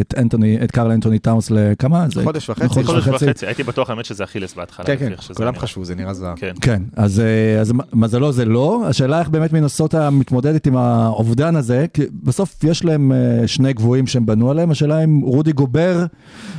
את, 0.00 0.14
אנטוני, 0.18 0.58
את 0.64 0.70
קרל 0.70 0.90
אנטוני 0.90 1.18
טאונס 1.18 1.50
לכמה? 1.50 2.06
זה- 2.14 2.22
חודש 2.24 2.50
וחצי. 2.50 2.68
חודש 2.68 2.86
חודש 2.86 3.06
וחצי. 3.08 3.24
וחצי, 3.24 3.46
הייתי 3.46 3.62
בטוח 3.62 3.90
האמת 3.90 4.04
שזה 4.04 4.24
אכילס 4.24 4.54
בהתחלה. 4.54 4.86
כן, 4.86 4.96
כן, 4.98 5.12
כולם 5.34 5.50
נראה. 5.52 5.62
חשבו, 5.62 5.84
זה 5.84 5.94
נראה 5.94 6.14
זר. 6.14 6.32
כן. 6.36 6.52
כן, 6.60 6.82
אז, 6.96 7.22
אז 7.60 7.72
מזלו 7.92 8.32
זה 8.32 8.44
לא, 8.44 8.82
השאלה 8.88 9.20
איך 9.20 9.28
באמת 9.28 9.52
מינסוטה 9.52 10.10
מתמודדת 10.10 10.66
עם 10.66 10.76
האובדן 10.76 11.56
הזה, 11.56 11.86
כי 11.94 12.02
בסוף 12.22 12.64
יש 12.64 12.84
להם 12.84 13.12
שני 13.50 13.72
גבוהים 13.72 14.06
שהם 14.06 14.26
בנו 14.26 14.50
עליהם, 14.50 14.70
השאלה 14.70 15.04
אם 15.04 15.20
רודי 15.20 15.52
גובר, 15.52 16.04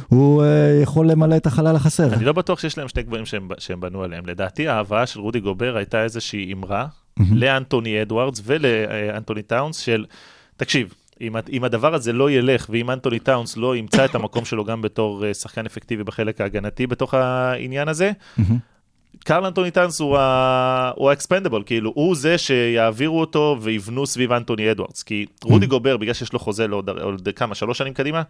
הוא 0.08 0.44
אה, 0.44 0.80
יכול 0.84 1.08
למלא 1.08 1.36
את 1.38 1.48
החלל 1.48 1.76
החסר. 1.76 2.14
אני 2.14 2.26
לא 2.26 2.34
בטוח 2.34 2.60
שיש 2.60 2.78
להם 2.78 2.88
שני 2.88 3.04
גבוהים 3.04 3.26
שהם, 3.26 3.50
שהם 3.58 3.80
בנו 3.80 4.04
עליהם. 4.04 4.26
לדעתי 4.26 4.68
ההבאה 4.68 5.06
של 5.06 5.20
רודי 5.20 5.40
גובר 5.40 5.78
הייתה 5.78 6.04
איזושהי 6.04 6.54
אמירה 6.54 6.86
לאנטוני 7.32 8.02
אדוארדס 8.02 8.42
ולאנטוני 8.46 9.42
טאונס 9.42 9.78
של, 9.78 10.06
תקשיב, 10.58 10.94
אם, 11.22 11.36
אם 11.52 11.64
הדבר 11.64 11.94
הזה 11.94 12.14
לא 12.14 12.32
ילך, 12.32 12.68
ואם 12.70 12.92
אנטוני 12.92 13.20
טאונס 13.20 13.58
לא 13.58 13.76
ימצא 13.76 14.06
את 14.06 14.16
המקום 14.16 14.46
שלו 14.46 14.66
גם 14.66 14.82
בתור 14.82 15.26
אה, 15.26 15.34
שחקן 15.34 15.66
אפקטיבי 15.66 16.04
בחלק 16.04 16.42
ההגנתי 16.42 16.88
בתוך 16.88 17.14
העניין 17.14 17.88
הזה, 17.88 18.12
קרל 19.24 19.46
אנטוני 19.46 19.72
טאנס 19.72 20.00
הוא 20.00 20.18
ה- 20.18 20.92
הוא 20.96 21.10
ה 21.10 21.14
expendable, 21.14 21.64
כאילו, 21.66 21.92
הוא 21.96 22.16
זה 22.16 22.38
שיעבירו 22.38 23.20
אותו 23.20 23.58
ויבנו 23.62 24.06
סביב 24.08 24.32
אנטוני 24.32 24.72
אדוארדס. 24.72 25.04
כי 25.04 25.26
רודי 25.44 25.66
גובר, 25.66 25.98
בגלל 25.98 26.14
שיש 26.14 26.34
לו 26.34 26.40
חוזה 26.40 26.68
לעוד 26.68 26.90
לעוד 26.90 27.30
כמה, 27.36 27.56
שלוש 27.56 27.78
שנים 27.78 27.94
קדימה, 27.94 28.22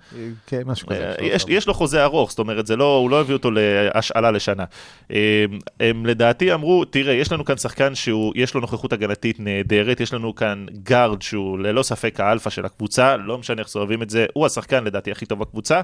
כן, 0.47 0.61
משהו 0.65 0.87
כזה. 0.87 0.99
אה, 1.21 1.25
יש, 1.25 1.45
יש 1.47 1.67
לו 1.67 1.73
חוזה 1.73 2.03
ארוך, 2.03 2.29
זאת 2.29 2.39
אומרת, 2.39 2.67
זה 2.67 2.75
לא, 2.75 2.95
הוא 2.97 3.09
לא 3.09 3.19
הביא 3.21 3.33
אותו 3.33 3.49
להשאלה 3.51 4.31
לשנה. 4.31 4.63
הם, 5.09 5.15
הם 5.79 6.05
לדעתי 6.05 6.53
אמרו, 6.53 6.85
תראה, 6.85 7.13
יש 7.13 7.31
לנו 7.31 7.45
כאן 7.45 7.57
שחקן 7.57 7.95
שיש 7.95 8.53
לו 8.55 8.61
נוכחות 8.61 8.93
הגנתית 8.93 9.39
נהדרת, 9.39 9.99
יש 9.99 10.13
לנו 10.13 10.35
כאן 10.35 10.65
גארד 10.83 11.21
שהוא 11.21 11.59
ללא 11.59 11.83
ספק 11.83 12.19
האלפא 12.19 12.49
של 12.49 12.65
הקבוצה, 12.65 13.17
לא 13.17 13.37
משנה 13.37 13.59
איך 13.61 13.67
סובבים 13.67 14.01
את 14.01 14.09
זה, 14.09 14.25
הוא 14.33 14.45
השחקן 14.45 14.83
לדעתי 14.83 15.11
הכי 15.11 15.25
טוב 15.25 15.39
בקבוצה, 15.39 15.81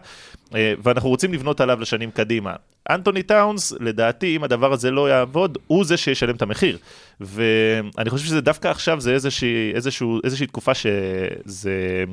אה, 0.56 0.74
ואנחנו 0.84 1.10
רוצים 1.10 1.34
לבנות 1.34 1.62
עליו 1.62 1.82
לשנים 1.82 2.12
קדימה. 2.12 2.54
אנטוני 2.90 3.24
טאונס, 3.24 3.74
לדעתי, 3.80 4.36
אם 4.36 4.44
הדבר 4.44 4.74
הזה 4.74 4.92
לא 4.92 5.10
יעבוד, 5.10 5.58
הוא 5.68 5.86
זה 5.86 5.98
שישלם 5.98 6.36
את 6.36 6.42
המחיר. 6.42 6.78
ואני 7.20 8.10
חושב 8.10 8.26
שזה 8.26 8.42
דווקא 8.42 8.68
עכשיו, 8.68 9.02
זה 9.02 9.14
איזושהי, 9.14 9.72
איזשהו, 9.74 10.20
איזושהי 10.24 10.48
תקופה 10.48 10.74
שזה... 10.74 12.04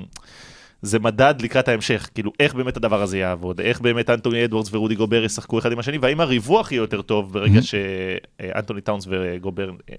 זה 0.83 0.99
מדד 0.99 1.35
לקראת 1.41 1.69
ההמשך, 1.69 2.09
כאילו 2.15 2.33
איך 2.41 2.55
באמת 2.55 2.77
הדבר 2.77 3.03
הזה 3.03 3.19
יעבוד, 3.19 3.61
איך 3.61 3.81
באמת 3.81 4.11
אנטוני 4.11 4.45
אדוורדס 4.45 4.75
ורודי 4.75 4.95
גובר 4.95 5.25
ישחקו 5.25 5.59
אחד 5.59 5.73
עם 5.73 5.79
השני, 5.79 5.99
והאם 5.99 6.21
הריווח 6.21 6.73
יהיה 6.73 6.81
יותר 6.81 7.03
טוב 7.03 7.33
ברגע 7.33 7.61
שאנטוני 7.63 8.81
טאונס 8.81 9.07
וגובר 9.11 9.71
אה, 9.91 9.95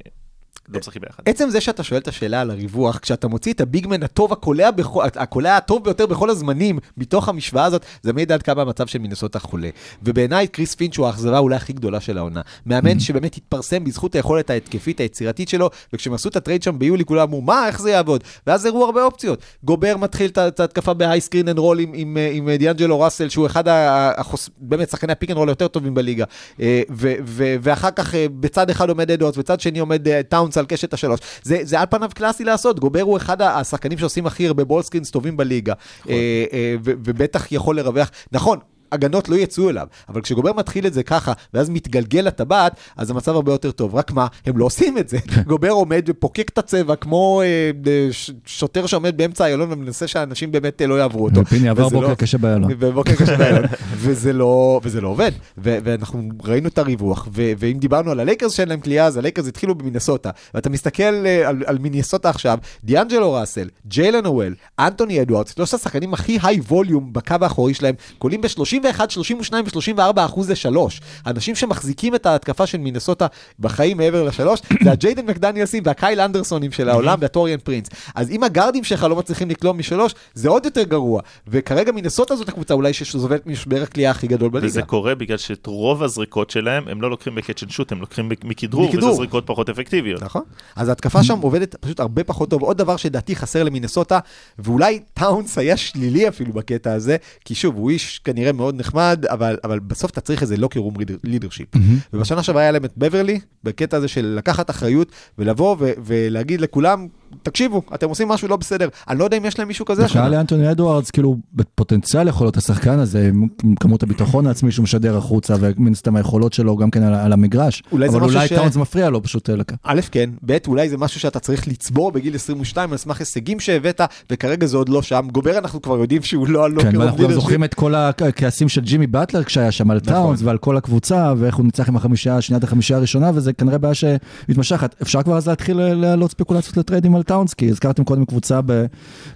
לא 0.69 0.79
משחקים 0.79 1.01
ביחד. 1.01 1.23
עצם 1.25 1.49
זה 1.49 1.61
שאתה 1.61 1.83
שואל 1.83 1.99
את 1.99 2.07
השאלה 2.07 2.41
על 2.41 2.51
הריווח, 2.51 2.97
כשאתה 2.97 3.27
מוציא 3.27 3.53
את 3.53 3.61
ה 3.61 3.67
big 3.67 3.85
man 3.85 4.03
הטוב, 4.03 4.33
הקולע, 4.33 4.71
בכל, 4.71 5.03
הקולע 5.15 5.57
הטוב 5.57 5.83
ביותר 5.83 6.05
בכל 6.05 6.29
הזמנים, 6.29 6.79
מתוך 6.97 7.29
המשוואה 7.29 7.65
הזאת, 7.65 7.85
זה 8.01 8.13
מעיד 8.13 8.31
עד 8.31 8.41
כמה 8.41 8.61
המצב 8.61 8.87
של 8.87 8.99
מינסוטה 8.99 9.39
חולה. 9.39 9.69
ובעיניי 10.03 10.47
קריס 10.47 10.75
פינץ' 10.75 10.97
הוא 10.97 11.07
האכזבה 11.07 11.39
אולי 11.39 11.55
הכי 11.55 11.73
גדולה 11.73 11.99
של 11.99 12.17
העונה. 12.17 12.41
מאמן 12.65 12.99
שבאמת 12.99 13.35
התפרסם 13.37 13.83
בזכות 13.83 14.15
היכולת 14.15 14.49
ההתקפית 14.49 14.99
היצירתית 14.99 15.49
שלו, 15.49 15.69
וכשהם 15.93 16.13
עשו 16.13 16.29
את 16.29 16.35
הטרייד 16.35 16.63
שם 16.63 16.79
ביולי, 16.79 17.05
כולם 17.05 17.21
אמרו, 17.21 17.41
מה, 17.41 17.67
איך 17.67 17.81
זה 17.81 17.91
יעבוד? 17.91 18.23
ואז 18.47 18.65
הראו 18.65 18.85
הרבה 18.85 19.03
אופציות. 19.03 19.39
גובר 19.63 19.97
מתחיל 19.97 20.31
את 20.35 20.59
ההתקפה 20.59 20.93
ב 20.93 21.21
high 21.21 21.33
screen 21.33 21.49
and 21.49 21.57
roll 21.59 21.79
עם, 21.79 21.91
עם, 21.95 22.17
אה, 22.17 22.29
עם 22.33 22.49
דיאנג'לו 22.51 22.99
ראסל, 22.99 23.29
שהוא 23.29 23.45
אחד 23.45 23.63
החוס... 23.67 24.49
באמת 24.57 24.89
שחקני 24.89 25.11
ה 25.11 25.15
pick 25.15 25.29
and 25.29 25.37
roll 25.37 25.49
היותר 25.49 25.67
טובים 25.67 25.93
בליגה. 25.93 26.25
אה, 26.61 26.81
ו- 26.91 27.13
ו- 27.25 27.55
ואחר 27.61 27.91
כך 27.91 28.15
אה, 28.15 28.25
בצד 28.39 28.69
אחד 28.69 28.89
עומד 28.89 29.11
אדוארדס, 29.11 29.37
בצד 29.37 29.59
שני 29.59 29.79
עומד 29.79 30.07
אה, 30.07 30.23
טאונס 30.55 30.57
על 30.57 30.65
קשת 30.65 30.93
השלוש. 30.93 31.19
זה, 31.43 31.59
זה 31.63 31.79
על 31.79 31.85
פניו 31.89 32.09
קלאסי 32.15 32.43
לעשות, 32.43 32.79
גובר 32.79 33.01
הוא 33.01 33.17
אחד 33.17 33.41
השחקנים 33.41 33.97
שעושים 33.97 34.25
הכי 34.25 34.47
הרבה 34.47 34.63
ball 34.63 34.81
screens 34.81 35.11
טובים 35.11 35.37
בליגה, 35.37 35.73
אה, 36.09 36.13
אה, 36.53 36.75
ו- 36.83 36.93
ובטח 37.05 37.51
יכול 37.51 37.75
לרווח. 37.75 38.11
נכון. 38.31 38.59
הגנות 38.95 39.29
לא 39.29 39.35
יצאו 39.35 39.69
אליו, 39.69 39.87
אבל 40.09 40.21
כשגובר 40.21 40.53
מתחיל 40.53 40.87
את 40.87 40.93
זה 40.93 41.03
ככה, 41.03 41.33
ואז 41.53 41.69
מתגלגל 41.69 42.19
לטבעת, 42.19 42.73
אז 42.97 43.09
המצב 43.09 43.35
הרבה 43.35 43.51
יותר 43.51 43.71
טוב. 43.71 43.95
רק 43.95 44.11
מה, 44.11 44.27
הם 44.45 44.57
לא 44.57 44.65
עושים 44.65 44.97
את 44.97 45.09
זה. 45.09 45.17
גובר 45.47 45.69
עומד 45.69 46.05
ופוקק 46.07 46.49
את 46.49 46.57
הצבע, 46.57 46.95
כמו 46.95 47.41
אה, 47.41 47.45
אה, 47.91 48.07
ש- 48.11 48.31
שוטר 48.45 48.85
שעומד 48.85 49.17
באמצע 49.17 49.45
איילון 49.45 49.71
ומנסה 49.71 50.07
שהאנשים 50.07 50.51
באמת 50.51 50.81
אה, 50.81 50.87
לא 50.87 50.99
יעברו 50.99 51.25
אותו. 51.25 51.41
ופיני 51.41 51.69
עבר 51.69 51.89
בוקר 51.89 52.07
לא- 52.07 52.15
קשה 52.15 52.37
באיילון. 52.37 52.71
ובוקר 52.79 53.15
קשה 53.15 53.37
באיילון, 53.37 53.63
וזה 54.01 54.33
לא, 54.33 54.79
וזה 54.83 55.01
לא 55.01 55.07
עובד. 55.07 55.31
ו- 55.57 55.77
ואנחנו 55.83 56.21
ראינו 56.43 56.67
את 56.67 56.77
הריווח, 56.77 57.27
ו- 57.35 57.51
ואם 57.57 57.77
דיברנו 57.79 58.11
על 58.11 58.19
הלייקרס 58.19 58.51
שאין 58.51 58.69
להם 58.69 58.79
קליעה, 58.79 59.05
אז 59.05 59.17
הלייקרס 59.17 59.47
התחילו 59.47 59.75
במינסוטה. 59.75 60.29
ואתה 60.53 60.69
מסתכל 60.69 61.03
אה, 61.25 61.47
על, 61.49 61.63
על 61.65 61.77
מינסוטה 61.77 62.29
עכשיו, 62.29 62.57
דיאנג'לו 62.83 63.33
ראסל, 63.33 63.69
ג'יילן 63.87 64.25
נואל, 64.25 64.55
אנטוני 64.79 65.21
אדוארדס, 65.21 65.55
שלושת 65.55 65.73
השחקנים 65.73 66.13
הכי 66.13 66.37
high 66.43 66.59
volume 66.59 67.13
בקו 67.13 67.35
האחורי 67.41 67.73
שלהם, 67.73 67.95
קולעים 68.17 68.41
ב-31, 68.85 69.09
32 69.09 69.65
ו-34 69.65 70.25
אחוז 70.25 70.49
לשלוש. 70.49 71.01
אנשים 71.25 71.55
שמחזיקים 71.55 72.15
את 72.15 72.25
ההתקפה 72.25 72.67
של 72.67 72.77
מינסוטה 72.77 73.27
בחיים 73.59 73.97
מעבר 73.97 74.23
לשלוש, 74.23 74.59
זה 74.83 74.91
הג'יידן 74.91 75.25
מקדניאלסים 75.25 75.83
והקייל 75.85 76.21
אנדרסונים 76.21 76.71
של 76.71 76.89
העולם 76.89 77.17
והטוריאן 77.21 77.59
פרינס. 77.59 77.87
אז 78.15 78.29
אם 78.29 78.43
הגארדים 78.43 78.83
שלך 78.83 79.03
לא 79.03 79.15
מצליחים 79.15 79.49
לקלוע 79.49 79.77
משלוש, 79.77 80.15
זה 80.33 80.49
עוד 80.49 80.65
יותר 80.65 80.83
גרוע. 80.83 81.21
וכרגע 81.47 81.91
מינסוטה 81.91 82.35
זאת 82.35 82.49
הקבוצה 82.49 82.73
אולי 82.73 82.93
שסובלת 82.93 83.47
ממשבר 83.47 83.81
הקליעה 83.83 84.11
הכי 84.11 84.27
גדול 84.27 84.49
בליגה. 84.49 84.67
וזה 84.67 84.81
קורה 84.81 85.15
בגלל 85.15 85.37
שאת 85.37 85.65
רוב 85.65 86.03
הזריקות 86.03 86.49
שלהם, 86.49 86.87
הם 86.87 87.01
לא 87.01 87.09
לוקחים 87.09 87.35
ב 87.35 87.40
catch 87.40 87.63
and 87.63 87.71
shoot, 87.71 87.91
הם 87.91 88.01
לוקחים 88.01 88.29
מכדרור, 88.43 88.87
מכדרור. 88.89 89.09
וזה 89.09 89.17
זריקות 89.17 89.43
פחות 89.47 89.69
אפקטיביות. 89.69 90.23
נכון. 90.23 90.41
אז 90.75 90.89
ההתקפה 90.89 91.23
שם 91.23 91.39
עובדת 91.39 91.75
פשוט 91.75 91.99
הרבה 91.99 92.23
פחות 92.23 92.49
טוב. 92.49 92.61
עוד 92.61 92.77
דבר 92.77 92.97
שלדעתי 92.97 93.35
חסר 93.35 93.63
למינסוטה, 93.63 94.19
ואולי 94.59 94.99
טאונס 95.13 95.57
היה 95.57 95.77
שלילי 95.77 96.27
אפילו 96.27 96.53
בקטע 96.53 96.93
הזה, 96.93 97.17
כי 97.45 97.55
שוב, 97.55 97.75
הוא 97.75 97.89
איש 97.89 98.19
כנראה 98.23 98.51
מאוד 98.51 98.64
נחמד, 98.73 99.25
אבל, 99.29 99.57
אבל 99.63 99.79
בסוף 99.79 100.11
אתה 100.11 100.21
צריך 100.21 100.41
איזה 100.41 100.57
לוקר 100.57 100.79
רום 100.79 100.93
לידרשיפ. 101.23 101.67
ובשנה 102.13 102.43
שעברה 102.43 102.61
היה 102.61 102.71
להם 102.71 102.85
את 102.85 102.93
בברלי, 102.97 103.39
בקטע 103.63 103.97
הזה 103.97 104.07
של 104.07 104.25
לקחת 104.37 104.69
אחריות, 104.69 105.11
ולבוא 105.37 105.75
ו- 105.79 105.91
ולהגיד 106.05 106.61
לכולם, 106.61 107.07
תקשיבו, 107.43 107.81
אתם 107.95 108.09
עושים 108.09 108.27
משהו 108.27 108.47
לא 108.47 108.55
בסדר. 108.55 108.87
אני 109.09 109.19
לא 109.19 109.23
יודע 109.23 109.37
אם 109.37 109.45
יש 109.45 109.59
להם 109.59 109.67
מישהו 109.67 109.85
כזה 109.85 110.03
בכלל. 110.03 110.31
לאנטוני 110.31 110.71
אדוארדס, 110.71 111.11
כאילו, 111.11 111.37
בפוטנציאל 111.53 112.27
יכול 112.27 112.45
להיות 112.47 112.57
השחקן 112.57 112.99
הזה, 112.99 113.31
עם 113.63 113.75
כמות 113.79 114.03
הביטחון 114.03 114.47
העצמי 114.47 114.71
שהוא 114.71 114.83
משדר 114.83 115.17
החוצה, 115.17 115.55
ומן 115.59 115.91
הסתם 115.91 116.15
היכולות 116.15 116.53
שלו 116.53 116.75
גם 116.77 116.91
כן 116.91 117.03
על, 117.03 117.13
על 117.13 117.33
המגרש. 117.33 117.83
אולי 117.91 118.07
אבל 118.07 118.21
אולי 118.21 118.47
ש- 118.47 118.53
טאונס 118.53 118.75
מפריע 118.75 119.09
לו 119.09 119.23
פשוט 119.23 119.49
אה, 119.49 119.55
לקה. 119.55 119.75
א', 119.83 120.01
כן, 120.11 120.29
ב', 120.45 120.57
אולי 120.67 120.89
זה 120.89 120.97
משהו 120.97 121.19
שאתה 121.19 121.39
צריך 121.39 121.67
לצבור 121.67 122.11
בגיל 122.11 122.35
22 122.35 122.91
על 122.91 122.97
סמך 122.97 123.19
הישגים 123.19 123.59
שהבאת, 123.59 124.01
וכרגע 124.31 124.65
זה 124.67 124.77
עוד 124.77 124.89
לא 124.89 125.01
שם. 125.01 125.27
גובר 125.31 125.57
אנחנו 125.57 125.81
כבר 125.81 125.97
יודעים 125.99 126.21
שהוא 126.23 126.47
לא 126.47 126.65
ה 126.65 126.68
locker 126.68 126.81
כן, 126.91 126.95
room 126.95 127.05
ואנחנו 127.05 127.23
גם. 127.23 127.33
זוכרים 127.33 127.63
את 127.63 127.73
כל 127.73 127.95
הכעסים 127.95 128.69
של 128.69 128.81
ג'ימי 128.81 129.07
באטלר 129.07 129.43
כשהיה 129.43 129.71
שם 129.71 129.91
על 129.91 129.99
טאונס 129.99 130.39
ועל 130.43 130.57
כל 130.57 130.77
הקבוצה, 130.77 131.33
ואיך 131.37 131.55
הוא 131.55 131.65
ניצח 131.65 131.89
עם 131.89 131.95
החמישייה, 131.95 132.41
שניית 132.41 132.63
החמישייה 132.63 132.97
הראשונה, 132.97 133.31
וזה 133.33 133.53
כנראה 133.53 133.77
בעיה 133.77 133.93
שמתמשכת. 133.93 134.95
אפשר 135.01 135.23
כבר 135.23 135.37
אז 135.37 135.47
להתחיל 135.47 135.77
ל- 135.81 135.93
להעלות 135.93 136.31
ספקולציות 136.31 136.77
לטריידים 136.77 137.14
על 137.15 137.23
טאונס, 137.23 137.53
כי 137.53 137.69
הזכרתם 137.69 138.03
קודם 138.03 138.25
קבוצה 138.25 138.59
ב- 138.65 138.85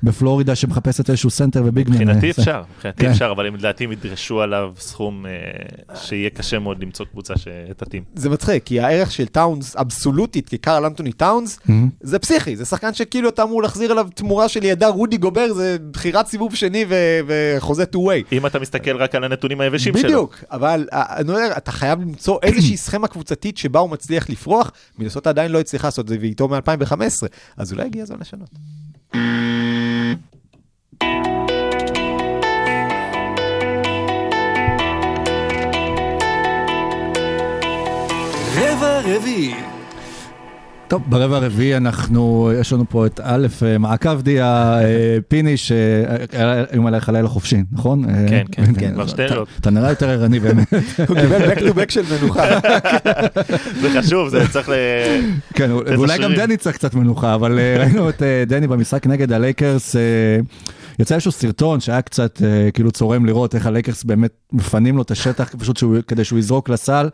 בפלורידה 0.04 0.56
שמחפשת 0.56 1.10
איזשהו 1.10 1.30
סנטר 1.30 1.64
ו 1.66 1.69
big 1.69 1.80
man. 1.80 1.94
מבחינתי 1.96 2.26
אה, 2.26 2.32
אפשר, 2.32 2.64
מבחינתי 2.76 3.02
כן. 3.06 3.12
אפשר, 3.12 3.32
אבל 3.36 3.48
הם 3.48 3.56
לדעתי 3.56 3.84
הם 3.84 3.92
ידרשו 3.92 4.42
עליו 4.42 4.72
סכום 4.80 5.26
אה, 5.26 5.32
שיהיה 5.96 6.30
קשה 6.30 6.60
מאוד 6.60 6.84
למצוא 6.84 7.06
קבוצה 7.06 7.34
שתתאים. 7.38 8.04
זה 8.16 8.30
מצחיק, 8.30 8.64
כי 8.64 8.80
הערך 8.80 9.12
של 9.12 9.26
טאונס 9.26 9.76
אבסולוטית 9.76 10.50
כקרל 10.50 10.86
אנטוני 10.86 11.12
טאונס, 11.12 11.60
זה 12.02 12.20
פסיכי, 12.20 12.56
זה 12.56 12.66
שחקן 12.66 12.94
שכאילו 12.94 13.30
אתה 13.30 13.44
אמור 13.44 13.62
להחזיר 13.62 13.92
עליו 13.92 14.08
תמורה 14.16 14.50
של 14.50 14.64
ידה 14.64 14.88
רודי 14.88 15.18
גובר, 15.18 15.54
זה 15.54 15.78
בחירת 15.92 16.28
סיבוב 16.28 16.56
שני 16.56 16.86
ו- 16.90 17.20
וחוזה 17.28 17.86
two 17.86 18.00
way. 18.00 18.24
אם 18.32 18.46
אתה 18.46 18.60
מסתכל 18.60 18.98
רק 18.98 19.16
על 19.16 19.24
הנתונים 19.24 19.62
היבשים 19.62 19.98
שלו. 19.98 20.04
בדיוק, 20.04 20.44
אבל 20.52 20.88
אה, 20.94 21.04
אני 21.18 21.30
אומר, 21.30 21.48
אתה 21.58 21.72
חייב 21.72 22.02
למצוא 22.02 22.38
איזושהי 22.44 22.78
סכמה 22.78 23.08
קבוצתית 23.08 23.58
שבה 23.58 23.80
הוא 23.80 23.90
מצליח 23.90 24.30
לפרוח, 24.30 24.72
מינסוטה 25.00 25.28
עדיין 25.28 25.52
לא 25.52 25.60
הצליחה 25.60 25.88
לעשות 25.88 26.06
את 26.06 26.10
זה, 26.10 26.18
ואיתו 26.22 26.48
מ-2015, 26.48 27.28
אז 27.58 27.69
אולי 27.72 27.86
הגיע 27.86 28.04
הזמן 28.04 28.20
לשנות. 28.20 28.50
רבע 38.56 39.00
רביעי. 39.06 39.69
טוב, 40.90 41.04
ברבע 41.08 41.36
הרביעי 41.38 41.78
אנחנו, 41.78 42.52
יש 42.60 42.74
לנו 42.74 42.86
פה 42.90 43.06
את 43.06 43.20
א', 43.24 43.48
אה, 43.66 43.78
מעקב 43.78 44.22
אבדיה, 44.22 44.80
אה, 44.82 45.18
פיני, 45.28 45.58
שהיה 45.58 46.66
היום 46.72 46.86
עליך 46.88 47.10
לילה 47.10 47.28
חופשי, 47.28 47.64
נכון? 47.72 48.06
אה, 48.10 48.26
כן, 48.30 48.44
כן, 48.52 48.74
כן, 48.80 48.94
כבר 48.94 49.08
שתי 49.08 49.22
לילות. 49.22 49.48
אתה 49.60 49.70
נראה 49.70 49.90
יותר 49.90 50.10
ערני 50.10 50.40
באמת. 50.40 50.74
הוא 51.08 51.18
קיבל 51.22 51.52
back 51.54 51.58
to 51.60 51.74
back 51.74 51.90
של 51.90 52.02
מנוחה. 52.22 52.44
זה 53.82 54.02
חשוב, 54.02 54.30
זה 54.30 54.48
צריך 54.52 54.70
ל... 54.70 54.74
כן, 55.54 55.72
ואולי 55.72 56.18
גם. 56.18 56.34
דני 56.34 56.58
צריך 56.58 56.76
קצת 56.76 56.94
מנוחה, 56.94 57.36
אבל 57.36 57.60
אה, 57.60 57.78
ראינו 57.80 58.10
את 58.10 58.24
אה, 58.24 58.44
דני 58.48 58.68
במשחק 58.68 59.08
נגד 59.08 59.32
הלייקרס, 59.32 59.96
אה, 59.96 60.02
יצא 61.00 61.16
איזשהו 61.16 61.32
סרטון 61.32 61.80
שהיה 61.80 62.02
קצת 62.02 62.42
אה, 62.46 62.72
כאילו 62.72 62.92
צורם 62.92 63.26
לראות 63.26 63.56
איך 63.56 63.66
הלייקרס 63.66 64.04
באמת 64.04 64.32
מפנים 64.54 64.96
לו 64.98 65.02
את 65.02 65.12
השטח 65.12 65.56
פשוט 65.60 65.78
שהוא- 65.78 65.98
כדי 66.08 66.24
שהוא 66.24 66.40
יזרוק 66.40 66.70
לסל. 66.70 67.10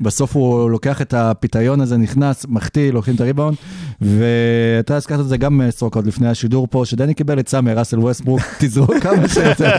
בסוף 0.00 0.36
הוא 0.36 0.70
לוקח 0.70 1.02
את 1.02 1.14
הפיתיון 1.14 1.80
הזה, 1.80 1.96
נכנס, 1.96 2.46
מחטיא, 2.48 2.92
לוקחים 2.92 3.14
את 3.14 3.20
הריבאונד, 3.20 3.56
ואתה 4.00 4.96
הזכרת 4.96 5.20
את 5.20 5.28
זה 5.28 5.36
גם 5.36 5.60
סטרוק 5.70 5.96
עוד 5.96 6.06
לפני 6.06 6.28
השידור 6.28 6.66
פה, 6.70 6.82
שדני 6.84 7.14
קיבל 7.14 7.38
עצה 7.38 7.60
מראסל 7.60 7.98
ווסטברוק, 7.98 8.40
תזרוק 8.60 8.94
כמה 9.00 9.28
שיותר. 9.28 9.70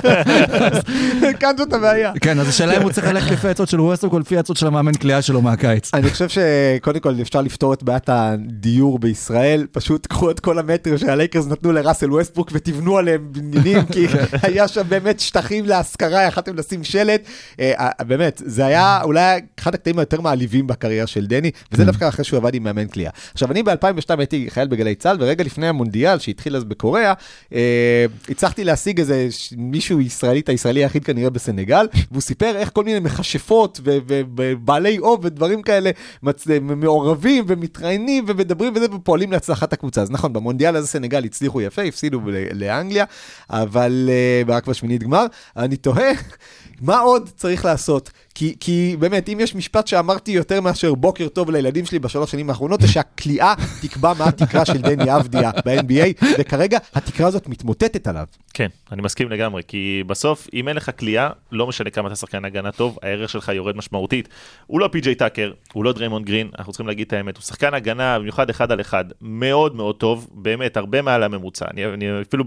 כאן 1.40 1.54
זאת 1.58 1.74
הבעיה. 1.74 2.14
כן, 2.22 2.40
אז 2.40 2.48
השאלה 2.48 2.78
אם 2.78 2.82
הוא 2.82 2.92
צריך 2.92 3.08
ללכת 3.08 3.32
לפי 3.32 3.48
העצות 3.48 3.70
של 3.70 3.82
ווסטברוק 3.82 4.14
או 4.14 4.20
לפי 4.20 4.38
העצות 4.38 4.58
של 4.58 4.68
המאמן 4.68 4.94
קליעה 4.94 5.22
שלו 5.22 5.42
מהקיץ. 5.42 5.94
אני 5.94 6.10
חושב 6.10 6.28
שקודם 6.30 7.00
כל 7.00 7.14
אפשר 7.22 7.42
לפתור 7.42 7.74
את 7.74 7.84
בעיית 7.84 8.10
הדיור 8.10 9.00
בישראל, 9.00 9.68
פשוט 9.72 10.08
קחו 10.08 10.32
את 10.32 10.40
כל 10.40 10.60
המטר 10.60 10.98
שהלייקרס 10.98 11.48
נתנו 11.48 11.72
לראסל 11.72 12.12
ווסטברוק 12.12 12.50
ותבנו 12.54 12.98
עליהם 12.98 13.28
בניינים, 13.32 13.86
כי 13.86 14.08
היה 14.44 14.68
שם 14.68 14.82
באמת 14.90 15.20
שטחים 15.20 15.66
להשכרה, 15.66 16.24
יכלתם 16.24 16.56
לשים 16.56 16.84
שלט. 16.84 17.22
אה, 17.60 17.74
אה, 17.80 18.04
באמת, 18.04 18.42
זה 18.46 18.66
היה 18.66 19.00
אולי 19.04 19.40
אחד 19.60 19.76
הקטעים 19.76 20.00
היותר 20.06 20.22
מעליבים 20.22 20.68
בקריירה 20.68 21.08
של 21.08 21.26
דני, 21.26 21.52
וזה 21.72 21.86
דווקא 21.86 22.08
אחרי 22.08 22.26
שהוא 22.26 22.38
עבד 22.38 22.56
עם 22.56 22.64
מאמן 22.64 22.88
קליעה. 22.88 23.12
עכשיו, 23.34 23.52
אני 23.52 23.64
ב-2002 23.64 24.18
הייתי 24.18 24.46
חייל 24.50 24.68
בגלי 24.68 24.96
צה"ל, 24.96 25.18
ורגע 25.20 25.44
לפני 25.44 25.68
המונדיאל 25.68 26.20
שהתחיל 26.20 26.56
אז 26.56 26.64
בקוריאה, 26.64 27.14
אה, 27.54 28.06
הצלחתי 28.30 28.64
להשיג 28.64 29.00
איזה 29.00 29.28
מישהו 29.58 30.02
ישראלי, 30.02 30.40
את 30.40 30.50
הישראלי 30.50 30.80
היחיד 30.80 31.04
כנראה 31.04 31.30
בסנגל, 31.30 31.88
והוא 32.12 32.22
סיפר 32.22 32.56
איך 32.56 32.70
כל 32.74 32.84
מיני 32.84 33.00
מכשפות 33.00 33.80
ובעלי 33.84 34.98
אוב 35.00 35.20
ודברים 35.26 35.62
כאלה 35.62 35.92
מצ... 36.24 36.48
מעורבים 36.62 37.44
ומתראיינים 37.48 38.26
ומדברים 38.28 38.74
וזה 38.76 38.86
ופועלים 38.94 39.32
להצלחת 39.32 39.74
הקבוצה. 39.74 40.02
אז 40.02 40.12
נכון, 40.12 40.34
במונדיאל 40.34 40.76
הזה 40.76 40.88
סנגל 40.88 41.24
הצליחו 41.26 41.62
יפה, 41.62 41.82
הפסידו 41.82 42.22
ל- 42.28 42.64
לאנגליה, 42.64 43.06
אבל 43.50 44.10
אה, 44.48 44.52
רק 44.52 44.68
בשמינית 44.68 45.04
גמר. 45.04 45.26
אני 45.58 45.78
תוהה, 45.78 46.12
מה 46.82 47.00
עוד 47.00 47.30
צריך 47.36 47.66
לעשות? 47.66 48.12
כי, 48.36 48.56
כי 48.60 48.96
באמת, 49.00 49.30
אם 49.30 49.38
יש 49.40 49.56
משפט 49.56 49.88
שאמרתי 49.88 50.32
יותר 50.32 50.62
מאשר 50.62 50.96
בוקר 50.96 51.28
טוב 51.28 51.52
לילדים 51.52 51.86
שלי 51.86 52.00
בשלוש 52.00 52.32
שנים 52.32 52.50
האחרונות, 52.50 52.82
זה 52.82 52.88
שהקליעה 52.88 53.54
תקבע 53.82 54.14
מה 54.14 54.26
התקרה 54.26 54.66
של 54.66 54.82
דני 54.82 55.16
אבדיה 55.16 55.52
ב-NBA, 55.66 56.26
וכרגע 56.40 56.78
התקרה 56.96 57.28
הזאת 57.28 57.50
מתמוטטת 57.50 58.08
עליו. 58.08 58.26
כן, 58.58 58.68
אני 58.92 59.02
מסכים 59.02 59.30
לגמרי, 59.30 59.62
כי 59.68 60.04
בסוף, 60.08 60.48
אם 60.54 60.68
אין 60.68 60.78
לך 60.78 60.92
קליעה, 61.00 61.30
לא 61.52 61.68
משנה 61.68 61.90
כמה 61.90 62.08
אתה 62.08 62.16
שחקן 62.16 62.46
הגנה 62.46 62.72
טוב, 62.72 62.98
הערך 63.02 63.30
שלך 63.30 63.50
יורד 63.50 63.78
משמעותית. 63.78 64.30
הוא 64.68 64.80
לא 64.80 64.90
פי.ג'יי 64.92 65.16
טאקר, 65.16 65.52
הוא 65.74 65.84
לא 65.84 65.94
דריימונד 65.94 66.26
גרין, 66.26 66.50
אנחנו 66.60 66.74
צריכים 66.74 66.88
להגיד 66.88 67.08
את 67.08 67.14
האמת, 67.14 67.38
הוא 67.38 67.44
שחקן 67.44 67.74
הגנה, 67.74 68.20
במיוחד 68.20 68.50
אחד 68.50 68.72
על 68.72 68.82
אחד, 68.82 69.06
מאוד 69.22 69.76
מאוד 69.76 69.96
טוב, 69.96 70.30
באמת, 70.32 70.78
הרבה 70.78 71.02
מעל 71.02 71.24
הממוצע, 71.24 71.66
אני, 71.74 71.86
אני 71.86 72.22
אפילו 72.22 72.44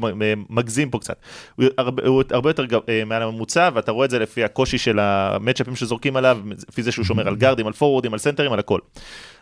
מגזים 0.51 0.91
פה 0.91 0.99
קצת. 0.99 1.17
הוא 1.57 1.65
הרבה, 1.79 2.03
הוא 2.07 2.23
הרבה 2.31 2.51
יותר 2.51 2.65
גב- 2.65 2.81
אה, 2.89 3.03
מעל 3.07 3.23
הממוצע, 3.23 3.71
ואתה 3.75 3.93
רואה 3.93 4.05
את 4.05 4.11
זה 4.11 4.19
לפי 4.19 4.45
הקושי 4.45 4.79
של 4.79 4.99
המצ'אפים 4.99 5.77
שזורקים 5.77 6.17
עליו, 6.17 6.39
לפי 6.69 6.83
זה 6.83 6.93
שהוא 6.93 7.05
שומר 7.05 7.29
על 7.29 7.37
גארדים, 7.43 7.67
על 7.67 7.73
פורוורדים, 7.73 8.13
על 8.13 8.19
סנטרים, 8.19 8.53
על 8.53 8.59
הכל. 8.59 8.79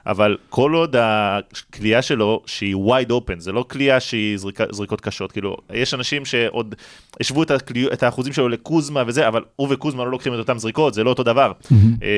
אבל 0.06 0.36
כל 0.48 0.74
עוד 0.74 0.96
הכלייה 0.98 2.02
שלו, 2.02 2.42
שהיא 2.46 2.74
wide 2.74 3.10
open, 3.10 3.38
זה 3.38 3.52
לא 3.52 3.64
כלייה 3.70 4.00
שהיא 4.00 4.38
זריקה, 4.38 4.64
זריקות 4.70 5.00
קשות, 5.00 5.32
כאילו, 5.32 5.56
יש 5.72 5.94
אנשים 5.94 6.24
שעוד 6.24 6.74
השוו 7.20 7.42
את, 7.42 7.50
הכלי, 7.50 7.86
את 7.92 8.02
האחוזים 8.02 8.32
שלו 8.32 8.48
לקוזמה 8.48 9.02
וזה, 9.06 9.28
אבל 9.28 9.42
הוא 9.56 9.68
וקוזמה 9.70 10.04
לא 10.04 10.10
לוקחים 10.10 10.34
את 10.34 10.38
אותם 10.38 10.58
זריקות, 10.58 10.94
זה 10.94 11.04
לא 11.04 11.10
אותו 11.10 11.22
דבר. 11.22 11.52
Mm-hmm. 11.62 11.74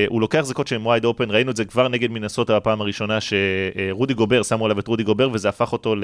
הוא 0.09 0.21
לוקח 0.21 0.41
זריקות 0.41 0.67
שהן 0.67 0.85
wide 0.85 1.03
open, 1.03 1.29
ראינו 1.29 1.51
את 1.51 1.55
זה 1.55 1.65
כבר 1.65 1.87
נגד 1.87 2.11
מינסוטה 2.11 2.59
בפעם 2.59 2.81
הראשונה, 2.81 3.17
שרודי 3.21 4.13
גובר, 4.13 4.43
שמו 4.43 4.65
עליו 4.65 4.79
את 4.79 4.87
רודי 4.87 5.03
גובר, 5.03 5.29
וזה 5.33 5.49
הפך 5.49 5.73
אותו 5.73 5.95
ל, 5.95 6.03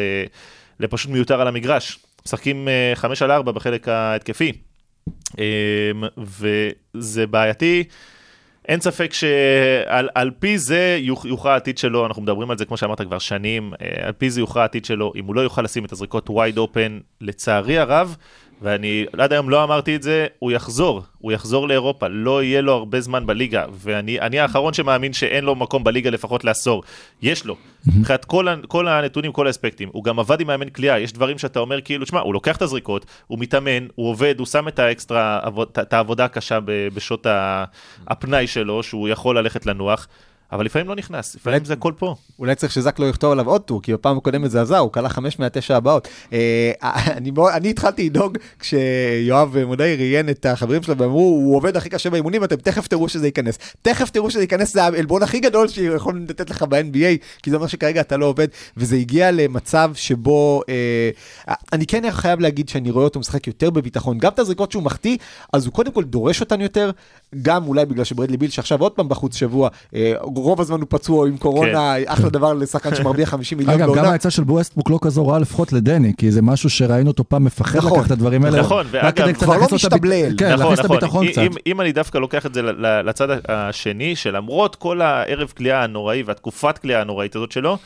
לפשוט 0.80 1.12
מיותר 1.12 1.42
על 1.42 1.48
המגרש. 1.48 2.00
משחקים 2.26 2.68
5 2.96 3.22
על 3.22 3.32
4 3.32 3.52
בחלק 3.52 3.88
ההתקפי, 3.88 4.52
אמ, 5.38 5.44
וזה 6.18 7.28
בעייתי. 7.28 7.84
אין 8.68 8.82
ספק 8.82 9.13
שעל 9.13 10.09
על 10.16 10.32
פי 10.39 10.57
זה 10.57 10.97
יוכ- 11.01 11.26
יוכרע 11.26 11.53
העתיד 11.53 11.78
שלו, 11.78 12.05
אנחנו 12.05 12.22
מדברים 12.22 12.51
על 12.51 12.57
זה 12.57 12.66
כמו 12.66 12.78
שאמרת 12.78 13.01
כבר 13.01 13.20
שנים, 13.20 13.74
אה, 13.82 14.07
על 14.07 14.11
פי 14.11 14.30
זה 14.30 14.41
יוכרע 14.41 14.61
העתיד 14.61 14.86
שלו, 14.86 15.13
אם 15.16 15.26
הוא 15.26 15.36
לא 15.36 15.41
יוכל 15.41 15.61
לשים 15.61 15.86
את 15.86 15.91
הזריקות 15.91 16.30
wide 16.30 16.57
open, 16.57 16.91
לצערי 17.22 17.78
הרב, 17.78 18.16
ואני 18.62 19.06
עד 19.20 19.34
היום 19.34 19.49
לא 19.49 19.64
אמרתי 19.64 19.95
את 19.95 20.03
זה, 20.03 20.28
הוא 20.39 20.51
יחזור, 20.51 21.01
הוא 21.20 21.32
יחזור 21.32 21.68
לאירופה, 21.68 22.08
לא 22.08 22.43
יהיה 22.43 22.62
לו 22.62 22.74
הרבה 22.74 23.01
זמן 23.01 23.26
בליגה, 23.26 23.66
ואני 23.72 24.20
אני 24.20 24.39
האחרון 24.39 24.74
שמאמין 24.74 25.14
שאין 25.14 25.43
לו 25.43 25.56
מקום 25.56 25.84
בליגה 25.84 26.10
לפחות 26.10 26.43
לעשור. 26.43 26.84
יש 27.22 27.45
לו, 27.45 27.56
מבחינת 27.97 28.26
כל, 28.26 28.47
כל 28.68 28.88
הנתונים, 28.88 29.32
כל 29.32 29.47
האספקטים. 29.47 29.89
הוא 29.91 30.03
גם 30.03 30.20
עבד 30.20 30.41
עם 30.41 30.47
מאמן 30.47 30.70
כליאה, 30.70 30.99
יש 30.99 31.14
דברים 31.14 31.38
שאתה 31.38 31.60
אומר 31.60 31.82
כאילו, 31.82 32.06
שמע, 32.06 32.20
הוא 32.20 32.34
לוקח 32.34 32.58
את 32.58 32.62
הזריקות, 32.62 33.06
הוא 33.28 33.39
מתאמן, 33.39 33.88
הוא 33.95 34.10
עובד, 34.10 34.36
הוא 34.39 34.47
שם 34.47 34.68
את 34.68 34.80
האקסטרה, 34.80 35.39
את 35.82 35.93
העבודה 35.93 36.26
הקשה 36.26 36.60
בשעות 36.93 37.28
הפנאי 38.08 38.47
שלו, 38.47 38.84
שהוא 38.84 39.10
יכול 39.10 39.38
ללכת 39.38 39.66
לנוח. 39.66 40.08
אבל 40.52 40.66
לפעמים 40.66 40.88
לא 40.88 40.96
נכנס, 40.96 41.36
לפעמים 41.36 41.66
זה 41.66 41.74
הכל 41.74 41.93
פה. 41.98 42.16
אולי 42.39 42.56
צריך 42.56 42.74
שזק 42.74 43.00
לא 43.00 43.06
יכתוב 43.06 43.32
עליו 43.32 43.50
עוד 43.50 43.62
טור, 43.62 43.82
כי 43.82 43.93
בפעם 43.93 44.18
הקודמת 44.18 44.52
זה 44.52 44.62
עזר, 44.62 44.78
הוא 44.78 44.91
כלה 44.91 45.10
חמש 45.10 45.39
מהתשע 45.39 45.76
הבאות. 45.76 46.08
אה, 46.34 46.72
אני, 47.18 47.32
אני 47.54 47.70
התחלתי 47.70 48.06
לדאוג 48.06 48.38
כשיואב 48.60 49.64
מודעי 49.66 49.96
ראיין 49.96 50.30
את 50.30 50.46
החברים 50.46 50.84
שלו 50.84 50.98
ואמרו, 50.98 51.20
הוא 51.20 51.56
עובד 51.56 51.78
הכי 51.78 51.89
קשה 51.89 52.10
באימונים, 52.10 52.43
אתם 52.43 52.56
תכף 52.56 52.88
תראו 52.88 53.10
שזה 53.10 53.28
ייכנס. 53.28 53.58
תכף 53.82 54.10
תראו 54.10 54.32
שזה 54.32 54.41
ייכנס, 54.41 54.74
זה 54.74 54.84
העלבון 54.84 55.24
הכי 55.24 55.39
גדול 55.39 55.68
שיכול 55.68 56.26
לתת 56.30 56.50
לך 56.50 56.64
ב-NBA, 56.64 57.18
כי 57.43 57.50
זה 57.50 57.56
אומר 57.56 57.68
שכרגע 57.68 58.02
אתה 58.02 58.18
לא 58.18 58.26
עובד, 58.26 58.48
וזה 58.78 58.96
הגיע 58.96 59.32
למצב 59.32 59.91
שבו, 59.96 60.62
אה, 60.70 61.56
אני 61.74 61.86
כן 61.86 62.12
חייב 62.12 62.39
להגיד 62.39 62.70
שאני 62.70 62.91
רואה 62.91 63.04
אותו 63.04 63.20
משחק 63.20 63.48
יותר 63.48 63.70
בביטחון, 63.70 64.18
גם 64.18 64.32
את 64.32 64.39
הזריקות 64.39 64.72
שהוא 64.72 64.84
מחטיא, 64.84 65.18
אז 65.54 65.66
הוא 65.66 65.74
קודם 65.74 65.91
כל 65.91 66.04
דורש 66.04 66.41
אותן 66.41 66.62
יותר, 66.62 66.91
גם 67.41 67.68
אולי 67.68 67.86
בגלל 67.86 68.04
שברדלי 68.04 68.38
ביל 68.38 68.50
שעכשיו 68.50 68.82
עוד 68.82 68.91
פעם 68.91 69.10
בחוץ 69.10 69.36
שבוע, 69.36 69.70
אה, 69.96 70.14
רוב 70.36 70.62
הזמן 70.62 70.80
הוא 70.80 70.88
פצוע 70.90 71.28
עם 71.28 71.38
קורונה, 71.38 71.94
אחלה 72.06 72.30
דבר 72.30 72.54
לשחקן 72.54 72.96
שמרוויח 72.96 73.30
50 73.36 73.58
מיליון 73.58 73.76
אגב, 73.76 73.88
גם 73.90 73.94
בעונה. 73.96 74.12
העצה 74.12 74.30
של 74.30 74.44
בווסטבוק 74.44 74.90
לא 74.90 75.00
כזו 75.02 75.28
רעה 75.28 75.40
לפחות 75.40 75.74
לדני, 75.74 76.14
כי 76.18 76.32
זה 76.32 76.42
משהו 76.42 76.70
שראינו 76.70 77.08
אותו 77.12 77.24
פעם 77.30 77.44
מפחד 77.44 77.78
נכון. 77.78 77.92
לקחת 77.92 78.06
את 78.06 78.12
הדברים 78.12 78.46
האלה. 78.46 78.60
נכון, 78.60 78.86
ואגב, 78.92 79.32
כבר 79.32 79.58
לא 79.58 79.68
משתבלל. 79.74 80.34
כן, 80.38 80.50
להכניס 80.60 80.80
את 80.80 80.86
הביטחון 80.86 81.26
אם- 81.26 81.32
קצת. 81.32 81.42
אם, 81.42 81.52
אם 81.68 81.82
אני 81.82 81.92
דווקא 81.92 82.18
לוקח 82.18 82.46
את 82.46 82.54
זה 82.54 82.62
לצד 83.06 83.28
השני, 83.48 84.16
שלמרות 84.16 84.76
כל 84.76 85.02
הערב 85.02 85.54
כליאה 85.58 85.84
הנוראי 85.84 86.24
והתקופת 86.26 86.78
כליאה 86.78 87.02
הנוראית 87.02 87.36
הזאת 87.36 87.52
שלו, 87.52 87.78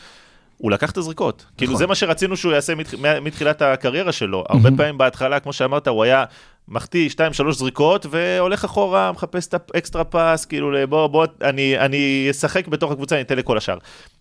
הוא 0.58 0.72
לקח 0.72 0.92
את 0.92 0.98
הזריקות. 0.98 1.46
כאילו 1.58 1.72
נכון. 1.72 1.80
זה 1.80 1.88
מה 1.88 1.96
שרצינו 1.96 2.38
שהוא 2.38 2.52
יעשה 2.54 2.76
מת, 2.76 2.94
מה- 3.02 3.20
מתחילת 3.20 3.62
הקריירה 3.62 4.12
שלו. 4.12 4.44
הרבה 4.50 4.70
פעמים 4.78 4.98
בהתחלה, 4.98 5.40
כמו 5.40 5.54
שאמרת, 5.54 5.88
הוא 5.88 6.04
היה 6.04 6.24
מחטיא 6.70 7.10
2-3 7.10 7.52
זריקות, 7.52 8.06
והולך 8.10 8.66
אחורה, 8.66 9.12
מחפש 9.12 9.48
את 9.48 9.54
האקסטרה 9.74 10.04
פס, 10.04 10.46
כאילו 10.46 10.72
בוא, 10.90 11.08
בוא, 11.08 11.26
אני, 11.42 11.80
אני 11.80 12.28
אשחק 12.32 12.68
בתוך 12.68 12.92
הקבוצה, 12.92 13.16
אני 13.16 13.22
אתן 13.22 13.38
לכל 13.38 13.58
השאר. 13.58 13.78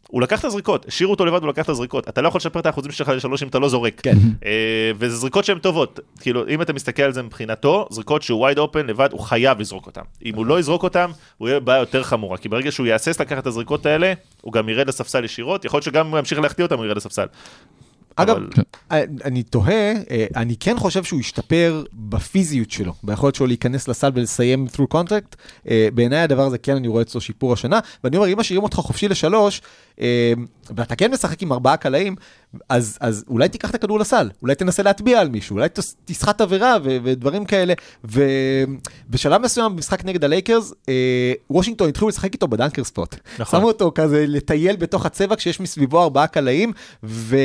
הוא 0.09 0.23
לקח 0.23 0.41
את 0.41 0.45
הזריקות, 0.45 0.87
השאירו 0.89 1.11
אותו 1.11 1.27
לבד, 1.27 1.43
הוא 1.43 1.49
לקח 1.49 1.65
את 1.65 1.69
הזריקות. 1.69 2.09
אתה 2.09 2.23
לא 2.23 2.29
יכול 2.29 2.39
לשפר 2.39 2.61
את 2.61 2.67
האחוזים 2.67 2.93
שלך 2.93 3.09
לשלוש 3.09 3.43
אם 3.43 3.49
אתה 3.49 3.59
לא 3.59 3.69
זורק. 3.69 4.01
כן. 4.03 4.17
אה, 4.45 4.91
וזה 4.97 5.17
זריקות 5.17 5.45
שהן 5.45 5.59
טובות. 5.59 6.01
כאילו, 6.21 6.49
אם 6.49 6.63
אתה 6.63 6.73
מסתכל 6.73 7.03
על 7.03 7.13
זה 7.13 7.23
מבחינתו, 7.23 7.87
זריקות 7.91 8.23
שהוא 8.23 8.49
wide 8.49 8.57
open 8.57 8.83
לבד, 8.87 9.09
הוא 9.13 9.21
חייב 9.21 9.61
לזרוק 9.61 9.87
אותן. 9.87 10.01
אם 10.25 10.35
הוא 10.35 10.47
לא 10.47 10.59
יזרוק 10.59 10.83
אותן, 10.83 11.11
הוא 11.39 11.49
יהיה 11.49 11.61
בבעיה 11.61 11.81
יותר 11.81 12.03
חמורה. 12.03 12.37
כי 12.37 12.49
ברגע 12.49 12.73
שהוא 12.73 12.87
יהסס 12.87 13.21
לקחת 13.21 13.39
את 13.39 13.47
הזריקות 13.47 13.87
האלה, 13.87 14.13
הוא 14.41 14.53
גם 14.53 14.69
ירד 14.69 14.89
לספסל 14.89 15.25
ישירות, 15.25 15.65
יכול 15.65 15.79
להיות 15.79 15.85
שגם 15.85 16.07
אם 16.07 16.13
הוא 16.13 16.19
ימשיך 16.19 16.39
להחטיא 16.39 16.65
אותם, 16.65 16.77
הוא 16.77 16.87
ירד 16.87 16.97
לספסל. 16.97 17.27
אגב, 18.23 18.37
אבל- 18.37 18.49
אה, 18.93 19.03
אני 19.25 19.43
תוהה, 19.43 19.73
אה, 20.11 20.27
אני 20.37 20.57
כן 20.61 20.79
חושב 20.79 21.05
שהוא 21.05 21.21
השתפר 21.21 21.85
בפיזיות 21.93 22.71
שלו, 22.71 22.93
ביכולת 23.03 23.35
שלו 23.35 23.47
להיכנס 23.47 23.89
לסל 23.89 24.11
ולסיים 24.15 24.67
through 24.77 24.95
contact. 24.95 25.37
אה, 25.71 25.89
בעיניי 25.95 26.19
הדבר 26.19 26.43
הזה 26.47 26.59
כן, 26.59 26.77
אני 26.77 26.89
רואה 26.89 27.03
אצלו 27.03 27.21
שיפור 27.21 27.53
השנה, 27.53 27.81
ואני 28.05 28.17
אומר, 28.17 28.33
אם 28.33 28.39
משאירים 28.39 28.63
אותך 28.63 28.77
חופשי 28.77 29.09
לשלוש, 29.09 29.63
ואתה 30.77 30.97
כן 30.97 31.11
משחק 31.11 31.43
עם 31.43 31.53
ארבעה 31.53 31.77
קלעים, 31.77 32.17
אז, 32.69 32.99
אז 33.01 33.25
אולי 33.29 33.49
תיקח 33.49 33.71
את 33.71 33.75
הכדור 33.75 33.99
לסל, 33.99 34.31
אולי 34.43 34.55
תנסה 34.55 34.83
להטביע 34.83 35.21
על 35.21 35.29
מישהו, 35.29 35.57
אולי 35.57 35.69
תס- 35.69 35.97
תסחט 36.05 36.41
עבירה 36.41 36.77
ו- 36.85 36.97
ודברים 37.05 37.45
כאלה. 37.45 37.75
ובשלב 38.05 39.43
מסוים 39.43 39.77
במשחק 39.77 40.05
נגד 40.05 40.25
הלייקרס, 40.25 40.73
אה, 40.89 41.33
וושינגטון 41.51 41.89
התחילו 41.89 42.09
לשחק 42.09 42.33
איתו 42.33 42.49
ב 42.49 42.54
dunker 42.54 42.85
spot. 42.85 43.17
נכון. 43.39 43.61
שמו 43.61 43.69
אותו 43.69 43.93
כזה 43.95 44.25
לטייל 44.29 44.77
בתוך 44.77 45.07
הצבע 45.07 45.37
כשיש 45.37 45.61
מסביבו 45.61 46.03
ארבעה 46.03 46.27
קלעים, 46.27 46.73
ו... 47.05 47.37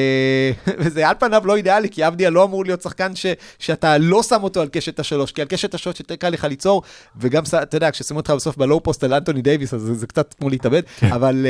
וזה 0.79 1.09
על 1.09 1.15
פניו 1.19 1.41
לא 1.45 1.55
אידיאלי, 1.55 1.89
כי 1.89 2.07
אבדיה 2.07 2.29
לא 2.29 2.43
אמור 2.43 2.65
להיות 2.65 2.81
שחקן 2.81 3.15
ש... 3.15 3.25
שאתה 3.59 3.97
לא 3.97 4.23
שם 4.23 4.43
אותו 4.43 4.61
על 4.61 4.67
קשת 4.67 4.99
השלוש, 4.99 5.31
כי 5.31 5.41
על 5.41 5.47
קשת 5.47 5.73
השלוש 5.73 5.99
יותר 5.99 6.15
קל 6.15 6.29
לך 6.29 6.43
ליצור, 6.43 6.81
וגם, 7.17 7.43
אתה 7.63 7.77
יודע, 7.77 7.91
כששמים 7.91 8.17
אותך 8.17 8.29
בסוף 8.29 8.57
ב 8.57 8.64
low 8.64 8.83
post 8.83 9.03
על 9.03 9.13
אנטוני 9.13 9.41
דייוויס, 9.41 9.73
אז 9.73 9.81
זה, 9.81 9.93
זה 9.93 10.07
קצת 10.07 10.33
כמו 10.39 10.49
להתאבד, 10.49 10.81
אבל... 11.01 11.45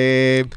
אה, 0.46 0.56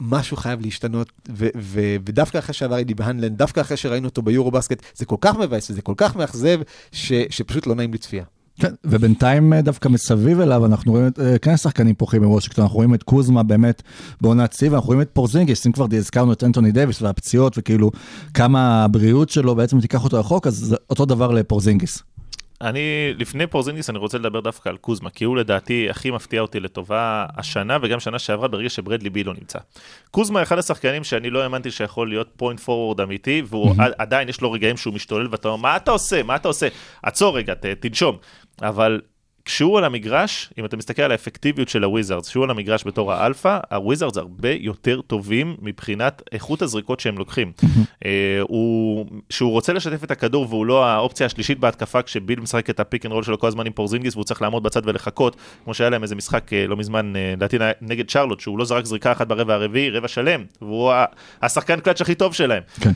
משהו 0.00 0.36
חייב 0.36 0.60
להשתנות, 0.60 1.12
ו- 1.28 1.48
ו- 1.58 1.96
ודווקא 2.06 2.38
אחרי 2.38 2.54
שעבר 2.54 2.76
אידי 2.76 2.94
בהנלן, 2.94 3.28
דווקא 3.28 3.60
אחרי 3.60 3.76
שראינו 3.76 4.08
אותו 4.08 4.22
ביורו 4.22 4.50
בסקט, 4.50 4.82
זה 4.94 5.04
כל 5.04 5.16
כך 5.20 5.36
מבאס 5.36 5.70
וזה 5.70 5.82
כל 5.82 5.94
כך 5.96 6.16
מאכזב, 6.16 6.60
ש- 6.92 7.12
שפשוט 7.30 7.66
לא 7.66 7.74
נעים 7.74 7.94
לצפייה. 7.94 8.24
כן, 8.60 8.74
ובינתיים 8.84 9.52
אה, 9.52 9.62
דווקא 9.62 9.88
מסביב 9.88 10.40
אליו 10.40 10.66
אנחנו 10.66 10.92
רואים 10.92 11.06
את, 11.06 11.20
אה, 11.20 11.38
כן 11.38 11.56
שחקנים 11.56 11.94
פורחים 11.94 12.22
בוושינגטון, 12.22 12.62
אנחנו 12.62 12.76
רואים 12.76 12.94
את 12.94 13.02
קוזמה 13.02 13.42
באמת 13.42 13.82
בעונת 14.20 14.52
שיא, 14.52 14.70
ואנחנו 14.70 14.86
רואים 14.86 15.00
את 15.00 15.08
פורזינגיס, 15.12 15.66
אם 15.66 15.72
כבר 15.72 15.86
הזכרנו 15.96 16.32
את 16.32 16.44
אנטוני 16.44 16.72
דייוויס 16.72 17.02
והפציעות 17.02 17.54
וכאילו 17.58 17.90
כמה 18.34 18.84
הבריאות 18.84 19.28
שלו 19.28 19.54
בעצם 19.54 19.80
תיקח 19.80 20.04
אותו 20.04 20.20
רחוק, 20.20 20.46
אז 20.46 20.54
זה 20.54 20.76
אותו 20.90 21.04
דבר 21.04 21.30
לפורזינגיס. 21.30 22.02
אני, 22.60 23.14
לפני 23.18 23.46
פורזינגיס, 23.46 23.90
אני 23.90 23.98
רוצה 23.98 24.18
לדבר 24.18 24.40
דווקא 24.40 24.68
על 24.68 24.76
קוזמה, 24.76 25.10
כי 25.10 25.24
הוא 25.24 25.36
לדעתי 25.36 25.90
הכי 25.90 26.10
מפתיע 26.10 26.40
אותי 26.40 26.60
לטובה 26.60 27.26
השנה 27.36 27.78
וגם 27.82 28.00
שנה 28.00 28.18
שעברה 28.18 28.48
ברגע 28.48 28.68
שברדלי 28.68 29.10
ביל 29.10 29.24
לא 29.24 29.34
נמצא. 29.34 29.58
קוזמה 30.10 30.42
אחד 30.42 30.58
השחקנים 30.58 31.04
שאני 31.04 31.30
לא 31.30 31.42
האמנתי 31.42 31.70
שיכול 31.70 32.08
להיות 32.08 32.28
point 32.36 32.60
forward 32.60 33.00
אמיתי, 33.00 33.42
והוא 33.46 33.74
אמ-המ. 33.74 33.92
עדיין 33.98 34.28
יש 34.28 34.40
לו 34.40 34.52
רגעים 34.52 34.76
שהוא 34.76 34.94
משתולל 34.94 35.28
ואתה 35.30 35.48
אומר, 35.48 35.56
מה 35.62 35.76
אתה 35.76 35.90
עושה? 35.90 36.22
מה 36.22 36.36
אתה 36.36 36.48
עושה? 36.48 36.68
עצור 37.02 37.36
רגע, 37.36 37.54
ת, 37.54 37.66
תנשום. 37.66 38.16
אבל 38.62 39.00
כשהוא 39.48 39.78
על 39.78 39.84
המגרש, 39.84 40.50
אם 40.58 40.64
אתה 40.64 40.76
מסתכל 40.76 41.02
על 41.02 41.10
האפקטיביות 41.10 41.68
של 41.68 41.84
הוויזארדס, 41.84 42.28
כשהוא 42.28 42.44
על 42.44 42.50
המגרש 42.50 42.86
בתור 42.86 43.12
האלפא, 43.12 43.58
הוויזארדס 43.70 44.16
הרבה 44.16 44.50
יותר 44.50 45.00
טובים 45.00 45.56
מבחינת 45.62 46.22
איכות 46.32 46.62
הזריקות 46.62 47.00
שהם 47.00 47.18
לוקחים. 47.18 47.52
אה, 48.04 48.10
הוא, 48.40 49.06
שהוא 49.30 49.50
רוצה 49.50 49.72
לשתף 49.72 50.04
את 50.04 50.10
הכדור 50.10 50.46
והוא 50.48 50.66
לא 50.66 50.86
האופציה 50.86 51.26
השלישית 51.26 51.58
בהתקפה, 51.58 52.02
כשביל 52.02 52.40
משחק 52.40 52.70
את 52.70 52.80
ה 52.80 52.85
pick 52.85 53.06
and 53.06 53.12
roll 53.12 53.22
שלו 53.22 53.38
כל 53.38 53.46
הזמן 53.46 53.66
עם 53.66 53.72
פורזינגיס 53.72 54.14
והוא 54.14 54.24
צריך 54.24 54.42
לעמוד 54.42 54.62
בצד 54.62 54.82
ולחכות, 54.84 55.36
כמו 55.64 55.74
שהיה 55.74 55.90
להם 55.90 56.02
איזה 56.02 56.14
משחק 56.14 56.52
אה, 56.52 56.66
לא 56.66 56.76
מזמן, 56.76 57.16
אה, 57.16 57.32
לדעתי 57.32 57.56
נגד 57.80 58.10
שרלוט, 58.10 58.40
שהוא 58.40 58.58
לא 58.58 58.64
זרק 58.64 58.84
זריקה 58.84 59.12
אחת 59.12 59.26
ברבע 59.26 59.54
הרביעי, 59.54 59.90
רבע 59.90 60.08
שלם, 60.08 60.44
והוא 60.62 60.92
השחקן 61.42 61.80
קלאץ' 61.80 62.00
הכי 62.00 62.14
טוב 62.14 62.34
שלהם. 62.34 62.62
כן. 62.80 62.90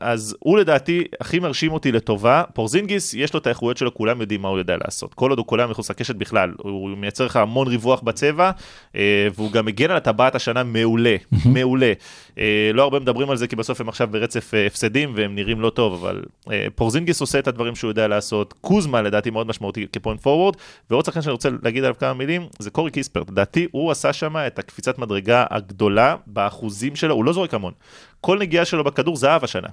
אז 0.00 0.36
הוא 0.38 0.58
לדעתי 0.58 1.04
הכי 1.20 1.38
מרשים 1.38 1.72
אותי 1.72 1.92
לטובה. 1.92 2.42
פורזינגיס, 2.54 3.14
יש 3.14 3.34
לו 3.34 3.40
את 3.40 3.46
האיכויות 3.46 3.76
שלו, 3.76 3.94
כולם 3.94 4.20
יודעים 4.20 4.42
מה 4.42 4.48
הוא 4.48 4.58
יודע 4.58 4.76
לעשות. 4.84 5.14
כל 5.14 5.32
הוא 5.38 5.46
קולע 5.46 5.66
מחוץ 5.66 5.90
לקשת 5.90 6.14
בכלל, 6.14 6.52
הוא 6.58 6.90
מייצר 6.96 7.26
לך 7.26 7.36
המון 7.36 7.68
ריווח 7.68 8.00
בצבע, 8.00 8.50
אה, 8.96 9.28
והוא 9.34 9.52
גם 9.52 9.66
מגן 9.66 9.90
על 9.90 9.96
הטבעת 9.96 10.34
השנה 10.34 10.64
מעולה, 10.64 11.16
מעולה. 11.44 11.92
אה, 12.38 12.70
לא 12.74 12.82
הרבה 12.82 12.98
מדברים 12.98 13.30
על 13.30 13.36
זה, 13.36 13.46
כי 13.46 13.56
בסוף 13.56 13.80
הם 13.80 13.88
עכשיו 13.88 14.08
ברצף 14.10 14.54
אה, 14.54 14.66
הפסדים 14.66 15.12
והם 15.16 15.34
נראים 15.34 15.60
לא 15.60 15.70
טוב, 15.70 16.04
אבל 16.04 16.22
אה, 16.50 16.66
פורזינגיס 16.74 17.20
עושה 17.20 17.38
את 17.38 17.48
הדברים 17.48 17.74
שהוא 17.74 17.90
יודע 17.90 18.08
לעשות. 18.08 18.54
קוזמה 18.60 19.02
לדעתי 19.02 19.30
מאוד 19.30 19.46
משמעותי 19.46 19.86
כפוינט 19.92 20.20
פורוורד, 20.20 20.56
ועוד 20.90 21.04
שחקן 21.04 21.22
שאני 21.22 21.32
רוצה 21.32 21.48
להגיד 21.62 21.84
עליו 21.84 21.94
כמה 21.98 22.14
מילים, 22.14 22.46
זה 22.58 22.70
קורי 22.70 22.90
קיספרט. 22.90 23.30
לדעתי 23.30 23.66
הוא 23.70 23.90
עשה 23.90 24.12
שם 24.12 24.36
את 24.36 24.58
הקפיצת 24.58 24.98
מדרגה 24.98 25.44
הגדולה 25.50 26.16
באחוזים 26.26 26.96
שלו, 26.96 27.14
הוא 27.14 27.24
לא 27.24 27.32
זורק 27.32 27.54
המון. 27.54 27.72
כל 28.20 28.38
נגיעה 28.38 28.64
שלו 28.64 28.84
בכדור 28.84 29.16
זהב 29.16 29.44
השנה. 29.44 29.68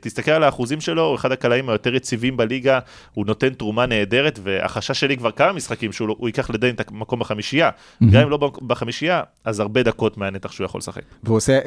תסתכל 0.00 0.30
על 0.30 0.42
האחוזים 0.42 0.80
שלו, 0.80 1.02
הוא 1.02 1.16
אחד 1.16 1.32
הקלעים 1.32 1.68
היותר 1.68 1.94
יציבים 1.94 2.36
בליגה, 2.36 2.78
הוא 3.14 3.26
נותן 3.26 3.54
תרומה 3.54 3.86
נהדרת, 3.86 4.38
והחשש 4.42 5.00
שלי 5.00 5.16
כבר 5.16 5.30
כמה 5.30 5.52
משחקים 5.52 5.92
שהוא 5.92 6.08
לא- 6.08 6.16
ייקח 6.26 6.50
לדני 6.50 6.70
את 6.70 6.90
המקום 6.90 7.18
בחמישייה. 7.20 7.70
גם 8.10 8.22
אם 8.22 8.30
לא 8.30 8.50
בחמישייה, 8.66 9.22
אז 9.44 9.60
הרבה 9.60 9.82
דקות 9.82 10.16
מהנתח 10.18 10.52
שהוא 10.52 10.64
יכול 10.64 10.78
לשחק. 10.78 11.02
והוא 11.22 11.36
עושה, 11.36 11.58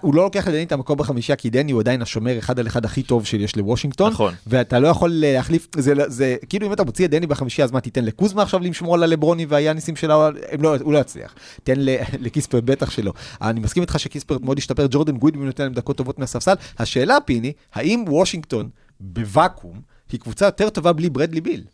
הוא 0.00 0.14
לא 0.14 0.22
לוקח 0.22 0.48
לדני 0.48 0.62
את 0.62 0.72
המקום 0.72 0.98
בחמישייה, 0.98 1.36
כי 1.36 1.50
דני 1.50 1.72
הוא 1.72 1.80
עדיין 1.80 2.02
השומר 2.02 2.38
אחד 2.38 2.58
על 2.58 2.66
אחד 2.66 2.84
הכי 2.84 3.02
טוב 3.02 3.26
שיש 3.26 3.56
לוושינגטון. 3.56 4.12
נכון. 4.12 4.34
ואתה 4.46 4.78
לא 4.78 4.88
יכול 4.88 5.10
להחליף, 5.14 5.68
זה, 5.76 5.92
זה 6.06 6.36
כאילו 6.48 6.66
אם 6.66 6.72
אתה 6.72 6.84
מוציא 6.84 7.04
את 7.04 7.10
דני 7.10 7.26
בחמישייה, 7.26 7.64
אז 7.64 7.72
מה 7.72 7.80
תיתן 7.80 8.04
לקוזמה 8.04 8.42
עכשיו 8.42 8.60
לשמור 8.60 8.94
על 8.94 9.02
הלברונים 9.02 9.48
והיאניסים 9.50 9.96
שלה, 9.96 10.30
לא, 10.58 10.76
הוא 10.76 10.92
לא 10.92 10.98
יצליח. 10.98 11.34
תן 11.64 11.74
לקיספרט 12.24 12.64
בטח 12.64 12.90
שלא. 12.90 13.12
אני 13.42 13.60
מסכים 13.60 13.82
איתך 13.82 14.00
שקיספרט 14.00 14.40
מאוד 14.40 14.58
השתפר, 14.58 14.86
ג'ורדן 14.90 15.16
גודווין 15.16 15.44
נותן 15.44 15.62
להם 15.62 15.72
דקות 15.72 15.96
טובות 15.96 16.18
מהספסל. 16.18 16.54
השאלה, 16.78 17.18
פיני, 17.24 17.52
האם 17.74 18.04
וושינגטון 18.08 18.68
בוואקום 19.00 19.80
היא 20.12 20.20
קבוצה 20.20 20.44
יותר 20.44 20.70
טובה 20.70 20.92
בלי 20.92 21.10
ברדלי 21.10 21.40
ביל? 21.40 21.64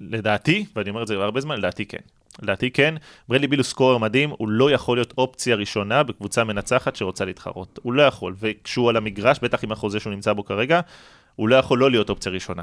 לדעתי, 0.00 0.64
ואני 0.76 0.90
אומר 0.90 1.02
את 1.02 1.06
זה 1.06 1.14
הרבה 1.14 1.40
זמן, 1.40 1.58
לדעתי 1.58 1.86
כן. 1.86 1.98
לדעתי 2.42 2.70
כן, 2.70 2.94
ברדלי 3.28 3.46
ביל 3.46 3.58
הוא 3.58 3.64
scorer 3.64 3.98
מדהים, 3.98 4.30
הוא 4.38 4.48
לא 4.48 4.70
יכול 4.70 4.96
להיות 4.96 5.14
אופציה 5.18 5.56
ראשונה 5.56 6.02
בקבוצה 6.02 6.44
מנצחת 6.44 6.96
שרוצה 6.96 7.24
להתחרות. 7.24 7.78
הוא 7.82 7.92
לא 7.92 8.02
יכול, 8.02 8.34
וכשהוא 8.38 8.88
על 8.90 8.96
המגרש, 8.96 9.38
בטח 9.42 9.64
עם 9.64 9.72
החוזה 9.72 10.00
שהוא 10.00 10.12
נמצא 10.12 10.32
בו 10.32 10.44
כרגע, 10.44 10.80
הוא 11.36 11.48
לא 11.48 11.56
יכול 11.56 11.78
לא 11.78 11.90
להיות 11.90 12.10
אופציה 12.10 12.32
ראשונה. 12.32 12.62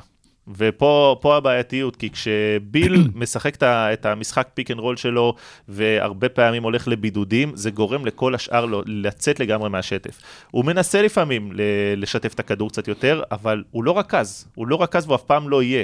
ופה 0.57 1.17
פה 1.21 1.37
הבעייתיות, 1.37 1.95
כי 1.95 2.09
כשביל 2.09 3.07
משחק 3.15 3.57
את 3.63 4.05
המשחק 4.05 4.47
pick 4.53 4.71
and 4.71 4.79
roll 4.79 4.97
שלו, 4.97 5.35
והרבה 5.67 6.29
פעמים 6.29 6.63
הולך 6.63 6.87
לבידודים, 6.87 7.51
זה 7.55 7.71
גורם 7.71 8.05
לכל 8.05 8.35
השאר 8.35 8.65
לו 8.65 8.81
לצאת 8.85 9.39
לגמרי 9.39 9.69
מהשטף. 9.69 10.19
הוא 10.51 10.65
מנסה 10.65 11.01
לפעמים 11.01 11.51
לשתף 11.97 12.33
את 12.33 12.39
הכדור 12.39 12.69
קצת 12.69 12.87
יותר, 12.87 13.21
אבל 13.31 13.63
הוא 13.71 13.83
לא 13.83 13.97
רכז, 13.99 14.47
הוא 14.55 14.67
לא 14.67 14.81
רכז 14.81 15.05
והוא 15.05 15.15
אף 15.15 15.23
פעם 15.23 15.49
לא 15.49 15.63
יהיה. 15.63 15.83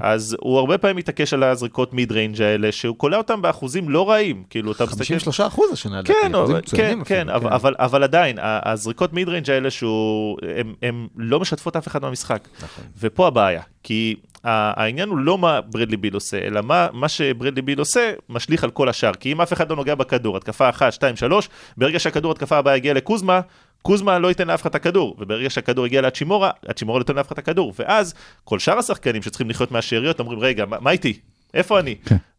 אז 0.00 0.36
הוא 0.40 0.58
הרבה 0.58 0.78
פעמים 0.78 0.96
מתעקש 0.96 1.34
על 1.34 1.42
הזריקות 1.42 1.94
mid 1.94 2.12
range 2.12 2.42
האלה, 2.42 2.72
שהוא 2.72 2.96
קולע 2.96 3.16
אותם 3.16 3.42
באחוזים 3.42 3.88
לא 3.88 4.10
רעים. 4.10 4.42
כאילו, 4.50 4.72
אתה 4.72 4.84
מסתכל... 4.84 5.04
53 5.04 5.40
אחוז 5.40 5.72
השנה. 5.72 6.02
כן, 6.04 6.14
כן, 6.76 6.86
אפילו, 6.90 7.04
כן, 7.04 7.28
אבל- 7.28 8.04
עדיין, 8.04 8.36
הזריקות 8.40 9.12
mid 9.12 9.28
range 9.28 9.50
האלה 9.50 9.68
הם 10.82 11.08
לא 11.16 11.40
משתפות 11.40 11.76
אף 11.76 11.88
אחד 11.88 12.02
מהמשחק. 12.02 12.48
נכון. 12.62 12.84
ופה 13.00 13.26
הבעיה, 13.26 13.62
כי 13.82 13.99
העניין 14.44 15.08
הוא 15.08 15.18
לא 15.18 15.38
מה 15.38 15.60
ברדלי 15.60 15.96
ביל 15.96 16.14
עושה, 16.14 16.38
אלא 16.38 16.60
מה, 16.62 16.86
מה 16.92 17.08
שברדלי 17.08 17.62
ביל 17.62 17.78
עושה 17.78 18.12
משליך 18.28 18.64
על 18.64 18.70
כל 18.70 18.88
השאר. 18.88 19.14
כי 19.14 19.32
אם 19.32 19.40
אף 19.40 19.52
אחד 19.52 19.70
לא 19.70 19.76
נוגע 19.76 19.94
בכדור, 19.94 20.36
התקפה 20.36 20.68
אחת, 20.68 20.92
שתיים, 20.92 21.16
שלוש, 21.16 21.48
ברגע 21.76 21.98
שהכדור 21.98 22.32
התקפה 22.32 22.56
הבאה 22.56 22.76
יגיע 22.76 22.94
לקוזמה, 22.94 23.40
קוזמה 23.82 24.18
לא 24.18 24.28
ייתן 24.28 24.48
לאף 24.48 24.62
אחד 24.62 24.70
את 24.70 24.74
הכדור, 24.74 25.16
וברגע 25.18 25.50
שהכדור 25.50 25.86
יגיע 25.86 26.00
לאצ'ימורה, 26.00 26.50
אצ'ימורה 26.70 26.98
לא 26.98 27.02
ייתן 27.02 27.14
לאף 27.14 27.26
אחד 27.26 27.32
את 27.32 27.38
הכדור, 27.38 27.72
ואז 27.78 28.14
כל 28.44 28.58
שאר 28.58 28.78
השחקנים 28.78 29.22
שצריכים 29.22 29.50
לחיות 29.50 29.70
מהשאריות 29.70 30.20
אומרים, 30.20 30.38
רגע, 30.38 30.66
מה, 30.66 30.76
מה 30.80 30.90
איתי? 30.90 31.18
איפה 31.54 31.80
אני? 31.80 31.94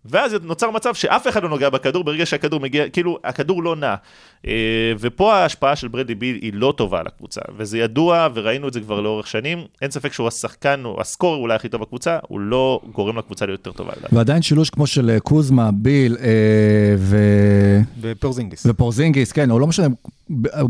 ואז 0.05 0.33
נוצר 0.43 0.71
מצב 0.71 0.93
שאף 0.93 1.27
אחד 1.27 1.43
לא 1.43 1.49
נוגע 1.49 1.69
בכדור 1.69 2.03
ברגע 2.03 2.25
שהכדור 2.25 2.59
מגיע, 2.59 2.89
כאילו, 2.89 3.19
הכדור 3.23 3.63
לא 3.63 3.75
נע. 3.75 3.95
אה, 4.47 4.53
ופה 4.99 5.33
ההשפעה 5.35 5.75
של 5.75 5.87
ברדלי 5.87 6.15
ביל 6.15 6.39
היא 6.41 6.51
לא 6.53 6.73
טובה 6.77 6.99
על 6.99 7.07
הקבוצה, 7.07 7.41
וזה 7.57 7.77
ידוע, 7.77 8.27
וראינו 8.33 8.67
את 8.67 8.73
זה 8.73 8.79
כבר 8.79 9.01
לאורך 9.01 9.27
שנים. 9.27 9.63
אין 9.81 9.91
ספק 9.91 10.13
שהוא 10.13 10.27
השחקן, 10.27 10.81
או 10.85 11.01
הסקורר 11.01 11.37
אולי 11.37 11.55
הכי 11.55 11.69
טוב 11.69 11.81
בקבוצה, 11.81 12.17
הוא 12.27 12.39
לא 12.39 12.81
גורם 12.91 13.17
לקבוצה 13.17 13.45
להיות 13.45 13.59
יותר 13.59 13.77
טובה. 13.77 13.93
ועדיין 14.11 14.41
שילוש 14.41 14.69
כמו 14.69 14.87
של 14.87 15.09
אה, 15.09 15.19
קוזמה, 15.19 15.71
ביל 15.71 16.17
אה, 16.19 16.95
ו... 16.97 17.17
ופרזינגיס. 18.01 18.65
ופורזינגיס, 18.65 19.31
כן, 19.31 19.51
או 19.51 19.59
לא 19.59 19.67
משנה, 19.67 19.87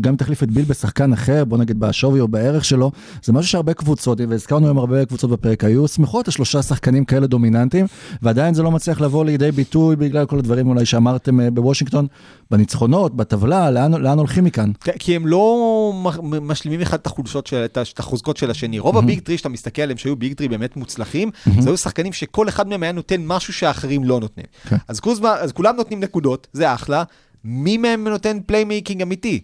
גם 0.00 0.16
תחליף 0.16 0.42
את 0.42 0.50
ביל 0.50 0.64
בשחקן 0.64 1.12
אחר, 1.12 1.44
בוא 1.44 1.58
נגיד 1.58 1.80
בשווי 1.80 2.20
או 2.20 2.28
בערך 2.28 2.64
שלו, 2.64 2.90
זה 3.22 3.32
משהו 3.32 3.50
שהרבה 3.50 3.74
קבוצות, 3.74 4.18
והזכרנו 4.28 4.66
היום 4.66 4.78
הרבה 4.78 5.04
קבוצות 5.04 5.30
בפרק, 5.30 5.64
היו 5.64 5.88
שמחות 5.88 6.28
על 6.28 6.32
שלושה 6.32 6.62
שחקנים 6.62 7.04
כאלה 7.04 7.26
דומיננטיים, 7.26 7.86
ועדיין 8.22 8.54
זה 8.54 8.62
לא 8.62 8.70
מצליח 8.70 9.00
לבוא 9.00 9.21
לידי 9.24 9.52
ביטוי 9.52 9.96
בגלל 9.96 10.26
כל 10.26 10.38
הדברים 10.38 10.68
אולי 10.68 10.86
שאמרתם 10.86 11.40
אה, 11.40 11.50
בוושינגטון, 11.50 12.06
בניצחונות, 12.50 13.16
בטבלה, 13.16 13.70
לאן, 13.70 13.94
לאן 13.94 14.18
הולכים 14.18 14.44
מכאן? 14.44 14.70
כן, 14.80 14.92
כי 14.98 15.16
הם 15.16 15.26
לא 15.26 15.92
משלימים 16.22 16.80
אחד 16.80 16.98
את 16.98 17.06
החולשות, 17.06 17.46
של, 17.46 17.64
את 17.64 17.98
החוזקות 17.98 18.36
של 18.36 18.50
השני. 18.50 18.78
רוב 18.78 18.96
ה 18.98 19.03
big 19.03 19.20
three 19.20 19.38
שאתה 19.38 19.48
מסתכל 19.48 19.82
עליהם, 19.82 19.98
שהיו 19.98 20.16
big 20.16 20.32
three 20.32 20.48
באמת 20.48 20.76
מוצלחים, 20.76 21.30
זה 21.58 21.70
היו 21.70 21.76
שחקנים 21.76 22.12
שכל 22.12 22.48
אחד 22.48 22.68
מהם 22.68 22.82
היה 22.82 22.92
נותן 22.92 23.20
משהו 23.26 23.52
שאחרים 23.52 24.04
לא 24.04 24.20
נותנים. 24.20 24.46
כן. 24.68 24.76
אז 24.88 25.00
קוזמה, 25.00 25.34
אז 25.34 25.52
כולם 25.52 25.76
נותנים 25.76 26.00
נקודות, 26.00 26.46
זה 26.52 26.74
אחלה. 26.74 27.02
מי 27.44 27.76
מהם 27.76 28.08
נותן 28.08 28.38
playmaking 28.46 29.02
אמיתי? 29.02 29.40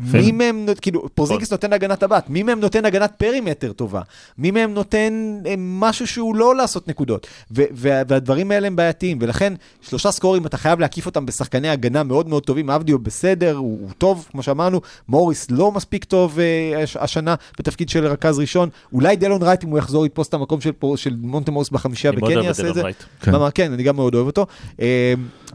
מי 0.00 0.32
מהם, 0.32 0.66
כאילו, 0.80 1.08
פורזינגיס 1.14 1.50
נותן 1.52 1.72
הגנת 1.72 2.02
הבת, 2.02 2.24
מי 2.28 2.42
מהם 2.42 2.60
נותן 2.60 2.84
הגנת 2.84 3.12
perimeter 3.16 3.72
טובה? 3.72 4.00
מי 4.38 4.50
מהם 4.50 4.74
נותן 4.74 5.12
אה, 5.46 5.54
משהו 5.58 6.06
שהוא 6.06 6.36
לא 6.36 6.56
לעשות 6.56 6.88
נקודות? 6.88 7.26
והדברים 7.50 8.50
האלה 8.50 8.66
הם 8.66 8.76
בעייתיים, 8.76 9.18
ולכן 9.20 9.52
שלושה 9.80 10.10
סקוררים, 10.10 10.46
אתה 10.46 10.56
חייב 10.56 10.80
להקיף 10.80 11.06
אותם 11.06 11.26
בשחקני 11.26 11.68
הגנה 11.68 12.02
מאוד 12.02 12.28
מאוד 12.28 12.42
טובים. 12.42 12.70
אבדיה 12.70 12.98
בסדר, 12.98 13.56
הוא, 13.56 13.88
טוב, 13.98 14.26
כמו 14.32 14.42
שאמרנו, 14.42 14.80
מוריס 15.08 15.50
לא 15.50 15.72
מספיק 15.72 16.04
טוב 16.04 16.38
אה, 16.38 16.82
הש- 16.82 16.96
השנה 16.96 17.34
בתפקיד 17.58 17.88
של 17.88 18.06
רכז 18.06 18.38
ראשון. 18.38 18.68
אולי 18.92 19.16
דלון 19.16 19.42
רייט, 19.42 19.64
אם 19.64 19.68
הוא 19.68 19.78
יחזור, 19.78 20.06
יתפוס 20.06 20.28
את 20.28 20.34
המקום 20.34 20.60
של, 20.60 20.72
פור- 20.72 20.96
של 20.96 21.16
מונטה 21.22 21.50
מוריס 21.50 21.70
בחמישייה, 21.70 22.12
אני 22.12 22.20
מאוד 22.20 22.30
וכן 22.30 22.38
אוהב 22.38 22.50
את 22.50 22.58
יעשה 22.58 22.68
את 22.68 22.74
זה. 22.74 22.82
רייט. 22.82 22.96
כן. 23.20 23.32
כן. 23.32 23.38
כן, 23.54 23.72
אני 23.72 23.82
גם 23.82 23.96
מאוד 23.96 24.14
אוהב 24.14 24.26
אותו. 24.26 24.46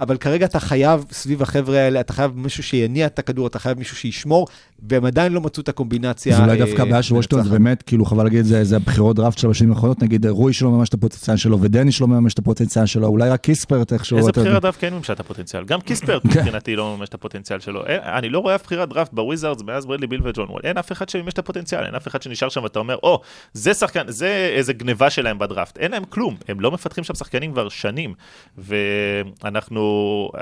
אבל 0.02 0.18
כרגע 0.18 0.46
אתה 0.46 0.60
חייב, 0.60 1.06
סביב 1.12 1.42
החבר'ה 1.42 1.78
האלה, 1.78 2.00
אתה 2.00 2.14
חייב 2.14 2.32
מישהו 2.36 2.64
שיניע 2.64 3.06
את 3.06 3.20
הכדור, 3.20 3.48
אתה 3.48 3.60
חייב 3.60 3.78
מישהו 3.78 3.98
שישמור, 3.98 4.48
והם 4.90 5.06
עדיין 5.06 5.34
לא 5.34 5.42
מצאו 5.42 5.64
את 5.64 5.70
הקומבינציה. 5.70 6.36
אז 6.36 6.42
אולי 6.42 6.52
אה, 6.52 6.66
דווקא 6.66 6.82
הבעיה 6.82 7.04
של 7.04 7.16
וושינגטון 7.16 7.44
זה. 7.44 7.50
באמת, 7.50 7.84
כאילו 7.84 8.06
חבל 8.06 8.24
להגיד, 8.24 8.46
זה, 8.46 8.64
זה 8.64 8.76
הבחירות 8.76 9.16
דראפט 9.16 9.38
של 9.38 9.50
השנים 9.50 9.72
האחרונות, 9.72 10.04
נגיד 10.04 10.26
רוי 10.26 10.54
שלא 10.54 10.72
מימש 10.72 10.90
את 10.90 10.94
הפוטנציאל 10.94 11.38
שלו, 11.38 11.62
ודני 11.62 11.92
שלא 11.92 12.08
מימש 12.08 12.34
את 12.34 12.40
הפוטנציאל 12.40 12.86
שלו, 12.86 13.08
אולי 13.08 13.30
רק 13.30 13.42
קיספרט 13.42 13.94
איכשהו, 13.94 14.18
איזה. 14.18 14.32
בחירת 14.32 14.62
דראפט 14.62 14.78
כן 14.82 14.94
מימשה 14.94 15.14
את 15.14 15.20
הפוטנציאל? 15.20 15.64
גם 15.64 15.82
קיספרט 15.82 16.24
כן. 16.24 16.30
מבחינתי 16.30 16.76
לא 16.76 16.96
מממש 16.96 17.10
את 17.10 17.14
הפוטנציאל 17.14 17.60
שלו. 17.60 17.84
אני 17.88 18.30
לא 18.30 18.40
רואה 18.40 18.56
אף 18.56 18.64
בחירת 18.64 18.90
דראפט 18.90 19.14
בוויזארדס 19.14 19.62
מאז 19.62 19.86
ברדלי 19.86 20.08
ביל 20.08 20.22
וג'ון 20.24 20.50
וול. 20.50 20.62
אין 20.64 20.78
אף 20.78 20.92
אחד 20.92 21.10
שמימש 21.10 21.34
את 21.34 21.40
הפוטנציאל, 21.40 21.86
אין 21.86 21.96
אף 21.96 22.08
אחד 22.08 22.22
שנשאר 22.22 22.50
שם 22.50 22.64
ואתה 22.64 22.80
אומר, 22.80 22.98
או, 23.04 23.22
זה 23.54 23.74
שחקן, 23.74 24.04
זה 24.08 24.52
איזה 24.56 24.74
גניבה 24.74 25.10
שלהם 25.10 25.40
בדראפט. 25.40 25.78
אין 25.78 25.92
להם 25.92 26.04
כלום, 26.10 26.36
הם 26.48 26.60
לא 26.60 26.72
מפתחים 26.72 27.04
שם 27.04 27.16
שחקנים 27.16 27.52
כבר 27.52 27.70
שנים. 27.70 28.14
ואנחנו, 28.58 29.85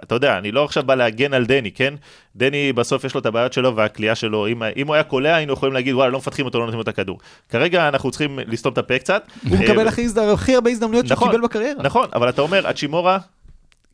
אתה 0.03 0.15
יודע, 0.15 0.37
אני 0.37 0.51
לא 0.51 0.63
עכשיו 0.63 0.83
בא 0.83 0.95
להגן 0.95 1.33
על 1.33 1.45
דני, 1.45 1.71
כן? 1.71 1.93
דני 2.35 2.73
בסוף 2.73 3.03
יש 3.03 3.13
לו 3.13 3.19
את 3.21 3.25
הבעיות 3.25 3.53
שלו 3.53 3.75
והכלייה 3.75 4.15
שלו. 4.15 4.47
אם, 4.47 4.63
אם 4.77 4.87
הוא 4.87 4.95
היה 4.95 5.03
קולע, 5.03 5.35
היינו 5.35 5.53
יכולים 5.53 5.73
להגיד, 5.73 5.93
וואלה, 5.95 6.11
לא 6.11 6.17
מפתחים 6.17 6.45
אותו, 6.45 6.59
לא 6.59 6.65
נותנים 6.65 6.77
לו 6.77 6.83
את 6.83 6.87
הכדור. 6.87 7.19
כרגע 7.49 7.87
אנחנו 7.87 8.11
צריכים 8.11 8.39
לסתום 8.47 8.73
את 8.73 8.77
הפה 8.77 8.99
קצת. 8.99 9.23
הוא 9.49 9.57
מקבל 9.59 9.79
אה, 9.83 9.87
הכי 9.87 10.05
הזד- 10.05 10.33
הכי 10.33 10.55
הרבה 10.55 10.69
הזדמנויות 10.69 11.07
שהוא 11.07 11.15
נכון, 11.15 11.31
קיבל 11.31 11.43
בקריירה. 11.43 11.83
נכון, 11.83 12.09
אבל 12.15 12.29
אתה 12.29 12.41
אומר, 12.41 12.67
הצ'ימורה, 12.67 13.17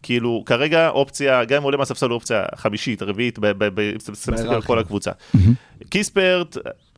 כאילו, 0.04 0.44
כרגע 0.46 0.90
אופציה, 0.90 1.44
גם 1.46 1.58
אם 1.58 1.64
עולה 1.64 1.78
מהספסל 1.78 2.06
הוא 2.10 2.16
אופציה 2.16 2.44
חמישית, 2.56 3.02
רביעית, 3.02 3.40
ב- 3.42 3.96
מסתכל 4.12 4.54
על. 4.54 4.62
כל 4.62 4.80
הקבוצה. 4.80 5.12
קיספרט, 5.90 6.58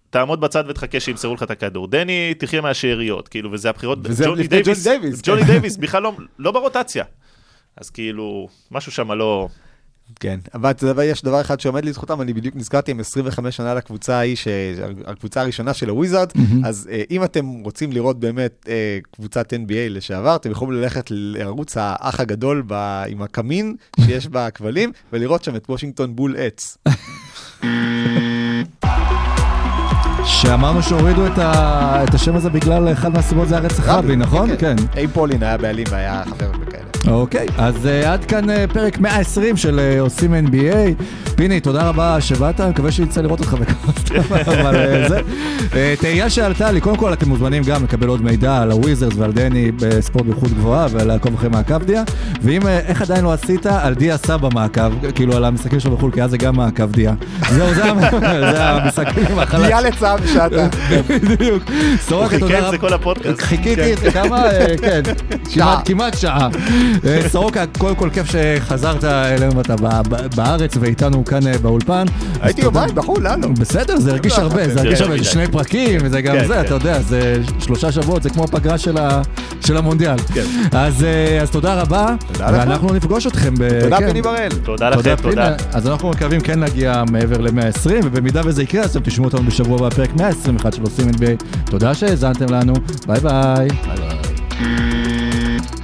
תעמוד 0.09 0.41
בצד 0.41 0.63
ותחכה 0.67 0.99
שימסרו 0.99 1.33
לך 1.33 1.43
את 1.43 1.51
הכדור. 1.51 1.87
דני, 1.87 2.33
תחיה 2.37 2.61
מהשאריות, 2.61 3.27
כאילו, 3.27 3.51
וזה 3.51 3.69
הבחירות, 3.69 3.99
וזה 4.03 4.23
לפני 4.27 4.43
ג'וני 4.45 4.47
דייוויס, 4.83 5.21
ג'וני 5.23 5.41
כן. 5.41 5.47
דייוויס 5.47 5.77
בכלל 5.77 6.03
לא- 6.03 6.13
לא 6.39 6.51
ברוטציה. 6.51 7.03
אז 7.77 7.89
כאילו, 7.89 8.47
משהו 8.71 8.91
שם 8.91 9.11
לא... 9.11 9.47
כן, 10.19 10.39
אבל 10.53 10.71
אתה 10.71 10.85
יודע, 10.85 11.03
יש 11.05 11.21
דבר 11.23 11.41
אחד 11.41 11.59
שעומד 11.59 11.85
לזכותם, 11.85 12.21
אני 12.21 12.33
בדיוק 12.33 12.55
נזכרתי 12.55 12.91
עם 12.91 12.99
25 12.99 13.57
שנה 13.57 13.73
לקבוצה 13.73 14.15
ההיא, 14.15 14.35
ש- 14.35 14.47
הקבוצה 15.05 15.41
הראשונה 15.41 15.73
של 15.73 15.89
הוויזארד, 15.89 16.31
אז 16.65 16.89
אה, 16.91 17.01
אם 17.11 17.23
אתם 17.23 17.45
רוצים 17.63 17.91
לראות 17.91 18.19
באמת 18.19 18.65
אה, 18.69 18.99
קבוצת 19.11 19.53
NBA 19.53 19.57
לשעבר, 19.89 20.35
אתם 20.35 20.51
יכולים 20.51 20.73
ללכת 20.81 21.05
לערוץ 21.09 21.77
האח 21.79 22.19
הגדול 22.19 22.63
ב- 22.67 23.03
עם 23.07 23.21
הקמין 23.21 23.75
שיש 24.05 24.27
בכבלים, 24.31 24.91
ולראות 25.13 25.43
שם 25.43 25.55
את 25.55 25.65
וושינגטון 25.69 26.15
בולטס. 26.15 26.77
שאמרנו 30.25 30.83
שהורידו 30.83 31.27
את, 31.27 31.37
ה... 31.37 32.03
את 32.03 32.13
השם 32.13 32.35
הזה 32.35 32.49
בגלל 32.49 32.91
אחד 32.91 33.09
מהסיבות 33.13 33.47
זה 33.47 33.57
הרצח 33.57 33.87
רבין, 33.89 34.19
נכון? 34.19 34.49
כן. 34.57 34.75
אי 34.97 35.07
פולין 35.07 35.43
היה 35.43 35.57
בעלים 35.57 35.85
והיה 35.89 36.23
חבר 36.25 36.51
בכאלה. 36.51 36.90
אוקיי, 37.07 37.47
אז 37.57 37.75
uh, 37.85 38.07
עד 38.07 38.25
כאן 38.25 38.49
uh, 38.49 38.73
פרק 38.73 38.99
120 38.99 39.57
של 39.57 39.79
uh, 39.79 40.01
עושים 40.01 40.33
NBA. 40.33 41.03
פיני, 41.35 41.59
תודה 41.59 41.89
רבה 41.89 42.21
שבאת, 42.21 42.61
מקווה 42.61 42.91
שיצא 42.91 43.21
לראות 43.21 43.39
אותך 43.39 43.53
בכמה 43.53 43.93
סתם, 43.99 44.21
אבל 44.59 45.07
זה. 45.07 45.21
תהייה 45.99 46.29
שעלתה 46.29 46.71
לי, 46.71 46.81
קודם 46.81 46.97
כל 46.97 47.13
אתם 47.13 47.29
מוזמנים 47.29 47.63
גם 47.63 47.83
לקבל 47.83 48.07
עוד 48.07 48.21
מידע 48.21 48.61
על 48.61 48.71
הוויזרס 48.71 49.13
ועל 49.17 49.31
דני 49.31 49.71
בספורט 49.71 50.25
באיכות 50.25 50.49
גבוהה 50.49 50.87
ולעקוב 50.91 51.33
אחרי 51.33 51.49
מעקב 51.49 51.83
דיה. 51.83 52.03
ואם, 52.41 52.67
איך 52.67 53.01
עדיין 53.01 53.23
לא 53.23 53.33
עשית, 53.33 53.65
על 53.65 53.93
דיה 53.93 54.17
סבא 54.17 54.49
מעקב, 54.53 55.11
כאילו 55.15 55.35
על 55.35 55.45
המשחקים 55.45 55.79
שלו 55.79 55.97
בחו"ל, 55.97 56.11
כי 56.11 56.23
אז 56.23 56.31
זה 56.31 56.37
גם 56.37 56.55
מעקב 56.55 56.91
דיה. 56.91 57.13
זהו, 57.49 57.73
זה, 57.73 57.83
המשחקים 58.63 59.39
החלש. 59.39 59.65
דיה 59.65 59.81
לצו 59.81 60.05
שאתה. 60.33 60.67
בדיוק. 61.07 61.63
הוא 61.67 61.97
סורקה, 61.99 62.29
חיכה 62.29 62.39
תודה 62.39 62.57
את 62.57 62.61
זה 62.61 62.67
רבה. 62.67 62.77
כל 62.77 62.93
הפודקאסט. 62.93 63.41
חיכיתי 63.41 63.75
כן. 63.75 63.93
את 63.93 63.97
זה 63.97 64.11
כמה, 64.11 64.45
אה, 64.45 64.75
כן, 64.81 65.01
כמעט 65.85 66.17
שעה. 66.17 66.49
אה, 67.05 67.29
סורוקה, 67.29 67.63
קודם 67.77 67.95
כל 67.95 68.09
כיף 68.13 68.27
שחזרת 68.31 69.03
אלינו, 69.03 69.61
אתה 69.61 69.75
ב- 69.75 70.01
ב- 70.09 70.35
בארץ 70.35 70.71
ואיתנו 70.79 71.25
כאן 71.25 71.47
אה, 71.47 71.57
באולפן. 71.57 72.05
הייתי. 72.41 72.61
יומיים 72.61 72.95
בחו"ל, 72.95 73.23
לא. 73.23 73.47
בסדר, 73.59 73.97
זה 73.99 74.11
הרגיש 74.11 74.39
הרבה, 74.39 74.69
זה 74.69 74.79
הרגיש 74.79 75.01
הרבה, 75.01 75.17
זה. 75.17 75.23
שני 75.23 75.47
פרקים, 75.47 75.99
וזה 76.03 76.21
גם 76.21 76.35
כן, 76.35 76.47
זה, 76.47 76.53
כן. 76.53 76.59
אתה 76.65 76.73
יודע, 76.73 77.01
זה 77.01 77.37
שלושה 77.59 77.91
שבועות, 77.91 78.23
זה 78.23 78.29
כמו 78.29 78.43
הפגרה 78.43 78.77
של 78.77 79.77
המונדיאל. 79.77 80.17
כן. 80.33 80.43
אז 80.71 81.03
אה, 81.03 81.41
אז 81.41 81.49
תודה 81.49 81.81
רבה. 81.81 82.15
ואנחנו 82.37 82.93
נפגוש 82.93 83.27
אתכם. 83.27 83.53
תודה. 83.81 83.97
פיני 83.97 84.21
בראל. 84.21 84.51
תודה 84.63 84.89
לכם, 84.89 85.15
תודה. 85.21 85.55
אז 85.73 85.87
אנחנו 85.87 86.09
מקווים 86.09 86.41
כן 86.41 86.59
להגיע 86.59 87.03
מעבר 87.11 87.37
ל-120, 87.41 87.89
ובמידה 88.03 88.41
וזה 88.45 88.63
יקרה, 88.63 88.83
אז 88.83 88.89
אתם 88.89 88.99
תשמעו 88.99 89.25
אותנו 89.27 89.43
בשבוע 89.43 89.77
הבא, 89.77 89.89
פרק 89.89 90.09
121 90.15 90.73
של 90.73 90.81
עושים 90.81 91.09
NBA. 91.09 91.43
תודה 91.65 91.93
שהאזנתם 91.93 92.53
לנו, 92.53 92.73
ביי 93.07 93.19
ביי. 93.19 93.67
ביי 93.67 93.97
ביי. 93.97 95.00